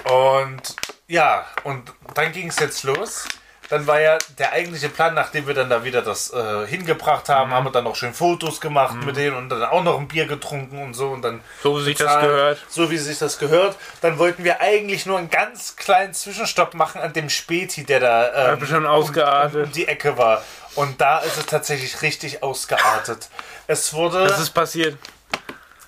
und 0.03 0.75
ja, 1.07 1.45
und 1.63 1.93
dann 2.13 2.31
ging 2.33 2.49
es 2.49 2.59
jetzt 2.59 2.83
los. 2.83 3.25
Dann 3.69 3.85
war 3.85 3.99
ja 3.99 4.17
der 4.37 4.53
eigentliche 4.53 4.89
Plan, 4.89 5.13
nachdem 5.13 5.45
wir 5.47 5.53
dann 5.53 5.69
da 5.69 5.83
wieder 5.83 6.01
das 6.01 6.31
äh, 6.31 6.65
hingebracht 6.67 7.27
haben, 7.27 7.51
haben 7.51 7.65
wir 7.65 7.71
dann 7.71 7.83
noch 7.83 7.95
schön 7.95 8.13
Fotos 8.13 8.61
gemacht 8.61 8.95
mit 9.05 9.17
denen 9.17 9.35
und 9.35 9.49
dann 9.49 9.63
auch 9.63 9.83
noch 9.83 9.99
ein 9.99 10.07
Bier 10.07 10.25
getrunken 10.25 10.81
und 10.81 10.93
so 10.93 11.09
und 11.09 11.21
dann 11.21 11.41
So 11.61 11.77
wie 11.79 11.83
sich 11.83 11.97
das 11.97 12.21
gehört. 12.21 12.65
So 12.69 12.89
wie 12.89 12.97
sich 12.97 13.17
das 13.19 13.37
gehört. 13.39 13.75
Dann 14.01 14.17
wollten 14.19 14.43
wir 14.43 14.61
eigentlich 14.61 15.05
nur 15.05 15.17
einen 15.17 15.29
ganz 15.29 15.75
kleinen 15.75 16.13
Zwischenstopp 16.13 16.73
machen 16.75 17.01
an 17.01 17.11
dem 17.13 17.29
Späti, 17.29 17.83
der 17.83 17.99
da 17.99 18.53
ähm, 18.53 18.61
um, 18.75 18.85
ausgeartet. 18.85 19.65
um 19.65 19.71
die 19.71 19.87
Ecke 19.87 20.17
war. 20.17 20.43
Und 20.75 21.01
da 21.01 21.19
ist 21.19 21.37
es 21.37 21.45
tatsächlich 21.45 22.01
richtig 22.01 22.43
ausgeartet. 22.43 23.29
Es 23.67 23.93
wurde 23.93 24.27
Das 24.27 24.39
ist 24.39 24.51
passiert. 24.51 24.97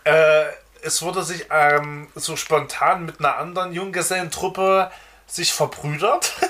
äh, 0.04 0.44
es 0.82 1.02
wurde 1.02 1.24
sich 1.24 1.46
ähm, 1.52 2.08
so 2.16 2.36
spontan 2.36 3.06
mit 3.06 3.20
einer 3.20 3.38
anderen 3.38 3.72
Junggesellentruppe 3.74 4.92
sich 5.28 5.54
verbrüdert. 5.54 6.34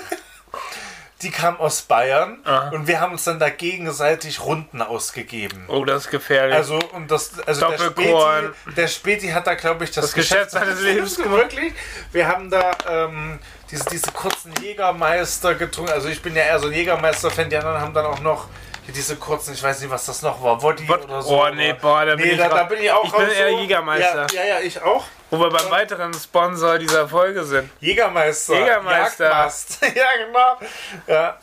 Die 1.22 1.30
kam 1.30 1.58
aus 1.58 1.82
Bayern 1.82 2.38
Aha. 2.44 2.70
und 2.70 2.86
wir 2.86 3.00
haben 3.00 3.12
uns 3.12 3.24
dann 3.24 3.38
da 3.38 3.50
gegenseitig 3.50 4.40
Runden 4.40 4.80
ausgegeben. 4.80 5.64
Oh, 5.68 5.84
das 5.84 6.06
ist 6.06 6.10
gefährlich. 6.10 6.54
Also, 6.54 6.78
und 6.92 7.10
das, 7.10 7.38
also 7.46 7.68
der. 7.68 7.78
Späti, 7.78 8.74
der 8.76 8.88
Späti 8.88 9.28
hat 9.28 9.46
da, 9.46 9.54
glaube 9.54 9.84
ich, 9.84 9.90
das, 9.90 10.06
Das 10.06 10.14
Geschäft 10.14 10.52
seines 10.52 10.80
Lebens 10.80 11.16
gemacht. 11.22 11.52
Wirklich. 11.52 11.74
Wir 12.12 12.26
haben 12.26 12.48
da 12.50 12.70
ähm, 12.88 13.38
diese, 13.70 13.84
diese 13.86 14.10
kurzen 14.12 14.52
Jägermeister 14.62 15.54
getrunken. 15.54 15.92
Also, 15.92 16.08
ich 16.08 16.22
bin 16.22 16.34
ja 16.34 16.42
eher 16.42 16.58
so 16.58 16.68
ein 16.68 16.72
Jägermeister-Fan. 16.72 17.50
Die 17.50 17.56
anderen 17.56 17.80
haben 17.80 17.94
dann 17.94 18.06
auch 18.06 18.20
noch 18.20 18.48
diese 18.90 19.16
kurzen, 19.16 19.54
ich 19.54 19.62
weiß 19.62 19.80
nicht, 19.80 19.90
was 19.90 20.06
das 20.06 20.22
noch 20.22 20.42
war, 20.42 20.62
Wod- 20.62 20.80
oder 20.88 21.22
so. 21.22 21.42
Oh, 21.42 21.48
nee, 21.50 21.72
boah, 21.74 22.04
da 22.04 22.16
bin 22.16 22.26
nee, 22.26 22.32
ich 22.32 22.38
da, 22.38 22.48
da 22.48 22.64
bin 22.64 22.80
ich 22.80 22.90
auch 22.90 23.04
Ich 23.04 23.12
bin 23.12 23.28
eher 23.28 23.50
so. 23.50 23.58
Jägermeister. 23.58 24.26
Ja, 24.32 24.42
ja, 24.42 24.58
ja, 24.58 24.60
ich 24.60 24.80
auch. 24.82 25.04
Wo 25.30 25.38
wir 25.38 25.50
beim 25.50 25.70
weiteren 25.70 26.12
Sponsor 26.14 26.78
dieser 26.78 27.08
Folge 27.08 27.44
sind. 27.44 27.70
Jägermeister. 27.80 28.58
Jägermeister. 28.58 29.50
Ja, 29.94 30.08
genau. 30.26 30.58
Ja. 31.06 31.38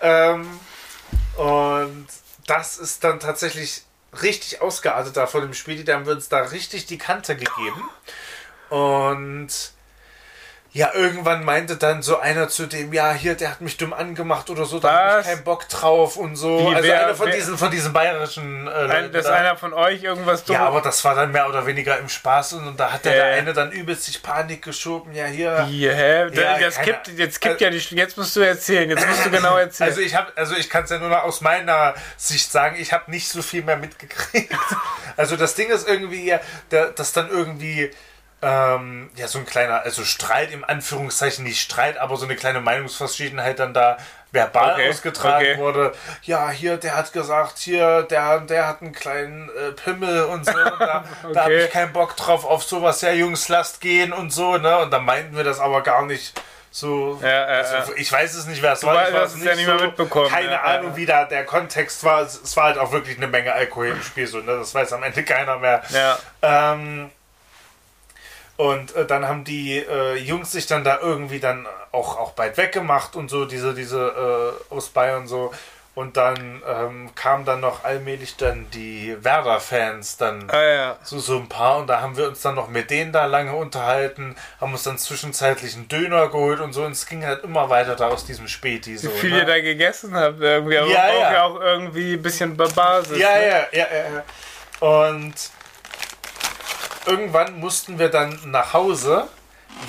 Ähm, 0.00 0.60
und 1.36 2.06
das 2.46 2.78
ist 2.78 3.02
dann 3.04 3.20
tatsächlich 3.20 3.82
richtig 4.22 4.60
ausgeartet 4.60 5.16
da 5.16 5.26
von 5.26 5.40
dem 5.42 5.54
Spiel. 5.54 5.84
Da 5.84 5.94
haben 5.94 6.06
wir 6.06 6.12
uns 6.12 6.28
da 6.28 6.40
richtig 6.42 6.86
die 6.86 6.98
Kante 6.98 7.36
gegeben. 7.36 7.88
Und 8.68 9.71
ja, 10.74 10.90
irgendwann 10.94 11.44
meinte 11.44 11.76
dann 11.76 12.00
so 12.00 12.18
einer 12.18 12.48
zu 12.48 12.64
dem, 12.66 12.94
ja, 12.94 13.12
hier, 13.12 13.34
der 13.34 13.50
hat 13.50 13.60
mich 13.60 13.76
dumm 13.76 13.92
angemacht 13.92 14.48
oder 14.48 14.64
so, 14.64 14.78
da 14.78 14.90
hab 14.90 15.18
Was? 15.18 15.26
ich 15.26 15.32
keinen 15.32 15.44
Bock 15.44 15.68
drauf 15.68 16.16
und 16.16 16.34
so. 16.36 16.60
Wie, 16.70 16.74
also 16.74 16.88
wer- 16.88 17.04
einer 17.04 17.14
von 17.14 17.26
wer- 17.26 17.34
diesen, 17.34 17.58
von 17.58 17.70
diesen 17.70 17.92
bayerischen 17.92 18.66
äh, 18.66 18.82
Leuten 18.86 19.12
dass 19.12 19.26
da. 19.26 19.34
einer 19.34 19.54
von 19.56 19.74
euch 19.74 20.02
irgendwas 20.02 20.44
dumm. 20.44 20.54
Ja, 20.56 20.66
aber 20.66 20.80
das 20.80 21.04
war 21.04 21.14
dann 21.14 21.30
mehr 21.30 21.46
oder 21.46 21.66
weniger 21.66 21.98
im 21.98 22.08
Spaß 22.08 22.54
und, 22.54 22.66
und 22.68 22.80
da 22.80 22.90
hat 22.90 23.04
der, 23.04 23.14
Ja. 23.16 23.24
der 23.26 23.34
eine 23.34 23.52
dann 23.52 23.70
übelst 23.70 24.04
sich 24.04 24.22
Panik 24.22 24.62
geschoben. 24.62 25.12
Ja, 25.12 25.26
hier. 25.26 25.66
Wie, 25.68 25.86
hä? 25.90 26.28
Ja, 26.32 26.58
das 26.58 26.76
keine- 26.76 26.86
kippt, 26.86 27.08
jetzt 27.18 27.40
kippt 27.42 27.60
ja 27.60 27.68
die. 27.68 27.76
Jetzt 27.90 28.16
musst 28.16 28.34
du 28.34 28.40
erzählen. 28.40 28.88
Jetzt 28.88 29.06
musst 29.06 29.26
du 29.26 29.30
genau 29.30 29.58
erzählen. 29.58 29.90
Also 29.90 30.00
ich 30.00 30.14
habe, 30.16 30.32
also 30.36 30.56
ich 30.56 30.70
kann 30.70 30.84
es 30.84 30.90
ja 30.90 30.98
nur 30.98 31.10
noch 31.10 31.22
aus 31.24 31.42
meiner 31.42 31.92
Sicht 32.16 32.50
sagen, 32.50 32.76
ich 32.78 32.94
habe 32.94 33.10
nicht 33.10 33.28
so 33.28 33.42
viel 33.42 33.62
mehr 33.62 33.76
mitgekriegt. 33.76 34.52
Also 35.14 35.36
das 35.36 35.54
Ding 35.54 35.68
ist 35.68 35.86
irgendwie, 35.86 36.24
ja, 36.24 36.40
der, 36.70 36.86
dass 36.86 37.12
dann 37.12 37.28
irgendwie 37.28 37.90
ähm, 38.42 39.08
ja 39.14 39.28
so 39.28 39.38
ein 39.38 39.46
kleiner, 39.46 39.82
also 39.82 40.04
Streit 40.04 40.50
im 40.52 40.64
Anführungszeichen 40.64 41.44
nicht 41.44 41.60
Streit, 41.60 41.96
aber 41.96 42.16
so 42.16 42.24
eine 42.24 42.34
kleine 42.36 42.60
Meinungsverschiedenheit 42.60 43.58
dann 43.60 43.72
da 43.72 43.96
verbal 44.32 44.72
Okay, 44.74 44.90
ausgetragen 44.90 45.46
okay. 45.52 45.58
wurde. 45.58 45.92
Ja, 46.22 46.50
hier, 46.50 46.76
der 46.78 46.96
hat 46.96 47.12
gesagt, 47.12 47.58
hier, 47.58 48.02
der, 48.02 48.40
der 48.40 48.66
hat 48.66 48.80
einen 48.82 48.92
kleinen 48.92 49.48
äh, 49.50 49.72
Pimmel 49.72 50.24
und 50.24 50.44
so. 50.46 50.52
Und 50.52 50.80
da 50.80 51.04
da 51.34 51.40
habe 51.44 51.54
Okay. 51.54 51.64
ich 51.64 51.70
keinen 51.70 51.92
Bock 51.92 52.16
drauf 52.16 52.44
auf 52.44 52.62
sowas. 52.64 53.00
Ja, 53.02 53.12
Jungs, 53.12 53.48
lasst 53.48 53.80
gehen 53.80 54.12
und 54.12 54.30
so. 54.32 54.56
Ne? 54.56 54.78
Und 54.78 54.90
dann 54.90 55.04
meinten 55.04 55.36
wir 55.36 55.44
das 55.44 55.60
aber 55.60 55.82
gar 55.82 56.06
nicht 56.06 56.40
so. 56.70 57.20
Ja, 57.22 57.28
ja, 57.28 57.44
also, 57.44 57.92
ich 57.96 58.10
weiß 58.10 58.34
es 58.34 58.46
nicht, 58.46 58.62
wer 58.62 58.72
es 58.72 58.82
war. 58.82 58.94
weißt, 58.94 59.10
Ich 59.12 59.16
hast 59.18 59.34
es 59.34 59.44
ja 59.44 59.54
nicht 59.54 59.66
mehr 59.66 59.80
mitbekommen, 59.82 60.30
Keine 60.30 60.52
ja, 60.52 60.62
Ahnung, 60.62 60.96
wie 60.96 61.04
da 61.04 61.26
der 61.26 61.44
Kontext 61.44 62.02
war. 62.02 62.22
Es, 62.22 62.40
es 62.42 62.56
war 62.56 62.64
halt 62.64 62.78
auch 62.78 62.90
wirklich 62.90 63.18
eine 63.18 63.28
Menge 63.28 63.52
Alkohol 63.52 63.88
im 63.88 64.02
Spiel. 64.02 64.26
So, 64.26 64.38
ne? 64.38 64.56
Das 64.56 64.74
weiß 64.74 64.94
am 64.94 65.02
Ende 65.02 65.22
keiner 65.22 65.58
mehr. 65.58 65.82
ja. 65.90 66.18
Ähm, 66.40 67.10
und 68.62 68.94
äh, 68.94 69.04
dann 69.04 69.26
haben 69.26 69.42
die 69.42 69.78
äh, 69.78 70.14
Jungs 70.14 70.52
sich 70.52 70.68
dann 70.68 70.84
da 70.84 71.00
irgendwie 71.00 71.40
dann 71.40 71.66
auch, 71.90 72.16
auch 72.16 72.30
bald 72.30 72.56
weggemacht 72.56 73.16
und 73.16 73.28
so, 73.28 73.44
diese, 73.44 73.74
diese 73.74 74.54
äh, 74.70 74.72
aus 74.72 74.90
Bayern 74.90 75.26
so. 75.26 75.52
Und 75.96 76.16
dann 76.16 76.62
ähm, 76.66 77.10
kamen 77.16 77.44
dann 77.44 77.58
noch 77.58 77.82
allmählich 77.82 78.36
dann 78.36 78.70
die 78.70 79.16
Werder-Fans 79.20 80.16
dann 80.16 80.48
Ah, 80.48 80.62
ja. 80.62 80.96
so, 81.02 81.18
so 81.18 81.38
ein 81.38 81.48
paar 81.48 81.78
und 81.78 81.88
da 81.88 82.00
haben 82.00 82.16
wir 82.16 82.28
uns 82.28 82.40
dann 82.40 82.54
noch 82.54 82.68
mit 82.68 82.88
denen 82.90 83.12
da 83.12 83.26
lange 83.26 83.52
unterhalten, 83.52 84.36
haben 84.60 84.72
uns 84.72 84.84
dann 84.84 84.96
zwischenzeitlich 84.96 85.74
einen 85.74 85.88
Döner 85.88 86.28
geholt 86.28 86.60
und 86.60 86.72
so 86.72 86.84
und 86.84 86.92
es 86.92 87.06
ging 87.06 87.26
halt 87.26 87.42
immer 87.42 87.68
weiter 87.68 87.96
da 87.96 88.08
aus 88.08 88.24
diesem 88.24 88.46
Späti 88.46 88.96
so. 88.96 89.12
Wie 89.12 89.18
viel 89.18 89.30
ne? 89.30 89.38
ihr 89.38 89.44
da 89.44 89.60
gegessen 89.60 90.14
habt, 90.14 90.40
irgendwie. 90.40 90.78
Aber 90.78 90.88
Ja, 90.88 91.12
ja. 91.12 91.32
ja 91.32 91.42
auch 91.42 91.60
irgendwie 91.60 92.14
ein 92.14 92.22
bisschen 92.22 92.56
Basis. 92.56 93.18
Ja, 93.18 93.34
ne? 93.34 93.48
ja, 93.48 93.58
ja, 93.72 93.86
ja. 93.92 94.14
ja. 94.14 95.04
Und 95.04 95.34
irgendwann 97.06 97.58
mussten 97.58 97.98
wir 97.98 98.08
dann 98.08 98.38
nach 98.44 98.72
Hause, 98.72 99.28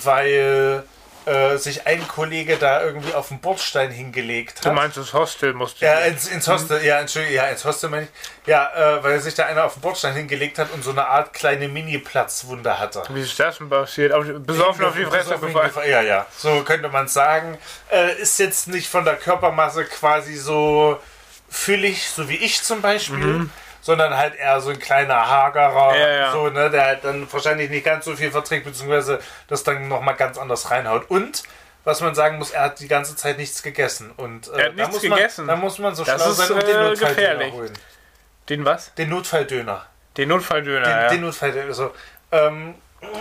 weil 0.04 0.84
äh, 1.26 1.58
sich 1.58 1.88
ein 1.88 2.06
Kollege 2.08 2.58
da 2.58 2.84
irgendwie 2.84 3.14
auf 3.14 3.30
den 3.30 3.40
Bordstein 3.40 3.92
hingelegt 3.92 4.58
hat. 4.58 4.66
Du 4.66 4.72
meinst, 4.72 4.98
das 4.98 5.14
Hostel 5.14 5.54
musste. 5.54 5.86
ja, 5.86 6.00
ins, 6.00 6.28
ins 6.28 6.48
Hostel, 6.48 6.84
ja, 6.84 7.00
Entschuldigung, 7.00 7.38
ja, 7.38 7.46
ins 7.46 7.64
Hostel 7.64 7.90
meine 7.90 8.04
ich. 8.04 8.48
Ja, 8.48 8.98
äh, 8.98 9.04
weil 9.04 9.20
sich 9.22 9.34
da 9.34 9.46
einer 9.46 9.64
auf 9.64 9.74
den 9.74 9.82
Bordstein 9.82 10.16
hingelegt 10.16 10.60
hat 10.60 10.72
und 10.74 10.84
so 10.84 10.92
eine 10.92 11.08
Art 11.08 11.34
kleine 11.34 11.70
Mini-Platzwunde 11.70 12.78
hatte. 12.78 13.04
Wie 13.10 13.22
ist 13.22 13.40
das 13.40 13.58
denn 13.58 13.70
passiert? 13.70 14.12
Auf, 14.12 14.26
besoffen 14.26 14.84
auf 14.84 14.96
die 14.96 15.06
Fresse 15.06 15.38
gefallen. 15.38 15.90
Ja, 15.90 16.02
ja, 16.02 16.26
so 16.38 16.62
könnte 16.64 16.90
man 16.90 17.08
sagen. 17.08 17.58
Äh, 17.90 18.22
ist 18.22 18.38
jetzt 18.40 18.68
nicht 18.68 18.90
von 18.90 19.06
der 19.06 19.16
Körpermasse 19.16 19.86
quasi 19.86 20.36
so 20.36 21.00
füllig, 21.50 22.10
so 22.10 22.28
wie 22.28 22.36
ich 22.36 22.64
zum 22.64 22.82
Beispiel, 22.82 23.50
sondern 23.84 24.18
halt 24.18 24.34
eher 24.36 24.60
so 24.62 24.72
ein 24.72 24.80
kleiner 24.80 25.28
hagerer. 25.30 25.96
Ja, 25.96 26.10
ja. 26.10 26.32
so, 26.32 26.48
ne, 26.50 26.72
der 26.72 26.86
halt 26.86 27.04
dann 27.04 27.32
wahrscheinlich 27.32 27.70
nicht 27.70 27.86
ganz 27.86 28.06
so 28.06 28.16
viel 28.16 28.32
verträgt, 28.32 28.66
beziehungsweise 28.66 29.20
das 29.48 29.64
dann 29.64 29.88
nochmal 29.90 30.16
ganz 30.16 30.38
anders 30.40 30.72
reinhaut. 30.72 31.10
Und 31.12 31.44
was 31.84 32.00
man 32.00 32.16
sagen 32.16 32.38
muss, 32.38 32.52
er 32.52 32.62
hat 32.64 32.80
die 32.80 32.88
ganze 32.88 33.16
Zeit 33.16 33.38
nichts 33.38 33.62
gegessen. 33.62 34.12
Und, 34.16 34.48
äh, 34.48 34.52
Er 34.52 34.58
hat 34.58 34.72
da 34.72 34.74
nichts 34.76 34.94
muss 34.94 35.04
man, 35.10 35.18
gegessen. 35.20 35.48
Da 35.48 35.56
muss 35.58 35.78
man 35.80 35.96
so 35.96 36.04
Das 36.06 36.22
schlau 36.22 36.32
ist, 36.32 36.38
sein 36.38 36.52
und 36.52 36.62
den 36.64 36.70
äh, 36.70 36.74
Notfalldöner 36.74 37.10
gefährlich. 37.16 37.54
holen. 37.54 37.74
Den 38.50 38.66
was? 38.66 38.94
Den 38.96 39.10
Notfalldöner. 39.10 39.86
Den 40.18 40.30
Notfalldöner, 40.30 40.86
Den, 40.86 40.90
ja. 40.90 41.08
den 41.10 41.22
Notfalldöner. 41.22 41.74
So. 41.74 41.94
Ähm, 42.32 42.76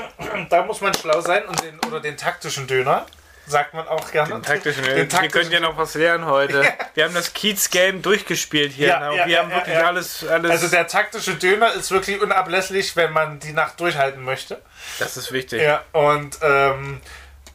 da 0.48 0.62
muss 0.62 0.80
man 0.80 0.94
schlau 0.94 1.20
sein 1.20 1.44
und 1.46 1.60
den, 1.60 1.78
oder 1.88 1.98
den 1.98 2.16
taktischen 2.16 2.68
Döner. 2.68 3.04
Sagt 3.47 3.74
man 3.74 3.86
auch 3.88 4.11
gerne. 4.11 4.34
Den 4.34 4.43
taktischen, 4.43 4.84
Den 4.84 4.97
wir 4.97 5.09
taktischen- 5.09 5.30
können 5.30 5.51
ja 5.53 5.61
noch 5.61 5.76
was 5.76 5.95
lernen 5.95 6.26
heute. 6.26 6.62
Wir 6.95 7.05
haben 7.05 7.14
das 7.14 7.32
Kiez-Game 7.32 8.03
durchgespielt 8.03 8.72
hier. 8.72 8.88
Ja, 8.88 9.12
ja, 9.12 9.26
wir 9.26 9.38
haben 9.38 9.51
ja, 9.51 9.57
wirklich 9.57 9.74
ja. 9.76 9.86
alles, 9.86 10.26
alles. 10.26 10.51
Also 10.51 10.68
der 10.68 10.86
taktische 10.86 11.34
Döner 11.36 11.72
ist 11.72 11.90
wirklich 11.90 12.20
unablässlich, 12.20 12.97
wenn 12.97 13.12
man 13.12 13.40
die 13.40 13.53
Nacht 13.53 13.80
durchhalten 13.80 14.22
möchte. 14.22 14.61
das 14.99 15.16
ist 15.16 15.32
wichtig. 15.32 15.62
Ja, 15.62 15.82
und 15.93 16.38
ähm, 16.43 17.01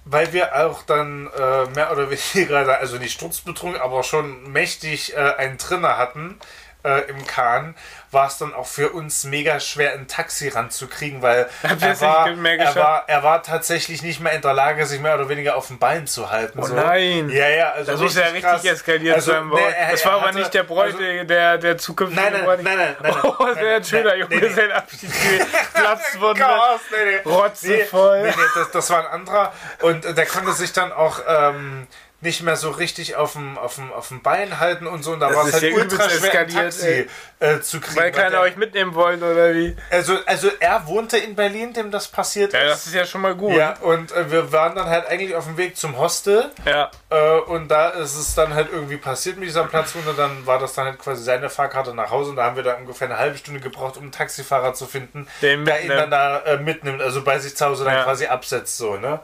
weil 0.06 0.34
wir 0.34 0.56
auch 0.56 0.84
dann 0.84 1.28
äh, 1.38 1.66
mehr 1.76 1.92
oder 1.92 2.10
weniger, 2.10 2.80
also 2.80 2.98
nicht 2.98 3.14
sturzbetrunken, 3.14 3.80
aber 3.80 4.04
schon 4.04 4.52
mächtig 4.52 5.16
äh, 5.16 5.36
einen 5.38 5.58
Trinner 5.58 5.98
hatten 5.98 6.40
äh, 6.84 7.02
im 7.10 7.26
Kahn, 7.28 7.76
war 8.12 8.28
es 8.28 8.38
dann 8.38 8.54
auch 8.54 8.68
für 8.68 8.90
uns 8.92 9.26
mega 9.26 9.60
schwer, 9.60 9.94
ein 9.94 10.08
Taxi 10.08 10.48
ranzukriegen, 10.48 11.22
weil 11.22 11.50
er 11.64 12.02
war, 12.02 12.28
er, 12.30 12.76
war, 12.76 13.04
er 13.08 13.24
war 13.24 13.44
tatsächlich 13.44 14.02
nicht 14.04 14.20
mehr 14.22 14.32
in 14.34 14.42
der 14.42 14.54
Lage, 14.54 14.86
sich 14.86 15.02
mehr 15.02 15.16
oder 15.16 15.28
weniger 15.28 15.56
auf 15.58 15.68
dem 15.68 15.80
Bein 15.80 16.08
zu 16.08 16.30
halten. 16.30 16.60
Oh 16.60 16.66
so. 16.66 16.74
nein. 16.76 17.30
Ja, 17.30 17.50
ja, 17.50 17.72
also 17.72 17.92
Das 17.92 18.02
muss 18.02 18.16
ja 18.16 18.24
richtig 18.26 18.44
krass. 18.44 18.64
eskaliert 18.64 19.16
Also, 19.16 19.32
sein. 19.32 19.50
Ne, 19.50 19.60
er- 19.60 19.92
das 19.92 20.06
war 20.06 20.14
aber 20.14 20.28
hatte- 20.28 20.38
nicht 20.40 20.54
der 20.54 20.64
Bräute, 20.64 20.98
also- 20.98 21.24
der, 21.26 21.58
der 21.58 21.78
zukünftige 21.78 22.22
Nein, 22.22 22.34
nein, 22.34 22.44
Bräute. 22.46 22.64
nein, 22.64 22.78
nein, 22.78 22.96
nein, 23.02 23.12
nein, 23.14 23.22
Oh, 23.24 23.46
das 23.46 23.56
nein, 23.56 23.66
wäre 23.66 23.76
ein 23.76 23.84
schöner 23.84 24.04
nein, 24.12 24.20
nee, 24.20 24.26
nee. 24.30 24.36
Junggesellenabschied 24.36 25.02
gewesen. 25.12 25.48
Platzwunde. 25.74 26.46
Nee, 26.92 26.98
nee. 27.26 27.30
Rotzevoll. 27.30 28.22
Nee, 28.22 28.28
nee, 28.30 28.44
das, 28.56 28.72
das 28.72 28.90
war 28.90 29.00
ein 29.00 29.08
anderer. 29.08 29.54
Und 29.82 30.18
der 30.18 30.26
konnte 30.26 30.54
sich 30.54 30.72
dann 30.74 30.92
auch 30.94 31.20
ähm, 31.28 31.88
nicht 32.20 32.42
mehr 32.42 32.56
so 32.56 32.72
richtig 32.72 33.16
auf 33.16 33.34
dem, 33.34 33.60
auf 33.60 33.76
dem, 33.76 33.94
auf 33.94 34.08
dem 34.08 34.24
Bein 34.24 34.60
halten 34.60 34.88
und 34.88 35.04
so. 35.04 35.12
Und 35.12 35.20
da 35.20 35.34
war 35.36 35.46
es 35.46 35.54
halt 35.54 35.64
ja 35.64 35.76
ultra 35.76 36.10
schwer, 36.10 36.40
ein 36.40 36.48
Taxi 36.50 37.08
äh, 37.40 37.60
zu 37.60 37.80
kriegen. 37.80 37.96
Weil 37.96 38.12
keiner 38.12 38.40
euch 38.42 38.56
mitnehmen 38.56 38.96
wollen, 38.96 39.22
oder 39.22 39.54
wie? 39.54 39.78
also, 39.92 40.18
also 40.26 40.50
er 40.60 40.88
wohnte 40.88 41.18
in 41.20 41.36
Berlin, 41.36 41.74
dem 41.74 41.92
das 41.92 42.08
passiert 42.08 42.54
Ja, 42.54 42.62
ist. 42.62 42.72
das 42.72 42.88
ist 42.88 42.96
ja 42.96 43.06
schon 43.06 43.22
mal 43.22 43.36
gut. 43.36 43.54
Ja, 43.54 43.76
und 43.82 44.12
äh, 44.14 44.32
wir 44.32 44.52
waren 44.52 44.74
dann 44.76 44.88
halt 44.90 45.06
eigentlich 45.08 45.36
auf 45.36 45.46
dem 45.46 45.58
Weg 45.58 45.78
zum 45.78 45.96
Hostel. 46.00 46.50
Ja. 46.66 46.90
Äh, 47.12 47.40
und 47.42 47.68
da 47.70 47.90
ist 47.90 48.16
es 48.16 48.34
dann 48.34 48.56
halt 48.56 48.70
irgendwie 48.72 48.98
passiert 48.98 49.38
mit 49.38 49.48
dieser 49.48 49.66
Platzwunde. 49.66 50.16
Dann 50.18 50.48
war 50.48 50.58
das 50.58 50.74
dann 50.74 50.86
halt 50.86 50.98
quasi 50.98 51.24
seine 51.24 51.52
Fahrkarte 51.52 51.94
nach 51.94 52.10
Hause. 52.10 52.32
Und 52.32 52.38
da 52.38 52.46
haben 52.46 52.56
wir 52.56 52.64
da 52.64 52.74
ungefähr 52.78 53.08
eine 53.10 53.20
halbe 53.20 53.38
Stunde 53.38 53.60
gebraucht, 53.60 53.96
um 53.96 54.02
einen 54.04 54.12
Taxifahrer 54.12 54.74
zu 54.74 54.88
finden, 54.88 55.28
Den 55.44 55.66
der 55.66 55.82
ihn 55.82 55.88
mitnimmt. 55.90 56.02
dann 56.02 56.10
da 56.12 56.40
äh, 56.40 56.58
mitnimmt, 56.58 57.02
also 57.04 57.22
bei 57.24 57.38
sich 57.38 57.56
zu 57.56 57.64
Hause 57.68 57.84
dann 57.86 57.94
Ja. 57.94 58.04
quasi 58.04 58.26
absetzt. 58.26 58.76
So, 58.78 58.96
ne? 58.98 59.20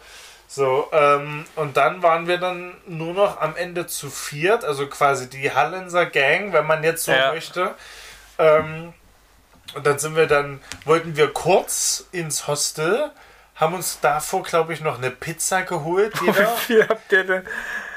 So, 0.55 0.87
ähm, 0.91 1.45
und 1.55 1.77
dann 1.77 2.03
waren 2.03 2.27
wir 2.27 2.37
dann 2.37 2.75
nur 2.85 3.15
noch 3.15 3.41
am 3.41 3.55
Ende 3.55 3.87
zu 3.87 4.11
viert, 4.11 4.63
also 4.63 4.85
quasi 4.85 5.27
die 5.27 5.51
Hallenser 5.51 6.05
Gang, 6.05 6.53
wenn 6.53 6.67
man 6.67 6.83
jetzt 6.83 7.05
so 7.05 7.11
Ja. 7.11 7.31
möchte. 7.33 7.73
Ähm, 8.37 8.93
und 9.73 9.83
dann 9.87 9.97
sind 9.97 10.15
wir 10.15 10.27
dann, 10.27 10.61
wollten 10.85 11.17
wir 11.17 11.33
kurz 11.33 12.05
ins 12.11 12.45
Hostel, 12.47 13.09
haben 13.55 13.73
uns 13.73 13.99
davor, 13.99 14.43
glaube 14.43 14.73
ich, 14.73 14.81
noch 14.81 14.99
eine 14.99 15.09
Pizza 15.09 15.63
geholt. 15.63 16.13
Wie 16.21 16.25
Jeder. 16.27 16.47
viel 16.49 16.87
habt 16.87 17.11
ihr 17.11 17.23
denn 17.23 17.47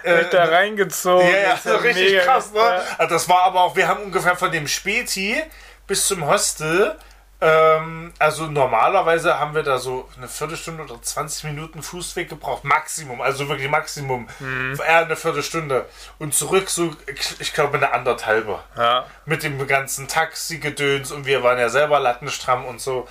Äh, 0.02 0.24
da 0.30 0.44
reingezogen? 0.44 1.26
Ja, 1.28 1.36
ja, 1.36 1.50
Das 1.50 1.58
ist 1.58 1.72
so 1.72 1.76
richtig 1.84 2.18
krass, 2.20 2.52
ne? 2.52 2.60
Ja. 2.60 2.82
Also 2.96 3.14
das 3.14 3.28
war 3.28 3.42
aber 3.42 3.60
auch, 3.64 3.76
wir 3.76 3.86
haben 3.86 4.02
ungefähr 4.04 4.36
von 4.36 4.50
dem 4.50 4.66
Späti 4.66 5.42
bis 5.86 6.06
zum 6.06 6.26
Hostel, 6.26 6.96
ähm, 7.40 8.12
also 8.18 8.46
normalerweise 8.46 9.38
haben 9.38 9.54
wir 9.54 9.62
da 9.62 9.76
so 9.78 10.08
eine 10.16 10.26
Viertelstunde 10.28 10.82
oder 10.84 11.00
20 11.00 11.44
Minuten 11.44 11.82
Fußweg 11.82 12.28
gebraucht, 12.30 12.64
Maximum, 12.64 13.20
also 13.20 13.48
wirklich 13.48 13.68
Maximum, 13.70 14.26
Mhm. 14.38 14.78
eher 14.86 14.98
eine 15.04 15.16
Viertelstunde. 15.16 15.86
Und 16.18 16.34
zurück 16.34 16.70
so, 16.70 16.94
ich- 17.40 17.52
glaube, 17.52 17.76
eine 17.76 17.92
anderthalbe. 17.92 18.58
Ja. 18.76 19.04
Mit 19.26 19.42
dem 19.42 19.64
ganzen 19.66 20.08
Taxi-Gedöns 20.08 21.12
und 21.12 21.26
wir 21.26 21.42
waren 21.42 21.58
ja 21.58 21.68
selber 21.68 22.00
lattenstramm 22.00 22.64
und 22.64 22.80
so, 22.80 23.06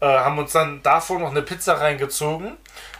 äh, 0.00 0.06
haben 0.06 0.38
uns 0.38 0.52
dann 0.52 0.82
davor 0.82 1.18
noch 1.20 1.30
eine 1.30 1.42
Pizza 1.42 1.80
reingezogen 1.80 2.56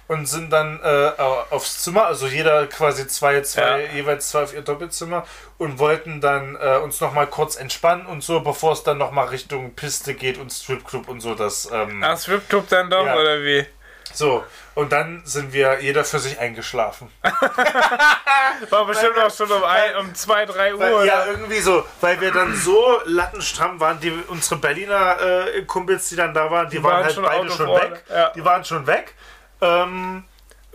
und 0.08 0.26
sind 0.26 0.50
dann 0.50 0.80
äh, 0.82 1.10
aufs 1.50 1.82
Zimmer, 1.84 2.06
also 2.06 2.26
jeder 2.26 2.66
quasi 2.66 3.06
zwei, 3.06 3.40
zwei, 3.42 3.82
Ja. 3.84 3.92
jeweils 3.92 4.30
zwei 4.30 4.42
auf 4.42 4.54
ihr 4.54 4.62
Doppelzimmer 4.62 5.26
und 5.58 5.78
wollten 5.78 6.20
dann 6.20 6.56
äh, 6.56 6.78
uns 6.78 7.00
noch 7.00 7.12
mal 7.12 7.26
kurz 7.26 7.56
entspannen 7.56 8.06
und 8.06 8.22
so, 8.24 8.40
bevor 8.40 8.72
es 8.72 8.82
dann 8.82 8.98
noch 8.98 9.10
mal 9.12 9.24
Richtung 9.26 9.74
Piste 9.74 10.14
geht 10.14 10.38
und 10.38 10.50
Stripclub 10.50 11.08
und 11.08 11.20
so. 11.20 11.34
Das, 11.34 11.68
ähm, 11.70 12.02
Ach, 12.04 12.18
Stripclub 12.18 12.68
dann 12.68 12.88
doch, 12.90 13.04
Ja. 13.06 13.16
oder 13.16 13.42
wie? 13.42 13.66
so, 14.14 14.42
und 14.74 14.90
dann 14.90 15.20
sind 15.26 15.52
wir 15.52 15.80
jeder 15.82 16.02
für 16.04 16.18
sich 16.18 16.38
eingeschlafen. 16.40 17.12
War 18.70 18.86
bestimmt 18.86 19.18
auch 19.18 19.30
schon 19.34 19.50
um, 19.52 19.62
ein, 19.62 19.96
um 19.96 20.14
2, 20.14 20.46
3 20.46 20.74
Uhr. 20.74 20.80
Weil, 20.80 20.94
oder? 20.94 21.04
ja, 21.04 21.26
irgendwie 21.26 21.60
so, 21.60 21.84
weil 22.00 22.20
wir 22.20 22.32
dann 22.32 22.54
so 22.56 23.00
lattenstramm 23.04 23.78
waren, 23.80 24.00
die 24.00 24.10
unsere 24.28 24.56
Berliner 24.60 25.20
äh, 25.20 25.62
Kumpels, 25.62 26.08
die 26.08 26.16
dann 26.16 26.32
da 26.34 26.50
waren, 26.50 26.70
die, 26.70 26.82
waren, 26.82 26.92
waren 26.94 27.04
halt 27.04 27.14
schon 27.14 27.24
beide 27.24 27.50
schon 27.50 27.68
weg. 27.74 28.02
ja. 28.08 28.30
Die 28.30 28.44
waren 28.44 28.64
schon 28.64 28.86
weg. 28.86 29.14
Ähm, 29.60 30.24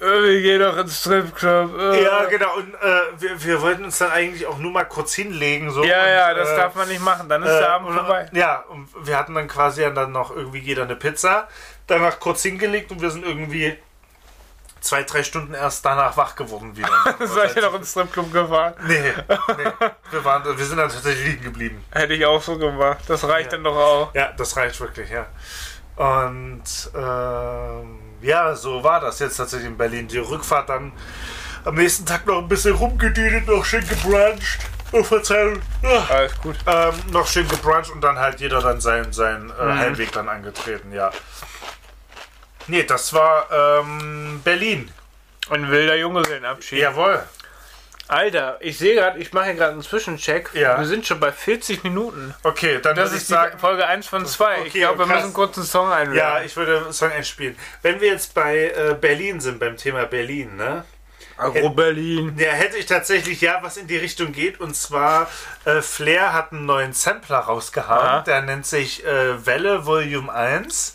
Äh, 0.01 0.23
wir 0.23 0.41
gehen 0.41 0.59
doch 0.59 0.75
ins 0.77 0.99
Stripclub. 0.99 1.79
Äh. 1.79 2.03
ja, 2.03 2.25
genau. 2.25 2.55
Und 2.55 2.73
äh, 2.73 3.01
wir, 3.19 3.43
wir 3.43 3.61
wollten 3.61 3.85
uns 3.85 3.99
dann 3.99 4.11
eigentlich 4.11 4.45
auch 4.45 4.57
nur 4.57 4.71
mal 4.71 4.85
kurz 4.85 5.13
hinlegen. 5.13 5.69
So, 5.71 5.83
Ja, 5.83 6.01
und, 6.01 6.09
ja, 6.09 6.33
das 6.33 6.49
äh, 6.49 6.55
darf 6.57 6.75
man 6.75 6.87
nicht 6.87 7.01
machen. 7.01 7.29
Dann 7.29 7.43
ist 7.43 7.49
äh, 7.49 7.59
der 7.59 7.71
Abend 7.71 7.89
und, 7.89 7.95
vorbei. 7.95 8.29
Ja, 8.33 8.63
und 8.69 8.89
wir 9.05 9.17
hatten 9.17 9.35
dann 9.35 9.47
quasi 9.47 9.81
dann 9.93 10.11
noch 10.11 10.35
irgendwie 10.35 10.59
jeder 10.59 10.83
eine 10.83 10.95
Pizza. 10.95 11.47
Danach 11.87 12.19
kurz 12.19 12.41
hingelegt 12.41 12.91
und 12.91 13.01
wir 13.01 13.11
sind 13.11 13.23
irgendwie 13.25 13.77
zwei, 14.81 15.03
drei 15.03 15.23
Stunden 15.23 15.53
erst 15.53 15.85
danach 15.85 16.17
wach 16.17 16.35
geworden 16.35 16.75
wieder. 16.75 16.89
Seid 17.25 17.55
ihr 17.55 17.61
noch 17.61 17.75
ins 17.75 17.91
Stripclub 17.91 18.33
gefahren? 18.33 18.73
nee, 18.85 18.99
nee. 18.99 19.13
Wir, 20.11 20.25
waren, 20.25 20.43
wir 20.43 20.65
sind 20.65 20.77
dann 20.77 20.89
tatsächlich 20.89 21.25
liegen 21.25 21.43
geblieben. 21.43 21.85
Hätte 21.91 22.13
ich 22.13 22.25
auch 22.25 22.41
so 22.41 22.57
gemacht. 22.57 22.99
Das 23.07 23.23
reicht 23.25 23.53
dann 23.53 23.63
doch 23.63 23.77
auch. 23.77 24.15
Ja, 24.15 24.33
das 24.35 24.57
reicht 24.57 24.79
wirklich, 24.81 25.09
ja. 25.09 25.27
Und 25.95 26.63
ähm, 26.95 27.99
ja, 28.23 28.55
so 28.55 28.83
war 28.83 28.99
das 28.99 29.19
jetzt 29.19 29.37
tatsächlich 29.37 29.67
in 29.69 29.77
Berlin. 29.77 30.07
Die 30.07 30.17
Rückfahrt 30.17 30.69
dann 30.69 30.91
am 31.65 31.75
nächsten 31.75 32.05
Tag 32.05 32.25
noch 32.25 32.39
ein 32.39 32.47
bisschen 32.47 32.73
rumgedüdet, 32.75 33.47
noch 33.47 33.63
schön 33.63 33.87
gebruncht. 33.87 34.59
Oh, 34.91 35.03
Verzeihung. 35.03 35.59
Ah. 35.83 36.03
Alles 36.09 36.37
gut. 36.41 36.55
Ähm, 36.67 36.93
noch 37.11 37.27
schön 37.27 37.47
gebruncht 37.47 37.89
und 37.91 38.01
dann 38.01 38.17
halt 38.19 38.39
jeder 38.39 38.61
dann 38.61 38.79
seinen 38.79 39.11
sein, 39.11 39.51
äh, 39.59 39.63
Mhm. 39.65 39.79
Heimweg 39.79 40.11
dann 40.11 40.29
angetreten, 40.29 40.91
ja. 40.93 41.11
Nee, 42.67 42.83
das 42.83 43.13
war 43.13 43.47
ähm, 43.51 44.41
Berlin. 44.43 44.91
Und 45.49 45.69
wilder 45.69 45.95
Junggesellenabschied. 45.97 46.79
Jawohl. 46.79 47.23
Alter, 48.09 48.57
ich 48.59 48.77
sehe 48.77 48.95
gerade, 48.95 49.17
ich 49.19 49.31
mache 49.33 49.45
hier 49.45 49.53
gerade 49.55 49.71
einen 49.73 49.81
Zwischencheck. 49.81 50.49
Ja. 50.53 50.77
Wir 50.77 50.85
sind 50.85 51.05
schon 51.07 51.19
bei 51.19 51.31
40 51.31 51.83
Minuten. 51.83 52.33
Okay, 52.43 52.79
dann 52.81 52.95
Das 52.95 53.11
ich 53.11 53.17
ist 53.19 53.27
sagen. 53.27 53.57
Folge 53.57 53.87
1 53.87 54.07
von 54.07 54.25
2. 54.25 54.55
ich 54.55 54.59
Okay, 54.69 54.79
glaube, 54.79 54.99
wir 54.99 55.05
krass. 55.07 55.21
müssen 55.23 55.33
kurz 55.33 55.57
einen 55.57 55.65
Song 55.65 55.91
einwählen. 55.91 56.17
Ja, 56.17 56.41
ich 56.41 56.55
würde 56.55 56.79
einen 56.83 56.93
Song 56.93 57.11
einspielen. 57.11 57.57
Wenn 57.81 58.01
wir 58.01 58.09
jetzt 58.09 58.33
bei 58.33 58.71
äh, 58.75 58.95
Berlin 58.99 59.39
sind, 59.39 59.59
beim 59.59 59.77
Thema 59.77 60.05
Berlin, 60.05 60.55
ne? 60.57 60.83
Agro 61.37 61.69
Berlin. 61.71 62.35
Ja, 62.37 62.51
hätte 62.51 62.77
ich 62.77 62.85
tatsächlich 62.85 63.41
ja 63.41 63.57
was 63.63 63.77
in 63.77 63.87
die 63.87 63.97
Richtung 63.97 64.33
geht. 64.33 64.59
Und 64.59 64.75
zwar, 64.75 65.29
äh, 65.65 65.81
Flair 65.81 66.33
hat 66.33 66.51
einen 66.51 66.65
neuen 66.65 66.93
Sampler 66.93 67.39
rausgehauen. 67.39 68.05
Aha. 68.05 68.21
Der 68.21 68.41
nennt 68.43 68.65
sich 68.67 69.03
äh, 69.05 69.43
Welle 69.45 69.85
Volume 69.85 70.31
1. 70.31 70.93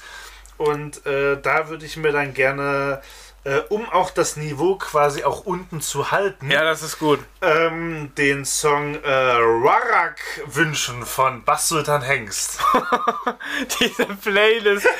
Und 0.56 1.04
äh, 1.06 1.40
da 1.40 1.68
würde 1.68 1.86
ich 1.86 1.96
mir 1.96 2.12
dann 2.12 2.34
gerne, 2.34 3.00
äh, 3.48 3.62
um 3.68 3.88
auch 3.88 4.10
das 4.10 4.36
Niveau 4.36 4.76
quasi 4.76 5.24
auch 5.24 5.40
unten 5.46 5.80
zu 5.80 6.10
halten, 6.10 6.50
Ja, 6.50 6.64
das 6.64 6.82
ist 6.82 6.98
gut. 6.98 7.20
ähm, 7.40 8.12
den 8.16 8.44
Song 8.44 8.96
äh, 8.96 9.06
Warak 9.08 10.20
wünschen 10.46 11.06
von 11.06 11.44
Bass 11.44 11.68
Sultan 11.68 12.02
Hengst. 12.02 12.58
Diese 13.80 14.04
Playlist. 14.06 14.86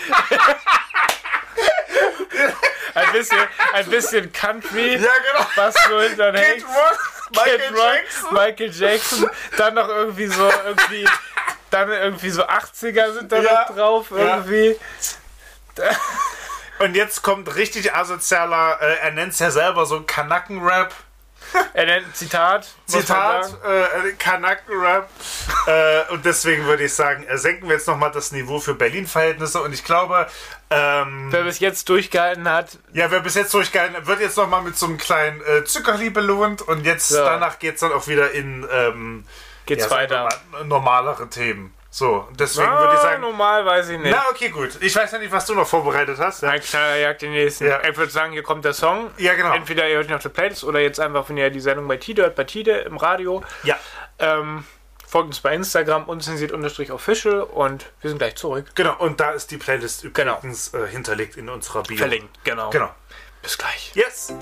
ein 2.95 3.13
bisschen, 3.13 3.39
ein 3.75 3.87
bisschen 3.91 4.33
Country. 4.33 4.97
genau. 4.97 5.47
Was 5.57 5.75
so 5.89 6.01
hinter 6.01 6.33
Kid 6.33 6.45
Hanks. 6.45 6.65
Rock, 6.65 6.99
Kid 7.33 7.37
Michael 7.37 7.75
Rock, 7.75 7.93
Jackson. 7.95 8.35
Michael 8.35 8.71
Jackson. 8.73 9.31
Dann 9.57 9.75
noch 9.75 9.89
irgendwie 9.89 10.27
so, 10.27 10.51
irgendwie, 10.65 11.09
dann 11.71 11.91
irgendwie 11.91 12.31
so 12.31 12.45
80er 12.47 13.13
sind 13.13 13.31
da 13.33 13.43
Ja. 13.43 13.67
noch 13.69 13.77
drauf. 13.77 14.07
Ja. 14.17 14.45
Und 16.79 16.95
jetzt 16.95 17.23
kommt 17.23 17.55
richtig 17.57 17.95
asozialer, 17.95 18.79
äh, 18.81 18.97
er 19.03 19.11
nennt 19.13 19.33
es 19.33 19.39
ja 19.39 19.51
selber 19.51 19.87
so 19.87 20.03
Kanaken-Rap. 20.03 20.95
Er 21.73 21.87
nennt 21.87 22.15
Zitat. 22.15 22.69
Zitat, 22.87 23.57
äh, 23.65 24.13
Kanaken-Rap. 24.19 25.09
äh, 25.67 26.03
und 26.13 26.25
deswegen 26.25 26.67
würde 26.67 26.85
ich 26.85 26.93
sagen, 26.95 27.25
äh, 27.25 27.39
senken 27.39 27.69
wir 27.69 27.77
jetzt 27.77 27.87
nochmal 27.89 28.11
das 28.11 28.33
Niveau 28.33 28.61
für 28.61 28.75
Berlin-Verhältnisse. 28.75 29.63
Und 29.63 29.73
ich 29.73 29.83
glaube, 29.85 30.27
ähm, 30.71 31.29
Wer 31.31 31.45
bis 31.45 31.59
jetzt 31.61 31.89
durchgehalten 31.89 32.49
hat, 32.49 32.79
ja, 32.93 33.11
wer 33.11 33.21
bis 33.21 33.35
jetzt 33.35 33.55
durchgehalten 33.55 33.97
hat, 33.97 34.07
wird 34.07 34.21
jetzt 34.21 34.37
nochmal 34.37 34.63
mit 34.63 34.77
so 34.77 34.87
einem 34.87 34.99
kleinen 34.99 35.41
äh, 35.41 35.65
Zuckerli 35.65 36.11
belohnt. 36.11 36.61
Und 36.61 36.85
jetzt, 36.85 37.09
So. 37.09 37.17
danach 37.25 37.59
geht 37.59 37.77
es 37.77 37.81
dann 37.81 37.93
auch 37.93 38.07
wieder 38.09 38.33
in 38.33 38.67
ähm, 38.71 39.25
geht's 39.65 39.85
ja, 39.85 39.91
weiter. 39.91 40.29
mal, 40.51 40.65
normalere 40.65 41.31
Themen. 41.31 41.73
So, 41.99 42.29
deswegen 42.39 42.69
Ah, 42.69 42.81
würde 42.81 42.95
ich 42.95 43.01
sagen, 43.01 43.21
normal 43.23 43.67
weiß 43.67 43.89
ich 43.89 43.99
nicht. 43.99 44.13
na 44.13 44.23
okay, 44.31 44.51
gut. 44.51 44.71
Ich 44.81 44.95
weiß 44.95 45.11
ja 45.11 45.19
nicht, 45.19 45.33
was 45.33 45.47
du 45.47 45.55
noch 45.55 45.67
vorbereitet 45.67 46.17
hast. 46.19 46.43
Ja, 46.45 46.51
Ein 46.51 46.61
kleiner 46.61 46.95
jagt 46.97 47.23
den 47.23 47.33
nächsten. 47.33 47.67
Ja. 47.67 47.81
Ich 47.83 47.97
würde 47.97 48.13
sagen, 48.13 48.33
hier 48.33 48.45
kommt 48.45 48.65
der 48.65 48.73
Song. 48.73 49.11
ja 49.19 49.35
genau. 49.35 49.53
Entweder 49.53 49.89
ihr 49.89 49.97
hört 49.97 50.07
ihn 50.09 50.15
auf 50.15 50.23
der 50.23 50.29
Playlist 50.29 50.63
oder 50.63 50.79
jetzt 50.79 51.01
einfach, 51.01 51.29
wenn 51.29 51.37
ihr 51.37 51.51
die 51.51 51.59
Sendung 51.59 51.89
bei 51.89 51.97
Tide 51.97 52.23
hört, 52.23 52.37
bei 52.37 52.45
Tide 52.45 52.73
im 52.83 52.97
Radio. 52.99 53.43
Ja, 53.65 53.77
Ähm, 54.21 54.65
folgt 55.09 55.27
uns 55.29 55.41
bei 55.41 55.53
Instagram, 55.55 56.05
unzensiert-official 56.09 57.41
und 57.43 57.87
wir 58.01 58.11
sind 58.11 58.19
gleich 58.19 58.37
zurück. 58.37 58.67
genau. 58.77 58.95
Und 58.99 59.19
da 59.19 59.31
ist 59.33 59.51
die 59.51 59.57
Playlist 59.59 60.07
Genau. 60.15 60.37
übrigens 60.37 60.73
äh, 60.75 60.87
hinterlegt 60.87 61.37
in 61.37 61.49
unserer 61.49 61.83
Bio. 61.83 61.97
Verlinkt, 61.99 62.45
genau. 62.45 62.71
Genau. 62.71 62.91
Bis 63.43 63.59
gleich. 63.59 63.91
Yes. 63.95 64.33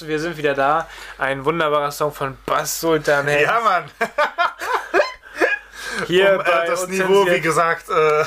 Yes, 0.00 0.08
wir 0.08 0.18
sind 0.18 0.36
wieder 0.36 0.54
da. 0.54 0.88
Ein 1.18 1.44
wunderbarer 1.44 1.92
Song 1.92 2.12
von 2.12 2.36
Bass 2.46 2.80
Sultan. 2.80 3.26
Hey, 3.28 3.44
Ja, 3.44 3.60
Mann. 3.60 3.84
hier 6.08 6.34
Um 6.34 6.40
äh, 6.40 6.44
bei 6.44 6.66
das 6.66 6.88
Niveau, 6.88 7.24
wie 7.26 7.40
gesagt, 7.40 7.86
äh, 7.88 8.24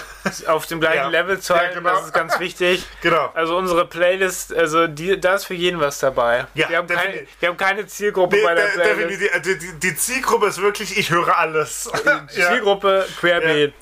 auf 0.47 0.65
dem 0.67 0.79
gleichen 0.79 0.97
Ja. 0.97 1.07
Level 1.09 1.37
zu 1.39 1.53
Ja, 1.53 1.59
halten. 1.59 1.75
genau. 1.79 1.89
Das 1.95 2.05
ist 2.05 2.13
ganz 2.13 2.39
wichtig. 2.39 2.85
genau. 3.01 3.29
Also 3.33 3.57
unsere 3.57 3.85
Playlist, 3.85 4.53
also 4.55 4.87
die, 4.87 5.19
da 5.19 5.35
ist 5.35 5.45
für 5.45 5.53
jeden 5.55 5.79
was 5.81 5.99
dabei. 5.99 6.45
Ja, 6.53 6.69
wir, 6.69 6.77
haben 6.77 6.87
keine, 6.87 7.27
wir 7.39 7.49
haben 7.49 7.57
keine 7.57 7.85
Zielgruppe 7.85 8.37
Nee, 8.37 8.43
bei 8.43 8.55
der 8.55 8.67
de- 8.69 8.93
Playlist. 8.93 9.45
die, 9.45 9.57
die, 9.59 9.73
die 9.79 9.95
Zielgruppe 9.97 10.47
ist 10.47 10.61
wirklich, 10.61 10.97
ich 10.97 11.09
höre 11.09 11.37
alles. 11.37 11.89
ja. 12.05 12.25
Zielgruppe 12.49 13.05
Querbeet. 13.19 13.73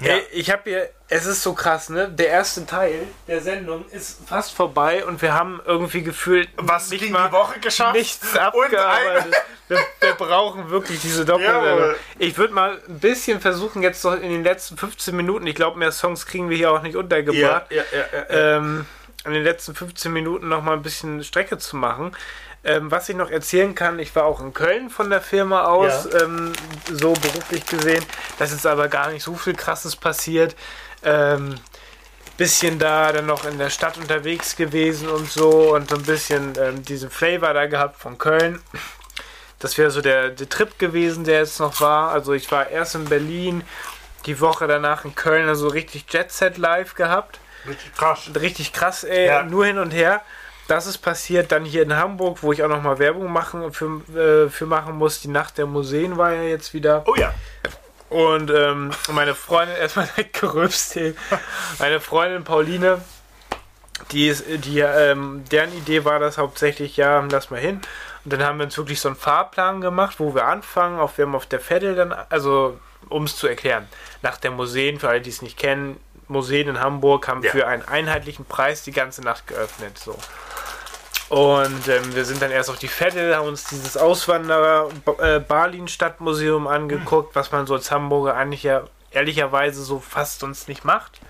Ja. 0.00 0.16
Ich 0.32 0.50
habe 0.50 0.62
hier, 0.64 0.90
es 1.08 1.24
ist 1.24 1.42
so 1.42 1.54
krass, 1.54 1.88
ne? 1.88 2.08
Der 2.08 2.28
erste 2.28 2.66
Teil 2.66 3.06
der 3.28 3.40
Sendung 3.40 3.88
ist 3.90 4.28
fast 4.28 4.52
vorbei 4.52 5.04
und 5.04 5.22
wir 5.22 5.34
haben 5.34 5.60
irgendwie 5.64 6.02
gefühlt 6.02 6.48
Was 6.56 6.90
nicht 6.90 7.10
mal 7.10 7.28
die 7.28 7.32
Woche 7.32 7.60
geschafft? 7.60 7.94
nichts 7.94 8.36
abgearbeitet. 8.36 9.34
Wir, 9.66 9.78
wir 10.00 10.12
brauchen 10.12 10.68
wirklich 10.68 11.00
diese 11.00 11.24
Doppelsendung. 11.24 11.94
Ich 12.18 12.36
würde 12.36 12.52
mal 12.52 12.82
ein 12.86 12.98
bisschen 12.98 13.40
versuchen, 13.40 13.82
jetzt 13.82 14.04
noch 14.04 14.12
in 14.12 14.28
den 14.28 14.44
letzten 14.44 14.76
15 14.76 15.16
Minuten, 15.16 15.46
ich 15.46 15.54
glaube, 15.54 15.78
mehr 15.78 15.90
Songs 15.90 16.26
kriegen 16.26 16.50
wir 16.50 16.56
hier 16.58 16.70
auch 16.70 16.82
nicht 16.82 16.96
untergebracht, 16.96 17.72
ja, 17.72 17.82
ja. 17.90 18.56
ähm, 18.58 18.84
in 19.24 19.32
den 19.32 19.42
letzten 19.42 19.74
15 19.74 20.12
Minuten 20.12 20.48
noch 20.48 20.62
mal 20.62 20.74
ein 20.74 20.82
bisschen 20.82 21.24
Strecke 21.24 21.56
zu 21.56 21.76
machen. 21.76 22.14
Ähm, 22.64 22.90
was 22.90 23.08
ich 23.08 23.16
noch 23.16 23.30
erzählen 23.30 23.74
kann, 23.74 23.98
ich 23.98 24.14
war 24.16 24.24
auch 24.24 24.40
in 24.40 24.54
Köln 24.54 24.88
von 24.88 25.10
der 25.10 25.20
Firma 25.20 25.64
aus, 25.66 26.08
Ja. 26.12 26.22
ähm, 26.22 26.52
so 26.90 27.12
beruflich 27.12 27.66
gesehen. 27.66 28.04
Das 28.38 28.52
ist 28.52 28.66
aber 28.66 28.88
gar 28.88 29.10
nicht 29.10 29.22
so 29.22 29.34
viel 29.34 29.54
Krasses 29.54 29.96
passiert. 29.96 30.56
Ähm, 31.02 31.56
bisschen 32.36 32.78
da 32.78 33.12
dann 33.12 33.26
noch 33.26 33.44
in 33.44 33.58
der 33.58 33.70
Stadt 33.70 33.96
unterwegs 33.96 34.56
gewesen 34.56 35.08
und 35.08 35.30
so 35.30 35.74
und 35.74 35.90
so 35.90 35.96
ein 35.96 36.02
bisschen 36.02 36.54
ähm, 36.58 36.82
diesen 36.82 37.10
Flavor 37.10 37.52
da 37.54 37.66
gehabt 37.66 38.00
von 38.00 38.18
Köln. 38.18 38.60
Das 39.60 39.78
wäre 39.78 39.90
so 39.90 40.00
der, 40.00 40.30
der 40.30 40.48
Trip 40.48 40.78
gewesen, 40.78 41.24
der 41.24 41.38
jetzt 41.40 41.60
noch 41.60 41.80
war. 41.80 42.10
Also 42.10 42.32
ich 42.32 42.50
war 42.50 42.68
erst 42.70 42.96
in 42.96 43.04
Berlin, 43.04 43.62
die 44.26 44.40
Woche 44.40 44.66
danach 44.66 45.04
in 45.04 45.14
Köln, 45.14 45.48
also 45.48 45.68
richtig 45.68 46.06
Jet 46.12 46.32
Set 46.32 46.56
live 46.58 46.94
gehabt 46.94 47.38
Richtig 47.68 47.94
krass. 47.94 48.30
richtig 48.40 48.72
krass, 48.72 49.04
ey, 49.04 49.26
Ja. 49.26 49.42
nur 49.44 49.66
hin 49.66 49.78
und 49.78 49.90
her. 49.92 50.22
Das 50.66 50.86
ist 50.86 50.98
passiert 50.98 51.52
dann 51.52 51.64
hier 51.64 51.82
in 51.82 51.94
Hamburg, 51.94 52.38
wo 52.42 52.52
ich 52.52 52.62
auch 52.62 52.68
nochmal 52.68 52.98
Werbung 52.98 53.30
machen, 53.30 53.72
für, 53.72 54.00
äh, 54.16 54.48
für 54.48 54.66
machen 54.66 54.96
muss. 54.96 55.20
Die 55.20 55.28
Nacht 55.28 55.58
der 55.58 55.66
Museen 55.66 56.16
war 56.16 56.32
ja 56.32 56.42
jetzt 56.42 56.72
wieder. 56.72 57.04
Oh 57.06 57.14
ja. 57.16 57.34
Und 58.08 58.50
ähm, 58.50 58.90
meine 59.12 59.34
Freundin, 59.34 59.76
erstmal 59.80 60.08
gerülpst. 60.32 60.98
Meine 61.78 62.00
Freundin 62.00 62.44
Pauline, 62.44 63.00
die 64.12 64.28
ist, 64.28 64.44
die, 64.48 64.80
ähm, 64.80 65.44
deren 65.50 65.76
Idee 65.76 66.04
war 66.04 66.18
das 66.18 66.38
hauptsächlich, 66.38 66.96
ja, 66.96 67.20
lass 67.30 67.50
mal 67.50 67.60
hin. 67.60 67.80
Und 68.24 68.32
dann 68.32 68.42
haben 68.42 68.58
wir 68.58 68.64
uns 68.64 68.78
wirklich 68.78 69.00
so 69.00 69.08
einen 69.08 69.16
Fahrplan 69.16 69.80
gemacht, 69.80 70.18
wo 70.18 70.34
wir 70.34 70.46
anfangen. 70.46 70.98
Auf, 70.98 71.18
wir 71.18 71.26
haben 71.26 71.34
auf 71.34 71.46
der 71.46 71.60
Veddel 71.60 71.94
dann, 71.94 72.12
also 72.12 72.78
um 73.10 73.24
es 73.24 73.36
zu 73.36 73.46
erklären, 73.46 73.86
nach 74.22 74.38
der 74.38 74.50
Museen, 74.50 74.98
für 74.98 75.08
alle, 75.08 75.20
die 75.20 75.30
es 75.30 75.42
nicht 75.42 75.58
kennen, 75.58 76.00
Museen 76.28 76.68
in 76.68 76.80
Hamburg 76.80 77.28
haben 77.28 77.42
Ja. 77.42 77.50
für 77.50 77.66
einen 77.66 77.82
einheitlichen 77.82 78.44
Preis 78.44 78.82
die 78.82 78.92
ganze 78.92 79.22
Nacht 79.22 79.46
geöffnet. 79.46 79.98
So. 79.98 80.16
Und 81.28 81.88
ähm, 81.88 82.14
wir 82.14 82.24
sind 82.24 82.42
dann 82.42 82.50
erst 82.50 82.70
auf 82.70 82.78
die 82.78 82.88
Veddel, 82.88 83.34
haben 83.34 83.48
uns 83.48 83.64
dieses 83.64 83.96
Auswanderer 83.96 84.88
äh, 85.18 85.40
Berlin 85.40 85.88
Stadtmuseum 85.88 86.66
angeguckt, 86.66 87.34
was 87.34 87.50
man 87.50 87.66
so 87.66 87.74
als 87.74 87.90
Hamburger 87.90 88.36
eigentlich 88.36 88.62
ja 88.62 88.82
ehrlicherweise 89.10 89.82
so 89.82 90.00
fast 90.00 90.40
sonst 90.40 90.68
nicht 90.68 90.84
macht. 90.84 91.20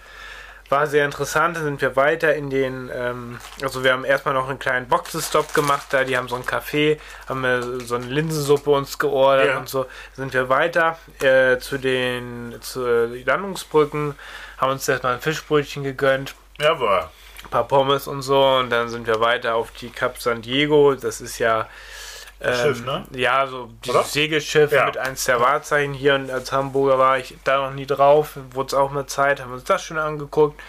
War 0.70 0.86
sehr 0.86 1.04
interessant, 1.04 1.56
dann 1.56 1.64
sind 1.64 1.82
wir 1.82 1.94
weiter 1.94 2.34
in 2.34 2.48
den, 2.48 2.90
ähm, 2.92 3.38
also 3.62 3.84
wir 3.84 3.92
haben 3.92 4.04
erstmal 4.04 4.32
noch 4.34 4.48
einen 4.48 4.58
kleinen 4.58 4.88
Boxenstopp 4.88 5.52
gemacht, 5.52 5.88
da 5.90 6.04
die 6.04 6.16
haben 6.16 6.26
so 6.28 6.36
ein 6.36 6.42
Café, 6.44 6.98
haben 7.28 7.42
wir 7.42 7.80
so 7.80 7.96
eine 7.96 8.06
Linsensuppe 8.06 8.70
uns 8.70 8.98
geordert 8.98 9.48
Ja. 9.48 9.58
und 9.58 9.68
so. 9.68 9.84
Sind 10.14 10.32
wir 10.32 10.48
weiter 10.48 10.98
äh, 11.20 11.58
zu 11.58 11.76
den 11.76 12.56
zu 12.62 12.82
Landungsbrücken, 13.24 14.14
haben 14.58 14.72
uns 14.72 14.88
erstmal 14.88 15.14
ein 15.14 15.20
Fischbrötchen 15.20 15.84
gegönnt, 15.84 16.34
Jawohl. 16.58 17.08
ein 17.44 17.50
paar 17.50 17.68
Pommes 17.68 18.08
und 18.08 18.22
so 18.22 18.42
und 18.42 18.70
dann 18.70 18.88
sind 18.88 19.06
wir 19.06 19.20
weiter 19.20 19.56
auf 19.56 19.70
die 19.72 19.90
Cap 19.90 20.18
San 20.18 20.40
Diego. 20.40 20.94
Das 20.94 21.20
ist 21.20 21.38
ja 21.38 21.68
ähm, 22.40 22.54
Schiff, 22.54 22.84
ne? 22.84 23.04
Ja, 23.12 23.46
so 23.46 23.70
dieses 23.84 23.94
Oder? 23.96 24.04
Segelschiff 24.04 24.72
Ja. 24.72 24.86
mit 24.86 24.98
eins 24.98 25.24
der 25.24 25.40
Wahrzeichen 25.40 25.94
hier 25.94 26.14
und 26.14 26.30
als 26.30 26.52
Hamburger 26.52 26.98
war 26.98 27.18
ich 27.18 27.36
da 27.44 27.66
noch 27.68 27.74
nie 27.74 27.86
drauf. 27.86 28.36
Wurde 28.50 28.68
es 28.68 28.74
auch 28.74 28.90
mal 28.90 29.06
Zeit, 29.06 29.40
haben 29.40 29.52
uns 29.52 29.64
das 29.64 29.82
schon 29.84 29.98
angeguckt. 29.98 30.60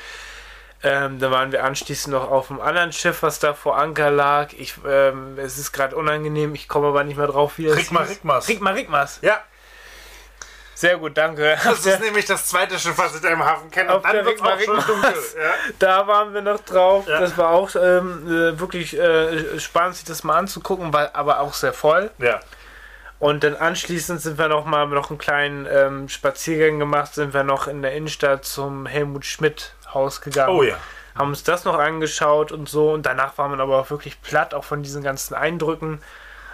Ähm, 0.84 1.18
dann 1.20 1.32
waren 1.32 1.52
wir 1.52 1.64
anschließend 1.64 2.14
noch 2.14 2.30
auf 2.30 2.52
einem 2.52 2.62
anderen 2.62 2.92
Schiff, 2.92 3.24
was 3.24 3.40
da 3.40 3.54
vor 3.56 3.78
Anker 3.78 4.12
lag. 4.12 4.54
Ich, 4.54 4.76
ähm, 4.88 5.38
es 5.40 5.58
ist 5.58 5.72
gerade 5.72 5.96
unangenehm, 5.96 6.54
ich 6.54 6.68
komme 6.68 6.88
aber 6.90 7.04
nicht 7.04 7.18
mehr 7.18 7.28
drauf, 7.28 7.58
wie 7.58 7.66
es 7.66 7.76
Rigma. 7.78 8.02
Rigmas. 8.02 8.48
Rigma 8.48 8.70
Rigmas. 8.72 9.20
Ja, 9.24 9.40
Sehr 10.76 10.98
gut, 10.98 11.18
danke. 11.18 11.58
das 11.64 11.86
ist 11.86 12.02
nämlich 12.02 12.26
das 12.26 12.46
zweite 12.46 12.78
Schiff, 12.78 12.98
was 12.98 13.16
ich 13.16 13.22
da 13.22 13.30
im 13.30 13.44
Hafen 13.44 13.72
kenne. 13.72 13.94
Auf 13.94 14.04
Und 14.04 14.14
dann 14.14 14.26
wird's 14.26 14.42
auch 14.42 14.60
schon 14.60 14.76
dunkel. 14.76 15.14
Ja. 15.38 15.54
Da 15.80 16.08
waren 16.08 16.34
wir 16.34 16.42
noch 16.42 16.60
drauf. 16.60 17.08
Ja. 17.08 17.22
Das 17.22 17.38
war 17.38 17.50
auch 17.50 17.74
ähm, 17.76 18.28
äh, 18.28 18.60
wirklich 18.60 18.98
äh, 18.98 19.58
spannend, 19.60 19.96
sich 19.96 20.06
das 20.06 20.24
mal 20.24 20.38
anzugucken, 20.38 20.94
war 20.94 21.16
aber 21.16 21.40
auch 21.40 21.54
sehr 21.54 21.74
voll. 21.74 22.12
ja. 22.20 22.40
Und 23.18 23.46
dann 23.46 23.56
anschließend 23.56 24.22
sind 24.22 24.38
wir 24.38 24.50
noch 24.50 24.66
mal 24.66 24.86
noch 24.88 25.10
einen 25.10 25.18
kleinen 25.18 25.66
ähm, 25.72 26.10
Spaziergang 26.10 26.80
gemacht, 26.80 27.16
sind 27.16 27.34
wir 27.34 27.44
noch 27.44 27.68
in 27.68 27.82
der 27.82 27.94
Innenstadt 27.94 28.44
zum 28.44 28.86
Helmut 28.86 29.26
Schmidt 29.26 29.74
Haus 29.94 30.20
gegangen. 30.20 30.54
Oh 30.54 30.64
ja. 30.64 30.76
Haben 31.16 31.30
uns 31.30 31.44
das 31.44 31.64
noch 31.64 31.80
angeschaut 31.80 32.52
und 32.52 32.68
so. 32.68 32.92
Und 32.92 33.06
danach 33.06 33.38
war 33.38 33.48
man 33.48 33.62
aber 33.62 33.80
auch 33.80 33.90
wirklich 33.90 34.22
platt, 34.22 34.54
auch 34.54 34.66
von 34.66 34.84
diesen 34.84 35.02
ganzen 35.02 35.34
Eindrücken. 35.34 36.02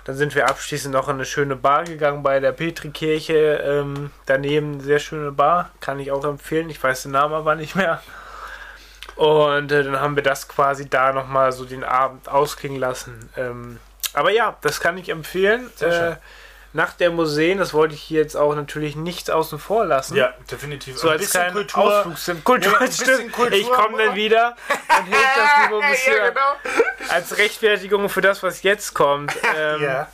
Dann 0.03 0.15
sind 0.15 0.33
wir 0.33 0.49
abschließend 0.49 0.93
noch 0.93 1.07
in 1.09 1.15
eine 1.15 1.25
schöne 1.25 1.55
Bar 1.55 1.83
gegangen 1.83 2.23
bei 2.23 2.39
der 2.39 2.51
Petrikirche. 2.51 3.61
Ähm, 3.63 4.11
daneben 4.25 4.73
eine 4.73 4.83
sehr 4.83 4.99
schöne 4.99 5.31
Bar, 5.31 5.69
kann 5.79 5.99
ich 5.99 6.11
auch 6.11 6.25
empfehlen. 6.25 6.69
Ich 6.69 6.83
weiß 6.83 7.03
den 7.03 7.11
Namen 7.11 7.33
aber 7.33 7.55
nicht 7.55 7.75
mehr. 7.75 8.01
Und 9.15 9.71
äh, 9.71 9.83
dann 9.83 9.99
haben 9.99 10.15
wir 10.15 10.23
das 10.23 10.47
quasi 10.47 10.89
da 10.89 11.13
nochmal 11.13 11.51
so 11.51 11.65
den 11.65 11.83
Abend 11.83 12.27
ausklingen 12.29 12.79
lassen. 12.79 13.29
Ähm, 13.37 13.79
aber 14.13 14.31
ja, 14.31 14.57
das 14.61 14.79
kann 14.79 14.97
ich 14.97 15.09
empfehlen. 15.09 15.69
Sehr 15.75 15.91
schön. 15.91 16.11
Äh, 16.13 16.15
nach 16.73 16.93
der 16.93 17.11
Museen, 17.11 17.57
das 17.57 17.73
wollte 17.73 17.95
ich 17.95 18.01
hier 18.01 18.21
jetzt 18.21 18.35
auch 18.35 18.55
natürlich 18.55 18.95
nichts 18.95 19.29
außen 19.29 19.59
vor 19.59 19.85
lassen. 19.85 20.15
Ja, 20.15 20.33
definitiv. 20.49 20.97
So 20.97 21.07
Ein 21.09 21.13
als 21.13 21.21
bisschen 21.23 21.51
Kultur. 21.51 21.83
Ausflugssim- 21.83 22.43
Kultur, 22.43 22.73
Ja, 22.73 22.79
bisschen. 22.79 23.31
Kultur 23.31 23.51
ich 23.57 23.69
komme 23.69 23.97
dann 24.05 24.15
wieder 24.15 24.55
und 24.99 25.05
hilft 25.05 25.37
das 25.37 25.49
Niveau 25.69 25.79
ein 25.79 25.91
bisschen 25.91 26.13
ja, 26.15 26.29
genau. 26.29 27.11
als 27.13 27.37
Rechtfertigung 27.37 28.07
für 28.09 28.21
das, 28.21 28.41
was 28.43 28.63
jetzt 28.63 28.93
kommt. 28.93 29.33
Ähm, 29.57 29.83
Ja. 29.83 30.07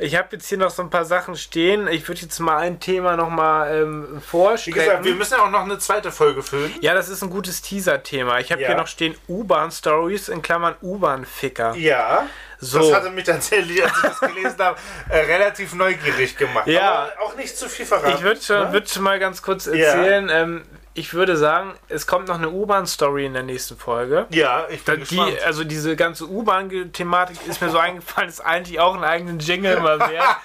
Ich 0.00 0.14
habe 0.14 0.28
jetzt 0.30 0.48
hier 0.48 0.58
noch 0.58 0.70
so 0.70 0.80
ein 0.80 0.90
paar 0.90 1.04
Sachen 1.04 1.34
stehen. 1.34 1.88
Ich 1.88 2.06
würde 2.06 2.20
jetzt 2.20 2.38
mal 2.38 2.58
ein 2.58 2.78
Thema 2.78 3.16
noch 3.16 3.30
mal 3.30 3.68
ähm, 3.82 4.02
Wie 4.02 4.06
gesagt, 4.06 4.22
wir 4.22 4.22
vorstellen. 4.22 5.18
müssen 5.18 5.34
ja 5.34 5.42
auch 5.44 5.50
noch 5.50 5.64
eine 5.64 5.76
zweite 5.80 6.12
Folge 6.12 6.44
füllen. 6.44 6.72
Ja, 6.80 6.94
das 6.94 7.08
ist 7.08 7.20
ein 7.24 7.30
gutes 7.30 7.62
Teaser-Thema. 7.62 8.38
Ich 8.38 8.52
habe 8.52 8.62
Ja. 8.62 8.68
hier 8.68 8.76
noch 8.76 8.86
stehen 8.86 9.16
U-Bahn-Stories 9.26 10.28
in 10.28 10.40
Klammern 10.40 10.76
U-Bahn-Ficker. 10.82 11.74
Ja. 11.74 12.26
So. 12.60 12.78
Das 12.80 12.92
hatte 12.92 13.10
mich 13.10 13.24
tatsächlich, 13.24 13.82
als 13.84 13.92
ich 13.96 14.02
das 14.02 14.20
gelesen 14.20 14.56
habe, 14.58 14.78
äh, 15.10 15.18
relativ 15.18 15.74
neugierig 15.74 16.36
gemacht. 16.36 16.66
Ja. 16.66 17.10
Aber 17.16 17.22
auch 17.26 17.36
nicht 17.36 17.56
zu 17.56 17.68
viel 17.68 17.86
verraten. 17.86 18.14
Ich 18.16 18.22
würde 18.22 18.40
schon, 18.40 18.60
ne? 18.60 18.72
würd 18.72 18.90
schon 18.90 19.02
mal 19.04 19.18
ganz 19.18 19.42
kurz 19.42 19.66
erzählen. 19.66 20.28
Ähm, 20.32 20.62
ich 20.94 21.14
würde 21.14 21.36
sagen, 21.36 21.74
es 21.88 22.08
kommt 22.08 22.26
noch 22.26 22.34
eine 22.38 22.50
U-Bahn-Story 22.50 23.26
in 23.26 23.34
der 23.34 23.44
nächsten 23.44 23.76
Folge. 23.76 24.26
Ja, 24.30 24.66
ich 24.68 24.82
Da, 24.82 24.92
bin 24.92 25.02
gespannt. 25.02 25.32
die, 25.38 25.40
also 25.42 25.62
diese 25.62 25.94
ganze 25.94 26.24
U-Bahn-Thematik 26.28 27.36
ist 27.46 27.60
mir 27.62 27.70
so 27.70 27.78
eingefallen, 27.78 28.28
ist 28.28 28.40
eigentlich 28.40 28.80
auch 28.80 28.94
einen 28.94 29.04
eigenen 29.04 29.38
Jingle 29.38 29.78
mal 29.80 30.00
wert. 30.00 30.24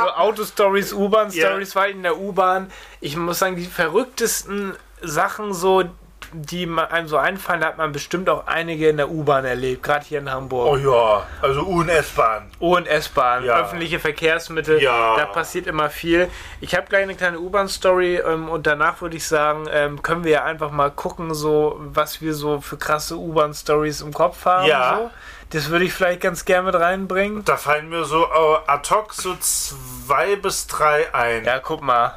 So 0.00 0.08
Auto-Stories, 0.10 0.92
U-Bahn-Stories, 0.94 1.76
weil 1.76 1.92
in 1.92 2.02
der 2.02 2.18
U-Bahn, 2.18 2.72
ich 3.00 3.16
muss 3.16 3.38
sagen, 3.38 3.54
die 3.54 3.66
verrücktesten 3.66 4.74
Sachen 5.00 5.52
so, 5.54 5.84
die 6.32 6.66
einem 6.90 7.08
so 7.08 7.16
einfallen, 7.16 7.60
da 7.60 7.68
hat 7.68 7.78
man 7.78 7.92
bestimmt 7.92 8.28
auch 8.28 8.46
einige 8.46 8.88
in 8.88 8.96
der 8.96 9.10
U-Bahn 9.10 9.44
erlebt, 9.44 9.82
gerade 9.82 10.04
hier 10.04 10.18
in 10.20 10.30
Hamburg. 10.30 10.66
Oh 10.68 10.76
ja, 10.76 11.26
also 11.40 11.62
U- 11.62 11.80
und 11.80 11.88
S-Bahn. 11.88 12.50
U- 12.60 12.76
und 12.76 12.86
S-Bahn, 12.86 13.44
Ja. 13.44 13.60
öffentliche 13.60 13.98
Verkehrsmittel, 14.00 14.82
Ja. 14.82 15.16
da 15.16 15.26
passiert 15.26 15.66
immer 15.66 15.90
viel. 15.90 16.28
Ich 16.60 16.74
habe 16.74 16.86
gleich 16.88 17.02
eine 17.02 17.14
kleine 17.14 17.38
U-Bahn-Story 17.40 18.16
ähm, 18.16 18.48
und 18.48 18.66
danach 18.66 19.00
würde 19.00 19.16
ich 19.16 19.26
sagen, 19.26 19.66
ähm, 19.70 20.02
können 20.02 20.24
wir 20.24 20.32
ja 20.32 20.44
einfach 20.44 20.70
mal 20.70 20.90
gucken, 20.90 21.34
so 21.34 21.76
was 21.78 22.20
wir 22.20 22.34
so 22.34 22.60
für 22.60 22.76
krasse 22.76 23.16
U-Bahn-Stories 23.16 24.00
im 24.00 24.12
Kopf 24.12 24.44
haben. 24.44 24.66
Ja. 24.66 24.96
So. 24.96 25.10
Das 25.50 25.68
würde 25.68 25.84
ich 25.84 25.92
vielleicht 25.92 26.22
ganz 26.22 26.46
gerne 26.46 26.66
mit 26.72 26.74
reinbringen. 26.80 27.44
Da 27.44 27.58
fallen 27.58 27.90
mir 27.90 28.04
so 28.04 28.24
äh, 28.24 28.58
ad 28.70 28.88
hoc 28.88 29.12
so 29.12 29.36
zwei 29.36 30.36
bis 30.36 30.66
drei 30.66 31.12
ein. 31.14 31.44
Ja, 31.44 31.58
guck 31.58 31.82
mal. 31.82 32.16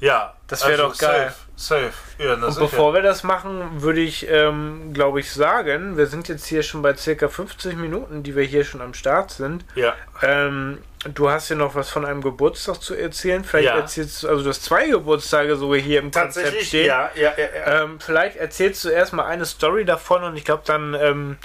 Ja. 0.00 0.34
Das 0.48 0.66
wär 0.66 0.76
doch 0.76 0.98
geil. 0.98 1.28
Safe, 1.28 1.34
safe. 1.56 1.92
Ja, 2.18 2.36
na 2.36 2.46
Und 2.46 2.52
sicher. 2.52 2.66
bevor 2.66 2.94
wir 2.94 3.02
das 3.02 3.22
machen, 3.22 3.82
würde 3.82 4.00
ich, 4.00 4.28
ähm, 4.28 4.92
glaube 4.92 5.20
ich, 5.20 5.32
sagen, 5.32 5.96
wir 5.96 6.06
sind 6.06 6.28
jetzt 6.28 6.46
hier 6.46 6.62
schon 6.62 6.82
bei 6.82 6.94
circa 6.96 7.28
50 7.28 7.76
Minuten, 7.76 8.22
die 8.22 8.34
wir 8.34 8.44
hier 8.44 8.64
schon 8.64 8.80
am 8.80 8.94
Start 8.94 9.30
sind. 9.30 9.64
Ja. 9.74 9.94
Ähm, 10.22 10.78
du 11.14 11.30
hast 11.30 11.48
ja 11.50 11.56
noch 11.56 11.74
was 11.74 11.90
von 11.90 12.04
einem 12.04 12.22
Geburtstag 12.22 12.80
zu 12.82 12.94
erzählen. 12.94 13.44
Vielleicht 13.44 13.68
Ja. 13.68 13.76
erzählst 13.78 14.22
du, 14.22 14.28
also 14.28 14.42
du 14.42 14.48
hast 14.50 14.64
zwei 14.64 14.88
Geburtstage 14.88 15.56
sogar 15.56 15.78
hier 15.78 16.00
im 16.00 16.10
Konzept 16.10 16.62
stehen. 16.62 16.86
ja, 16.86 17.10
ja, 17.14 17.32
ja, 17.36 17.44
ja. 17.66 17.82
Ähm, 17.84 18.00
vielleicht 18.00 18.36
erzählst 18.36 18.84
du 18.84 18.88
erstmal 18.88 19.26
eine 19.26 19.44
Story 19.46 19.84
davon 19.84 20.24
und 20.24 20.36
ich 20.36 20.44
glaube, 20.44 20.62
dann 20.66 20.94
ähm, 20.94 21.36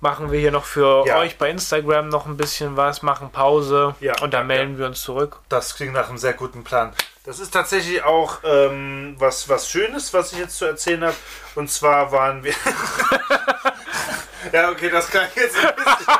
machen 0.00 0.32
wir 0.32 0.40
hier 0.40 0.50
noch 0.50 0.64
für 0.64 1.06
Ja. 1.06 1.18
euch 1.18 1.38
bei 1.38 1.48
Instagram 1.50 2.08
noch 2.08 2.26
ein 2.26 2.36
bisschen 2.36 2.76
was, 2.76 3.02
machen 3.02 3.30
Pause 3.30 3.94
Ja, 4.00 4.14
und 4.22 4.34
dann 4.34 4.42
ja, 4.42 4.46
melden 4.56 4.78
wir 4.78 4.86
uns 4.86 5.02
zurück. 5.02 5.36
Das 5.48 5.76
klingt 5.76 5.92
nach 5.92 6.08
einem 6.08 6.18
sehr 6.18 6.32
guten 6.32 6.64
Plan. 6.64 6.92
Das 7.24 7.38
ist 7.38 7.52
tatsächlich 7.52 8.02
auch 8.02 8.38
ähm, 8.42 9.14
was, 9.16 9.48
was 9.48 9.70
Schönes, 9.70 10.12
was 10.12 10.32
ich 10.32 10.38
jetzt 10.38 10.58
zu 10.58 10.64
erzählen 10.64 11.04
habe. 11.04 11.16
Und 11.54 11.70
zwar 11.70 12.10
waren 12.10 12.42
wir. 12.42 12.52
ja, 14.52 14.70
okay, 14.70 14.90
das 14.90 15.08
klang 15.08 15.28
jetzt 15.36 15.56
ein 15.56 15.72
bisschen. 15.76 16.14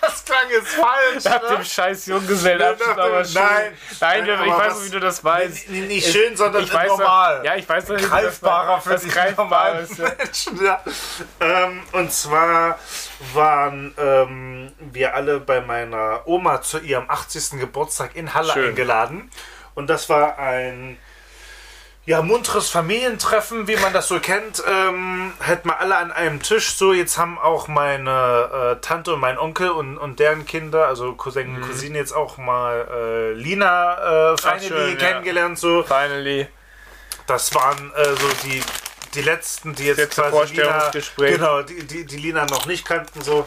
Das 0.00 0.24
klang 0.24 0.48
jetzt 0.48 0.68
falsch. 0.68 1.24
Nach 1.24 1.42
ne? 1.42 1.56
dem 1.56 1.64
scheiß 1.64 2.06
Junggesellenabschied, 2.06 2.96
aber 2.96 3.24
schön. 3.24 3.42
nein. 3.42 3.72
Nein, 4.00 4.24
Nein, 4.24 4.46
ich 4.46 4.52
weiß 4.52 4.74
noch, 4.74 4.84
wie 4.84 4.90
du 4.90 5.00
das 5.00 5.24
weißt. 5.24 5.68
Nicht, 5.68 5.88
nicht 5.88 6.12
schön, 6.12 6.36
sondern 6.36 6.62
ich 6.62 6.72
weiß 6.72 6.90
normal. 6.90 7.42
Ja, 7.44 7.56
ich 7.56 7.68
weiß 7.68 7.86
du 7.86 7.96
greifbarer 7.96 8.80
für 8.80 8.90
das 8.90 9.02
die 9.02 9.08
greifbar 9.08 9.46
normalen 9.46 9.84
ist. 9.84 9.98
Ja. 9.98 10.12
Menschen. 10.16 10.64
Ja. 10.64 10.80
Ähm, 11.40 11.82
und 11.90 12.12
zwar 12.12 12.78
waren 13.34 13.92
ähm, 13.98 14.72
wir 14.78 15.16
alle 15.16 15.40
bei 15.40 15.60
meiner 15.60 16.22
Oma 16.26 16.62
zu 16.62 16.78
ihrem 16.78 17.10
80. 17.10 17.58
Geburtstag 17.58 18.14
in 18.14 18.32
Halle 18.32 18.52
Schön. 18.52 18.68
eingeladen. 18.68 19.28
Und 19.76 19.88
das 19.88 20.08
war 20.08 20.38
ein 20.38 20.98
ja, 22.06 22.22
munteres 22.22 22.70
Familientreffen, 22.70 23.66
wie 23.68 23.76
man 23.76 23.92
das 23.92 24.08
so 24.08 24.20
kennt. 24.20 24.62
Ähm, 24.66 25.32
hätten 25.40 25.68
wir 25.68 25.80
alle 25.80 25.96
an 25.96 26.12
einem 26.12 26.40
Tisch. 26.40 26.74
So, 26.74 26.92
jetzt 26.92 27.18
haben 27.18 27.36
auch 27.36 27.68
meine 27.68 28.76
äh, 28.78 28.80
Tante 28.80 29.14
und 29.14 29.20
mein 29.20 29.38
Onkel 29.38 29.70
und, 29.70 29.98
und 29.98 30.18
deren 30.18 30.46
Kinder, 30.46 30.86
also 30.86 31.14
Cousin 31.14 31.56
und 31.56 31.62
Cousine, 31.62 31.98
jetzt 31.98 32.12
auch 32.12 32.38
mal 32.38 32.88
äh, 32.90 33.32
Lina 33.32 34.32
äh, 34.32 34.38
Finally 34.38 34.66
schön, 34.66 34.90
ja. 34.92 34.96
kennengelernt. 34.96 35.58
So. 35.58 35.82
Finally. 35.82 36.48
Das 37.26 37.52
waren 37.54 37.92
äh, 37.96 38.04
so 38.04 38.28
die, 38.44 38.62
die 39.14 39.22
letzten, 39.22 39.74
die 39.74 39.86
jetzt 39.86 39.98
Letzte 39.98 40.22
quasi 40.22 40.54
Lina, 40.54 40.64
Vorstellungsgespräch. 40.64 41.34
genau, 41.34 41.62
die, 41.62 41.84
die, 41.84 42.06
die 42.06 42.16
Lina 42.16 42.46
noch 42.46 42.66
nicht 42.66 42.86
kannten. 42.86 43.20
So. 43.20 43.46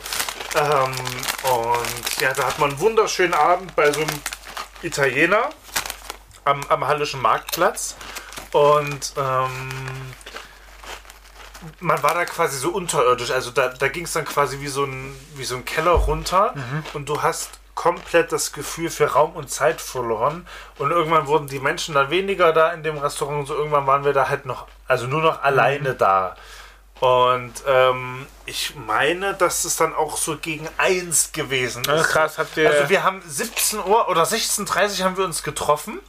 Ähm, 0.56 0.94
und 1.44 2.22
ja, 2.22 2.34
da 2.34 2.48
hat 2.48 2.60
man 2.60 2.72
einen 2.72 2.80
wunderschönen 2.80 3.34
Abend 3.34 3.74
bei 3.76 3.92
so 3.94 4.02
einem 4.02 4.22
Italiener 4.84 5.50
am, 6.46 6.62
am 6.70 6.88
Hallischen 6.88 7.22
Marktplatz. 7.22 7.96
Und 8.52 9.14
ähm, 9.18 9.70
man 11.80 12.02
war 12.04 12.14
da 12.14 12.26
quasi 12.26 12.58
so 12.58 12.70
unterirdisch. 12.70 13.32
Also 13.32 13.52
da, 13.52 13.70
da 13.70 13.88
ging 13.90 14.06
es 14.06 14.14
dann 14.14 14.26
quasi 14.26 14.62
wie 14.62 14.68
so, 14.68 14.86
ein, 14.86 15.16
wie 15.36 15.44
so 15.44 15.56
ein 15.56 15.66
Keller 15.66 15.92
runter 15.92 16.54
und 16.94 17.10
du 17.10 17.22
hast 17.22 17.52
komplett 17.76 18.32
das 18.32 18.52
Gefühl 18.52 18.90
für 18.90 19.06
Raum 19.14 19.34
und 19.34 19.50
Zeit 19.50 19.80
verloren. 19.82 20.46
Und 20.78 20.92
irgendwann 20.92 21.28
wurden 21.28 21.48
die 21.48 21.60
Menschen 21.60 21.96
dann 21.96 22.10
weniger 22.10 22.52
da 22.54 22.72
in 22.72 22.84
dem 22.84 22.98
Restaurant 22.98 23.40
und 23.42 23.46
so. 23.46 23.56
Irgendwann 23.56 23.88
waren 23.88 24.04
wir 24.04 24.14
da 24.14 24.28
halt 24.30 24.46
noch, 24.46 24.68
also 24.88 25.08
nur 25.08 25.22
noch 25.22 25.44
alleine 25.44 25.94
da. 25.96 26.36
Und 27.00 27.54
ähm, 27.66 28.28
ich 28.46 28.76
meine, 28.76 29.34
dass 29.34 29.64
es 29.64 29.78
dann 29.78 29.96
auch 29.96 30.18
so 30.18 30.36
gegen 30.38 30.68
eins 30.78 31.32
gewesen 31.32 31.84
Ja, 31.88 31.96
ist. 31.96 32.10
krass, 32.10 32.38
habt 32.38 32.58
ihr- 32.58 32.70
Also 32.70 32.90
wir 32.90 33.04
haben 33.04 33.22
17 33.26 33.80
Uhr 33.80 34.10
oder 34.10 34.24
16.30 34.24 35.00
Uhr 35.00 35.06
haben 35.06 35.16
wir 35.18 35.24
uns 35.24 35.42
getroffen 35.44 36.02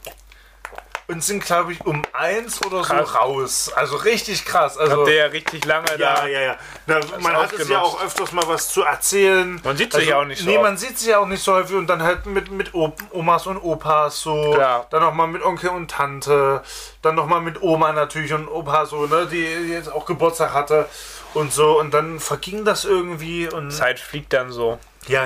und 1.11 1.23
sind, 1.23 1.43
glaube 1.43 1.73
ich, 1.73 1.85
um 1.85 2.01
eins 2.13 2.65
oder 2.65 2.83
so 2.83 2.93
Krass. 2.93 3.15
raus. 3.15 3.71
Also 3.75 3.97
richtig 3.97 4.45
krass. 4.45 4.77
Also, 4.77 4.97
Habt 4.99 5.07
ihr 5.09 5.15
ja 5.15 5.25
richtig 5.25 5.65
lange 5.65 5.89
ja, 5.91 5.97
da. 5.97 6.27
ja, 6.27 6.41
ja. 6.41 6.55
Na, 6.87 6.99
man 7.19 7.35
hat 7.35 7.53
es 7.53 7.67
ja 7.67 7.81
auch 7.81 8.01
öfters 8.03 8.31
mal 8.31 8.47
was 8.47 8.69
zu 8.69 8.83
erzählen. 8.83 9.53
Also, 9.57 9.67
Man 9.67 9.77
sieht 9.77 9.93
sich 9.93 10.07
ja 10.07 10.19
auch 10.19 10.25
nicht 10.25 10.39
so 10.41 10.45
Nee, 10.49 10.57
oft. 10.57 10.63
man 10.63 10.77
sieht 10.77 10.97
sich 10.97 11.09
ja 11.09 11.19
auch 11.19 11.27
nicht 11.27 11.43
so 11.43 11.53
häufig 11.53 11.75
und 11.75 11.87
dann 11.87 12.01
halt 12.01 12.25
mit, 12.25 12.51
mit 12.51 12.71
Omas 12.73 13.47
und 13.47 13.57
Opas 13.57 14.21
so. 14.21 14.51
Klar. 14.53 14.87
Dann 14.89 15.01
nochmal 15.01 15.27
mit 15.27 15.43
Onkel 15.43 15.69
und 15.69 15.91
Tante. 15.91 16.63
Dann 17.01 17.15
nochmal 17.15 17.41
mit 17.41 17.61
Oma 17.61 17.91
natürlich 17.93 18.33
und 18.33 18.47
Opa 18.47 18.85
so, 18.85 19.05
ne, 19.05 19.27
die 19.31 19.43
jetzt 19.71 19.91
auch 19.91 20.05
Geburtstag 20.05 20.53
hatte 20.53 20.87
und 21.33 21.51
so. 21.53 21.79
Und 21.79 21.93
dann 21.93 22.19
verging 22.19 22.65
das 22.65 22.85
irgendwie 22.85 23.47
und. 23.49 23.71
Zeit 23.71 23.99
fliegt 23.99 24.33
dann 24.33 24.51
so. 24.51 24.79
Ja, 25.07 25.25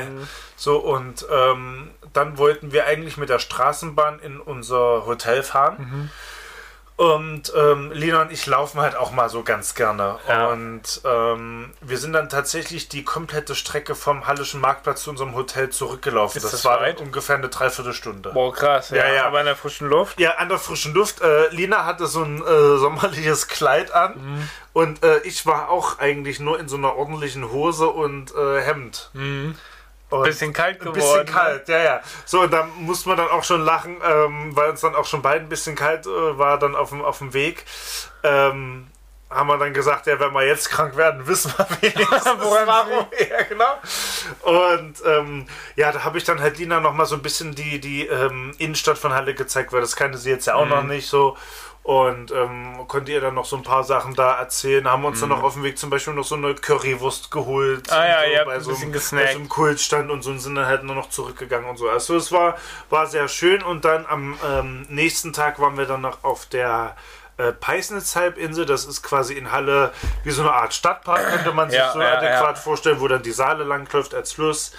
so 0.55 0.77
und 0.77 1.25
ähm, 1.29 1.91
dann 2.15 2.37
wollten 2.37 2.71
wir 2.71 2.85
eigentlich 2.85 3.17
mit 3.17 3.29
der 3.29 3.39
Straßenbahn 3.39 4.19
in 4.19 4.39
unser 4.39 5.05
Hotel 5.05 5.43
fahren. 5.43 6.09
Und 6.97 7.51
ähm, 7.57 7.91
Lina 7.91 8.21
und 8.21 8.31
ich 8.31 8.45
laufen 8.45 8.79
halt 8.79 8.95
auch 8.95 9.11
mal 9.11 9.27
so 9.27 9.43
ganz 9.43 9.75
gerne. 9.75 10.17
Ja. 10.29 10.47
Und 10.47 11.01
ähm, 11.03 11.73
wir 11.81 11.97
sind 11.97 12.13
dann 12.13 12.29
tatsächlich 12.29 12.87
die 12.87 13.03
komplette 13.03 13.53
Strecke 13.53 13.95
vom 13.95 14.27
Hallischen 14.27 14.61
Marktplatz 14.61 15.03
zu 15.03 15.09
unserem 15.09 15.35
Hotel 15.35 15.69
zurückgelaufen. 15.69 16.37
Ist 16.37 16.45
das, 16.45 16.51
das 16.51 16.65
war 16.65 16.79
weit? 16.79 17.01
ungefähr 17.01 17.35
eine 17.35 17.49
Dreiviertelstunde. 17.49 18.31
Boah, 18.31 18.53
krass. 18.53 18.91
Ja, 18.91 19.07
Ja, 19.07 19.13
ja. 19.13 19.25
Aber 19.25 19.41
in 19.41 19.45
der 19.45 19.57
frischen 19.57 19.89
Luft. 19.89 20.17
Ja, 20.21 20.35
an 20.35 20.47
der 20.47 20.57
frischen 20.57 20.93
Luft. 20.93 21.19
Äh, 21.19 21.49
Lina 21.49 21.83
hatte 21.83 22.07
so 22.07 22.23
ein 22.23 22.41
äh, 22.41 22.77
sommerliches 22.77 23.49
Kleid 23.49 23.91
an. 23.93 24.13
Mhm. 24.13 24.49
Und 24.71 25.03
äh, 25.03 25.19
ich 25.23 25.45
war 25.45 25.69
auch 25.69 25.99
eigentlich 25.99 26.39
nur 26.39 26.57
in 26.59 26.69
so 26.69 26.77
einer 26.77 26.95
ordentlichen 26.95 27.51
Hose 27.51 27.89
und 27.89 28.33
äh, 28.35 28.61
Hemd. 28.61 29.09
Und 30.09 30.23
Bisschen 30.23 30.53
kalt 30.53 30.79
geworden. 30.79 30.97
ne? 30.99 31.03
bisschen 31.03 31.25
kalt, 31.25 31.67
ja, 31.67 31.77
ja. 31.79 32.01
So, 32.25 32.41
und 32.41 32.53
da 32.53 32.63
muss 32.77 33.05
man 33.05 33.17
dann 33.17 33.27
auch 33.29 33.43
schon 33.43 33.61
lachen, 33.61 33.97
ähm, 34.07 34.55
weil 34.55 34.69
uns 34.69 34.81
dann 34.81 34.95
auch 34.95 35.05
schon 35.05 35.21
beiden 35.21 35.47
ein 35.47 35.49
bisschen 35.49 35.75
kalt 35.75 36.05
äh, 36.05 36.37
war, 36.37 36.59
dann 36.59 36.75
auf 36.75 36.89
dem, 36.89 37.01
auf 37.03 37.17
dem 37.17 37.33
Weg. 37.33 37.65
Ähm, 38.23 38.87
haben 39.31 39.47
wir 39.47 39.57
dann 39.57 39.73
gesagt, 39.73 40.05
ja, 40.05 40.19
wenn 40.19 40.31
wir 40.33 40.45
jetzt 40.45 40.69
krank 40.69 40.95
werden, 40.95 41.25
wissen 41.27 41.51
wir 41.57 41.67
wenigstens 41.81 42.25
Woran 42.39 42.67
warum. 42.67 43.07
Ja, 43.29 43.41
genau. 43.49 43.65
Und 44.43 44.95
ähm, 45.05 45.47
ja, 45.75 45.91
da 45.91 46.03
habe 46.03 46.17
ich 46.17 46.23
dann 46.23 46.39
halt 46.39 46.57
Lina 46.59 46.79
noch 46.79 46.93
mal 46.93 47.05
so 47.05 47.15
ein 47.15 47.21
bisschen 47.21 47.55
die, 47.55 47.79
die 47.81 48.05
ähm, 48.07 48.53
Innenstadt 48.59 48.97
von 48.97 49.11
Halle 49.13 49.33
gezeigt, 49.33 49.73
weil 49.73 49.81
das 49.81 49.95
kannte 49.95 50.17
sie 50.17 50.29
jetzt 50.29 50.45
ja 50.45 50.53
auch 50.55 50.65
Mhm. 50.65 50.71
noch 50.71 50.83
nicht 50.83 51.07
so. 51.07 51.35
Und 51.85 52.31
ähm, 52.31 52.79
konnte 52.87 53.11
ihr 53.11 53.21
dann 53.21 53.35
noch 53.35 53.45
so 53.45 53.55
ein 53.57 53.61
paar 53.61 53.83
Sachen 53.83 54.15
da 54.15 54.39
erzählen. 54.39 54.89
Haben 54.89 55.05
uns 55.05 55.19
dann 55.19 55.29
noch 55.29 55.43
auf 55.43 55.53
dem 55.53 55.61
Weg 55.61 55.77
zum 55.77 55.91
Beispiel 55.91 56.13
noch 56.15 56.23
so 56.23 56.33
eine 56.33 56.55
Currywurst 56.55 57.29
geholt. 57.29 57.85
Mhm. 57.85 57.93
Ah 57.93 58.07
ja, 58.07 58.23
so, 58.23 58.35
habt 58.37 58.45
bei 58.47 58.53
ein 58.55 58.61
so 58.61 58.71
einem- 58.71 58.91
bei 58.91 58.97
so 58.99 59.15
einem 59.17 59.49
Kultstand 59.49 60.09
und 60.09 60.23
so 60.23 60.31
und 60.31 60.39
sind 60.39 60.55
dann 60.55 60.65
halt 60.65 60.83
nur 60.83 60.95
noch 60.95 61.09
zurückgegangen 61.09 61.69
und 61.69 61.77
so. 61.77 61.87
Also 61.87 62.15
es 62.15 62.31
war, 62.31 62.57
war 62.89 63.05
sehr 63.05 63.27
schön 63.27 63.61
und 63.61 63.85
dann 63.85 64.07
am 64.07 64.35
ähm, 64.43 64.87
nächsten 64.89 65.31
Tag 65.31 65.59
waren 65.59 65.77
wir 65.77 65.85
dann 65.85 66.01
noch 66.01 66.23
auf 66.23 66.47
der 66.47 66.95
äh, 67.37 67.51
Peisnitz-Halbinsel. 67.51 68.65
Das 68.65 68.85
ist 68.85 69.03
quasi 69.03 69.35
in 69.35 69.51
Halle 69.51 69.91
wie 70.23 70.31
so 70.31 70.41
eine 70.41 70.53
Art 70.53 70.73
Stadtpark, 70.73 71.23
könnte 71.33 71.51
man 71.51 71.69
sich 71.69 71.77
Ja, 71.77 71.91
so 71.93 72.01
ja, 72.01 72.17
adäquat 72.17 72.55
ja. 72.55 72.61
vorstellen, 72.63 72.99
wo 72.99 73.07
dann 73.07 73.21
die 73.21 73.31
Saale 73.31 73.63
langläuft 73.63 74.15
als 74.15 74.31
Fluss 74.31 74.71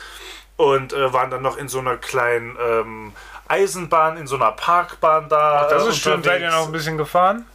und 0.57 0.93
äh, 0.93 1.13
waren 1.13 1.31
dann 1.31 1.43
noch 1.43 1.57
in 1.57 1.69
so 1.69 1.79
einer 1.79 1.97
kleinen 1.99 2.57
ähm, 2.61 3.13
Eisenbahn, 3.49 4.17
in 4.17 4.27
so 4.27 4.37
einer 4.37 4.53
Parkbahn 4.53 5.29
da. 5.29 5.69
Das 5.69 5.85
äh, 5.85 5.89
ist 5.91 5.99
schön. 5.99 6.23
Seid 6.23 6.41
ihr 6.41 6.51
noch 6.51 6.67
ein 6.67 6.73
bisschen 6.73 6.99
gefahren? 6.99 7.47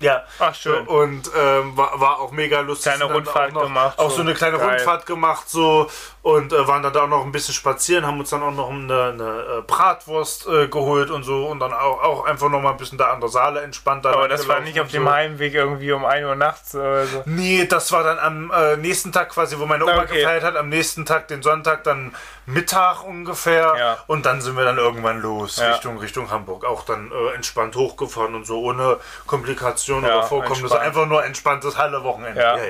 Ja. 0.00 0.22
Ach, 0.38 0.54
schön. 0.54 0.86
Und 0.86 1.30
ähm, 1.36 1.76
war, 1.76 1.98
war 2.00 2.20
auch 2.20 2.30
mega 2.30 2.60
lustig. 2.60 2.92
Kleine 2.92 3.12
Rundfahrt 3.12 3.50
auch 3.50 3.54
noch, 3.54 3.62
gemacht, 3.62 3.98
Auch 3.98 4.10
so. 4.10 4.16
so 4.16 4.22
eine 4.22 4.34
kleine 4.34 4.58
Geil. 4.58 4.68
Rundfahrt 4.70 5.06
gemacht 5.06 5.48
so 5.50 5.90
und 6.22 6.52
äh, 6.52 6.66
waren 6.66 6.82
dann 6.82 6.92
da 6.92 7.02
auch 7.04 7.08
noch 7.08 7.24
ein 7.24 7.32
bisschen 7.32 7.54
spazieren, 7.54 8.06
haben 8.06 8.18
uns 8.18 8.30
dann 8.30 8.42
auch 8.42 8.50
noch 8.52 8.70
eine, 8.70 9.04
eine 9.12 9.58
äh, 9.58 9.62
Bratwurst 9.66 10.46
äh, 10.48 10.68
geholt 10.68 11.10
und 11.10 11.22
so 11.22 11.46
und 11.46 11.60
dann 11.60 11.72
auch, 11.72 12.02
auch 12.02 12.24
einfach 12.26 12.48
noch 12.48 12.60
mal 12.60 12.72
ein 12.72 12.76
bisschen 12.76 12.98
da 12.98 13.12
an 13.12 13.20
der 13.20 13.28
Saale 13.28 13.60
entspannt. 13.62 14.04
Aber 14.04 14.28
das 14.28 14.46
war 14.48 14.60
nicht 14.60 14.78
auf 14.80 14.86
und 14.86 14.94
dem 14.94 15.04
so. 15.04 15.10
Heimweg 15.10 15.54
irgendwie 15.54 15.92
um 15.92 16.04
1 16.04 16.26
Uhr 16.26 16.34
nachts 16.34 16.74
oder 16.74 17.06
so. 17.06 17.22
Nee, 17.26 17.66
das 17.66 17.92
war 17.92 18.02
dann 18.02 18.18
am 18.18 18.50
äh, 18.50 18.76
nächsten 18.76 19.12
Tag 19.12 19.30
quasi, 19.30 19.58
wo 19.58 19.66
meine 19.66 19.84
Oma 19.84 20.02
Okay. 20.02 20.18
gefeiert 20.20 20.42
hat. 20.44 20.56
Am 20.56 20.68
nächsten 20.68 21.06
Tag, 21.06 21.28
den 21.28 21.42
Sonntag, 21.42 21.84
dann 21.84 22.14
Mittag 22.46 23.04
ungefähr. 23.04 23.74
Ja. 23.78 23.98
Und 24.06 24.26
dann 24.26 24.40
sind 24.40 24.56
wir 24.56 24.64
dann 24.64 24.78
irgendwann 24.78 25.20
los, 25.20 25.56
Ja. 25.58 25.70
Richtung, 25.72 25.98
Richtung 25.98 26.30
Hamburg. 26.30 26.64
Auch 26.64 26.84
dann 26.84 27.10
äh, 27.12 27.34
entspannt 27.34 27.76
hochgefahren 27.76 28.34
und 28.34 28.46
so, 28.46 28.60
ohne 28.60 28.98
Komplikationen 29.26 30.04
Ja, 30.08 30.18
oder 30.18 30.26
Vorkommnisse. 30.26 30.62
entspannt. 30.62 30.82
Einfach 30.84 31.06
nur 31.06 31.24
entspanntes 31.24 31.76
Halle-Wochenende. 31.78 32.40
Ja. 32.40 32.56
ja, 32.56 32.64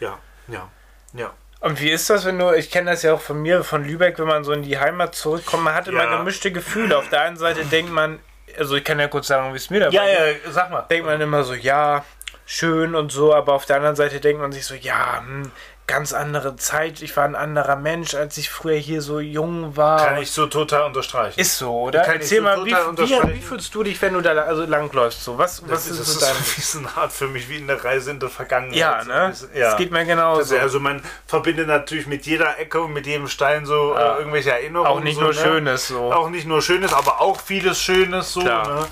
ja. 0.00 0.18
Ja, 0.48 0.68
ja. 1.12 1.30
Und 1.60 1.78
wie 1.80 1.90
ist 1.90 2.08
das, 2.08 2.24
wenn 2.24 2.38
du, 2.38 2.52
ich 2.52 2.70
kenne 2.70 2.90
das 2.90 3.02
ja 3.02 3.12
auch 3.14 3.20
von 3.20 3.40
mir, 3.42 3.62
von 3.64 3.84
Lübeck, 3.84 4.18
wenn 4.18 4.26
man 4.26 4.44
so 4.44 4.52
in 4.52 4.62
die 4.62 4.78
Heimat 4.78 5.14
zurückkommt, 5.14 5.62
man 5.64 5.74
hat 5.74 5.88
immer 5.88 6.04
Ja. 6.04 6.18
gemischte 6.18 6.50
Gefühle. 6.50 6.96
Auf 6.96 7.08
der 7.10 7.20
einen 7.22 7.36
Seite 7.36 7.64
denkt 7.66 7.92
man, 7.92 8.18
also 8.58 8.76
ich 8.76 8.84
kann 8.84 8.98
ja 8.98 9.08
kurz 9.08 9.26
sagen, 9.26 9.52
wie 9.52 9.56
es 9.58 9.68
mir 9.70 9.80
dabei 9.80 9.94
Ja, 9.94 10.06
ja, 10.06 10.34
sag 10.48 10.70
mal. 10.70 10.82
denkt 10.90 11.04
man 11.06 11.20
immer 11.20 11.44
so, 11.44 11.52
ja, 11.54 12.04
schön 12.46 12.94
und 12.94 13.12
so, 13.12 13.34
aber 13.34 13.52
auf 13.52 13.66
der 13.66 13.76
anderen 13.76 13.94
Seite 13.96 14.20
denkt 14.20 14.40
man 14.40 14.52
sich 14.52 14.64
so, 14.64 14.74
ja, 14.74 15.18
hm, 15.20 15.52
ganz 15.90 16.12
andere 16.12 16.56
Zeit, 16.56 17.02
ich 17.02 17.16
war 17.16 17.24
ein 17.24 17.34
anderer 17.34 17.76
Mensch, 17.76 18.14
als 18.14 18.36
ich 18.38 18.48
früher 18.50 18.76
hier 18.76 19.02
so 19.02 19.20
jung 19.20 19.76
war. 19.76 20.06
Kann 20.06 20.22
ich 20.22 20.30
so 20.30 20.46
total 20.46 20.84
unterstreichen. 20.86 21.38
ist 21.38 21.58
so, 21.58 21.72
oder? 21.82 22.00
Kann 22.02 22.16
ich 22.16 22.22
Erzähl 22.22 22.38
so 22.38 22.44
mal, 22.44 22.64
wie, 22.64 22.70
wie, 22.72 23.34
wie 23.34 23.40
fühlst 23.40 23.74
du 23.74 23.82
dich, 23.82 24.00
wenn 24.00 24.14
du 24.14 24.20
da 24.20 24.30
also 24.32 24.64
langläufst? 24.64 25.22
So? 25.24 25.36
Was, 25.36 25.62
was 25.62 25.70
das 25.70 25.86
ist 25.88 25.98
ist, 26.00 26.06
so 26.14 26.20
das 26.20 26.28
dein... 26.32 26.42
ist 26.42 26.72
so 26.72 26.78
eine 26.78 26.96
Art 26.96 27.12
für 27.12 27.28
mich 27.28 27.48
wie 27.48 27.56
eine 27.58 27.82
Reise 27.82 28.10
in 28.12 28.20
der 28.20 28.28
Vergangenheit. 28.30 28.76
Ja, 28.76 29.02
So 29.04 29.10
ne? 29.12 29.28
bisschen, 29.28 29.48
ja. 29.54 29.70
Das 29.70 29.76
geht 29.78 29.90
mir 29.90 30.04
genauso. 30.04 30.56
Also, 30.56 30.80
man 30.80 31.02
verbindet 31.26 31.66
natürlich 31.66 32.06
mit 32.06 32.24
jeder 32.26 32.58
Ecke 32.58 32.80
und 32.80 32.92
mit 32.92 33.06
jedem 33.06 33.28
Stein 33.28 33.66
so 33.66 33.94
Ja. 33.94 34.14
äh, 34.16 34.18
irgendwelche 34.20 34.50
Erinnerungen. 34.52 34.90
auch 34.90 35.00
nicht 35.00 35.16
so, 35.16 35.22
nur 35.22 35.32
ne? 35.34 35.38
Schönes 35.40 35.88
so. 35.88 36.12
Auch 36.12 36.30
nicht 36.30 36.46
nur 36.46 36.62
Schönes, 36.62 36.92
aber 36.92 37.20
auch 37.20 37.40
vieles 37.40 37.80
Schönes 37.80 38.32
so. 38.32 38.40
Ne? 38.42 38.86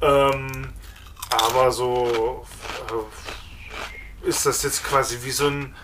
Ähm, 0.00 0.68
aber 1.30 1.72
so 1.72 2.44
äh, 4.24 4.28
ist 4.28 4.46
das 4.46 4.62
jetzt 4.62 4.84
quasi 4.84 5.18
wie 5.22 5.30
so 5.30 5.46
ein, 5.48 5.74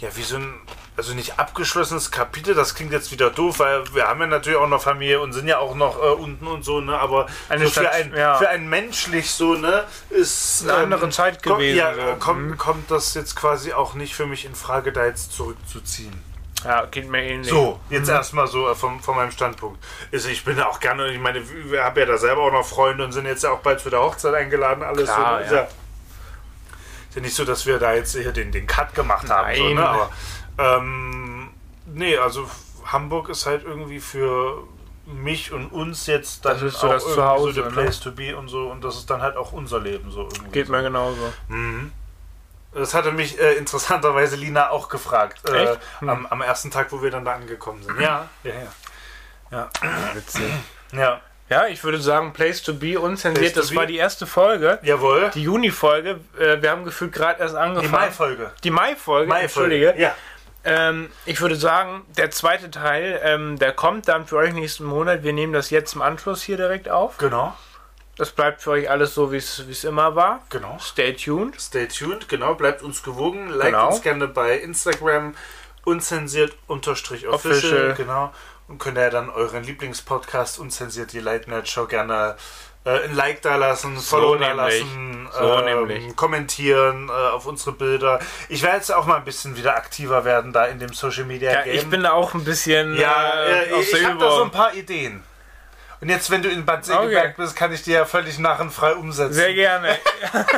ja, 0.00 0.08
wie 0.16 0.22
so 0.22 0.36
ein, 0.36 0.54
also 0.96 1.14
nicht 1.14 1.38
abgeschlossenes 1.38 2.10
Kapitel, 2.10 2.54
das 2.54 2.74
klingt 2.74 2.92
jetzt 2.92 3.10
wieder 3.12 3.30
doof, 3.30 3.58
weil 3.58 3.82
wir 3.94 4.06
haben 4.08 4.20
ja 4.20 4.26
natürlich 4.26 4.58
auch 4.58 4.68
noch 4.68 4.82
Familie 4.82 5.20
und 5.20 5.32
sind 5.32 5.46
ja 5.48 5.58
auch 5.58 5.74
noch 5.74 5.96
äh, 6.02 6.06
unten 6.12 6.46
und 6.46 6.64
so, 6.64 6.80
ne? 6.80 6.98
Aber 6.98 7.26
so 7.48 7.58
für, 7.58 7.68
Stadt- 7.68 7.92
ein, 7.92 8.14
ja. 8.16 8.36
für 8.36 8.48
ein 8.48 8.68
menschlich 8.68 9.30
so, 9.30 9.54
ne, 9.54 9.84
ist 10.10 10.62
Eine 10.64 10.74
andere 10.74 11.08
Zeit 11.10 11.42
kommt- 11.42 11.58
gewesen, 11.58 11.78
Ja, 11.78 11.94
so. 11.94 12.00
äh, 12.00 12.14
kommt, 12.18 12.42
Mhm. 12.50 12.58
kommt 12.58 12.90
das 12.90 13.14
jetzt 13.14 13.36
quasi 13.36 13.72
auch 13.72 13.94
nicht 13.94 14.14
für 14.14 14.26
mich 14.26 14.44
in 14.44 14.54
Frage, 14.54 14.92
da 14.92 15.04
jetzt 15.06 15.32
zurückzuziehen. 15.32 16.28
Ja, 16.64 16.84
geht 16.84 17.08
mir 17.08 17.22
ähnlich. 17.22 17.48
So, 17.48 17.80
jetzt 17.88 18.10
erstmal 18.10 18.46
so 18.46 18.68
äh, 18.68 18.74
vom, 18.74 19.00
von 19.02 19.16
meinem 19.16 19.30
Standpunkt. 19.30 19.82
Also 20.12 20.28
ich 20.28 20.44
bin 20.44 20.58
ja 20.58 20.66
auch 20.68 20.78
gerne, 20.78 21.08
ich 21.10 21.18
meine, 21.18 21.42
wir 21.70 21.82
haben 21.84 21.98
ja 21.98 22.04
da 22.04 22.18
selber 22.18 22.42
auch 22.42 22.52
noch 22.52 22.66
Freunde 22.66 23.02
und 23.04 23.12
sind 23.12 23.24
jetzt 23.26 23.42
ja 23.44 23.50
auch 23.50 23.60
bald 23.60 23.80
zu 23.80 23.88
der 23.88 24.00
Hochzeit 24.00 24.34
eingeladen, 24.34 24.82
alles 24.82 25.04
Klar, 25.04 25.38
so. 25.38 25.44
Ist 25.46 25.52
ja. 25.52 25.68
Ja. 27.10 27.16
Ist 27.16 27.16
ja 27.16 27.22
nicht 27.22 27.34
so, 27.34 27.44
dass 27.44 27.66
wir 27.66 27.78
da 27.78 27.94
jetzt 27.94 28.12
hier 28.12 28.32
den, 28.32 28.52
den 28.52 28.66
Cut 28.66 28.94
gemacht 28.94 29.28
haben. 29.28 29.54
So, 29.54 29.64
Nein. 29.64 29.74
ne? 29.74 29.88
Aber 29.88 30.10
ähm, 30.58 31.50
nee, 31.86 32.16
also 32.16 32.48
Hamburg 32.86 33.28
ist 33.28 33.46
halt 33.46 33.64
irgendwie 33.64 34.00
für 34.00 34.64
mich 35.06 35.52
und 35.52 35.68
uns 35.68 36.06
jetzt 36.06 36.44
dann 36.44 36.54
Das 36.54 36.62
ist 36.62 36.80
so 36.80 36.86
auch 36.86 36.92
das 36.92 37.04
Zuhause, 37.04 37.52
so 37.52 37.52
the 37.52 37.60
ne? 37.62 37.70
place 37.70 38.00
to 38.00 38.12
be 38.12 38.36
und 38.36 38.48
so 38.48 38.70
und 38.70 38.84
das 38.84 38.96
ist 38.96 39.10
dann 39.10 39.22
halt 39.22 39.36
auch 39.36 39.52
unser 39.52 39.80
Leben 39.80 40.10
so 40.10 40.22
irgendwie. 40.22 40.50
Geht 40.52 40.66
so. 40.66 40.72
mir 40.72 40.82
genauso. 40.82 41.32
Das 42.72 42.94
hatte 42.94 43.10
mich 43.10 43.40
äh, 43.40 43.54
interessanterweise 43.54 44.36
Lina 44.36 44.70
auch 44.70 44.88
gefragt. 44.88 45.48
Äh? 45.48 45.76
Hm. 45.98 46.08
am, 46.08 46.26
am 46.26 46.40
ersten 46.42 46.70
Tag, 46.70 46.92
wo 46.92 47.02
wir 47.02 47.10
dann 47.10 47.24
da 47.24 47.34
angekommen 47.34 47.82
sind. 47.82 48.00
Ja, 48.00 48.28
ja, 48.44 48.52
ja. 49.50 49.68
Witzig. 50.14 50.44
Ja, 50.92 51.20
Ja, 51.50 51.66
ich 51.66 51.82
würde 51.84 52.00
sagen, 52.00 52.32
Place 52.32 52.62
to 52.62 52.74
be 52.74 52.98
unzensiert. 52.98 53.52
Place 53.52 53.52
Das 53.54 53.70
be. 53.70 53.76
war 53.76 53.86
die 53.86 53.96
erste 53.96 54.26
Folge. 54.26 54.78
jawohl. 54.82 55.30
Die 55.34 55.42
Juni-Folge. 55.42 56.20
Äh, 56.38 56.62
wir 56.62 56.70
haben 56.70 56.84
gefühlt 56.84 57.12
gerade 57.12 57.40
erst 57.40 57.54
Die 57.54 57.58
angefangen. 57.58 57.90
Mai-Folge. 57.90 58.52
Die 58.64 58.70
Mai-Folge, 58.70 59.28
Mai-Folge. 59.28 59.74
entschuldige. 59.74 59.94
Ja, 60.00 60.14
Ähm, 60.62 61.10
ich 61.24 61.40
würde 61.40 61.56
sagen, 61.56 62.02
der 62.18 62.30
zweite 62.30 62.70
Teil, 62.70 63.18
ähm, 63.24 63.58
der 63.58 63.72
kommt 63.72 64.08
dann 64.08 64.26
für 64.26 64.36
euch 64.36 64.52
nächsten 64.52 64.84
Monat. 64.84 65.22
Wir 65.22 65.32
nehmen 65.32 65.52
das 65.54 65.70
jetzt 65.70 65.94
im 65.94 66.02
Anschluss 66.02 66.42
hier 66.42 66.56
direkt 66.58 66.88
auf. 66.90 67.16
genau, 67.16 67.56
Das 68.16 68.30
bleibt 68.32 68.60
für 68.60 68.72
euch 68.72 68.90
alles 68.90 69.14
so, 69.14 69.32
wie 69.32 69.38
es 69.38 69.66
wie 69.66 69.72
es 69.72 69.84
immer 69.84 70.14
war. 70.16 70.40
genau. 70.50 70.76
Stay 70.78 71.14
tuned. 71.14 71.58
Stay 71.58 71.86
tuned, 71.88 72.28
genau, 72.28 72.54
bleibt 72.54 72.82
uns 72.82 73.02
gewogen. 73.02 73.48
Liked 73.48 73.72
Genau. 73.72 73.88
uns 73.88 74.02
gerne 74.02 74.28
bei 74.28 74.58
Instagram 74.58 75.34
unzensiert 75.86 76.52
unterstrich 76.66 77.26
official, 77.26 77.56
Official. 77.56 77.94
genau. 77.94 78.34
Und 78.70 78.78
könnt 78.78 78.96
ihr 78.98 79.10
dann 79.10 79.30
euren 79.30 79.64
Lieblingspodcast 79.64 80.60
unzensiert 80.60 81.12
die 81.12 81.18
Late 81.18 81.50
Night 81.50 81.68
Show 81.68 81.86
gerne 81.86 82.36
äh, 82.84 83.02
ein 83.04 83.16
Like 83.16 83.42
da 83.42 83.56
lassen, 83.56 83.98
Follow 83.98 84.36
da 84.36 84.52
lassen, 84.52 85.28
So 85.36 85.58
ähm, 85.66 86.14
kommentieren 86.14 87.08
äh, 87.08 87.12
auf 87.12 87.46
unsere 87.46 87.72
Bilder. 87.72 88.20
Ich 88.48 88.62
werde 88.62 88.76
jetzt 88.76 88.94
auch 88.94 89.06
mal 89.06 89.16
ein 89.16 89.24
bisschen 89.24 89.56
wieder 89.56 89.74
aktiver 89.76 90.24
werden 90.24 90.52
da 90.52 90.66
in 90.66 90.78
dem 90.78 90.92
Social 90.92 91.24
Media 91.24 91.52
Ja, 91.52 91.62
Game. 91.62 91.74
ich 91.74 91.90
bin 91.90 92.04
da 92.04 92.12
auch 92.12 92.32
ein 92.34 92.44
bisschen 92.44 92.96
ja, 92.96 93.42
äh, 93.44 93.64
äh, 93.70 93.80
ich 93.80 93.90
der 93.90 94.08
habe 94.08 94.20
da 94.20 94.30
so 94.30 94.44
ein 94.44 94.52
paar 94.52 94.72
Ideen. 94.72 95.24
Und 96.00 96.08
jetzt, 96.08 96.30
wenn 96.30 96.42
du 96.42 96.48
in 96.48 96.64
Bad 96.64 96.84
Segeberg 96.84 97.24
Okay. 97.24 97.34
bist, 97.36 97.56
kann 97.56 97.72
ich 97.72 97.82
dir 97.82 97.94
ja 97.98 98.04
völlig 98.06 98.38
narrenfrei 98.38 98.94
umsetzen. 98.94 99.34
Sehr 99.34 99.52
gerne. 99.52 99.98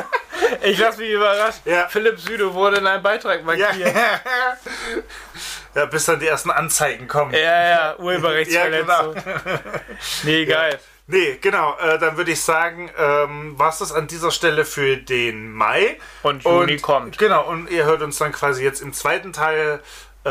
ich 0.63 0.77
lasse 0.77 1.01
mich 1.01 1.09
überrascht. 1.09 1.59
Ja. 1.65 1.87
Philipp 1.89 2.17
Süde 2.19 2.53
wurde 2.53 2.77
in 2.77 2.87
einem 2.87 3.03
Beitrag 3.03 3.39
ja. 3.39 3.43
markiert. 3.43 3.93
ja, 5.75 5.85
bis 5.85 6.05
dann 6.05 6.19
die 6.19 6.27
ersten 6.27 6.49
Anzeigen 6.49 7.09
kommen. 7.09 7.33
Ja, 7.33 7.69
ja, 7.69 7.99
Urheberrechtsverletzung. 7.99 9.15
Nee, 10.23 10.45
geil. 10.45 10.79
Nee, 11.07 11.37
genau. 11.41 11.77
Äh, 11.77 11.99
dann 11.99 12.15
würde 12.15 12.31
ich 12.31 12.41
sagen, 12.41 12.89
ähm, 12.97 13.55
was 13.57 13.79
das 13.79 13.91
an 13.91 14.07
dieser 14.07 14.31
Stelle 14.31 14.63
für 14.63 14.95
den 14.95 15.51
Mai. 15.51 15.99
Und 16.21 16.45
Juni 16.45 16.77
kommt. 16.77 17.17
Genau, 17.17 17.45
und 17.49 17.69
ihr 17.69 17.83
hört 17.83 18.01
uns 18.01 18.17
dann 18.17 18.31
quasi 18.31 18.63
jetzt 18.63 18.81
im 18.81 18.93
zweiten 18.93 19.33
Teil 19.33 19.81
äh, 20.25 20.29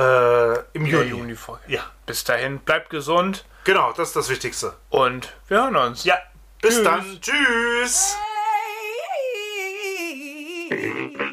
im 0.73 0.85
Der 0.85 1.03
Juni. 1.05 1.11
Juni-Folge. 1.11 1.63
Ja, 1.67 1.83
Bis 2.07 2.25
dahin, 2.25 2.61
bleibt 2.61 2.89
gesund 2.89 3.45
genau, 3.65 3.93
das 3.93 4.09
ist 4.09 4.17
das 4.17 4.29
Wichtigste. 4.29 4.75
und 4.91 5.33
wir 5.49 5.59
hören 5.63 5.77
uns. 5.77 6.05
Ja, 6.05 6.19
bis 6.61 6.75
Tschüss. 6.75 6.85
dann. 6.85 7.21
Tschüss. 7.21 8.17
Hey. 10.69 11.29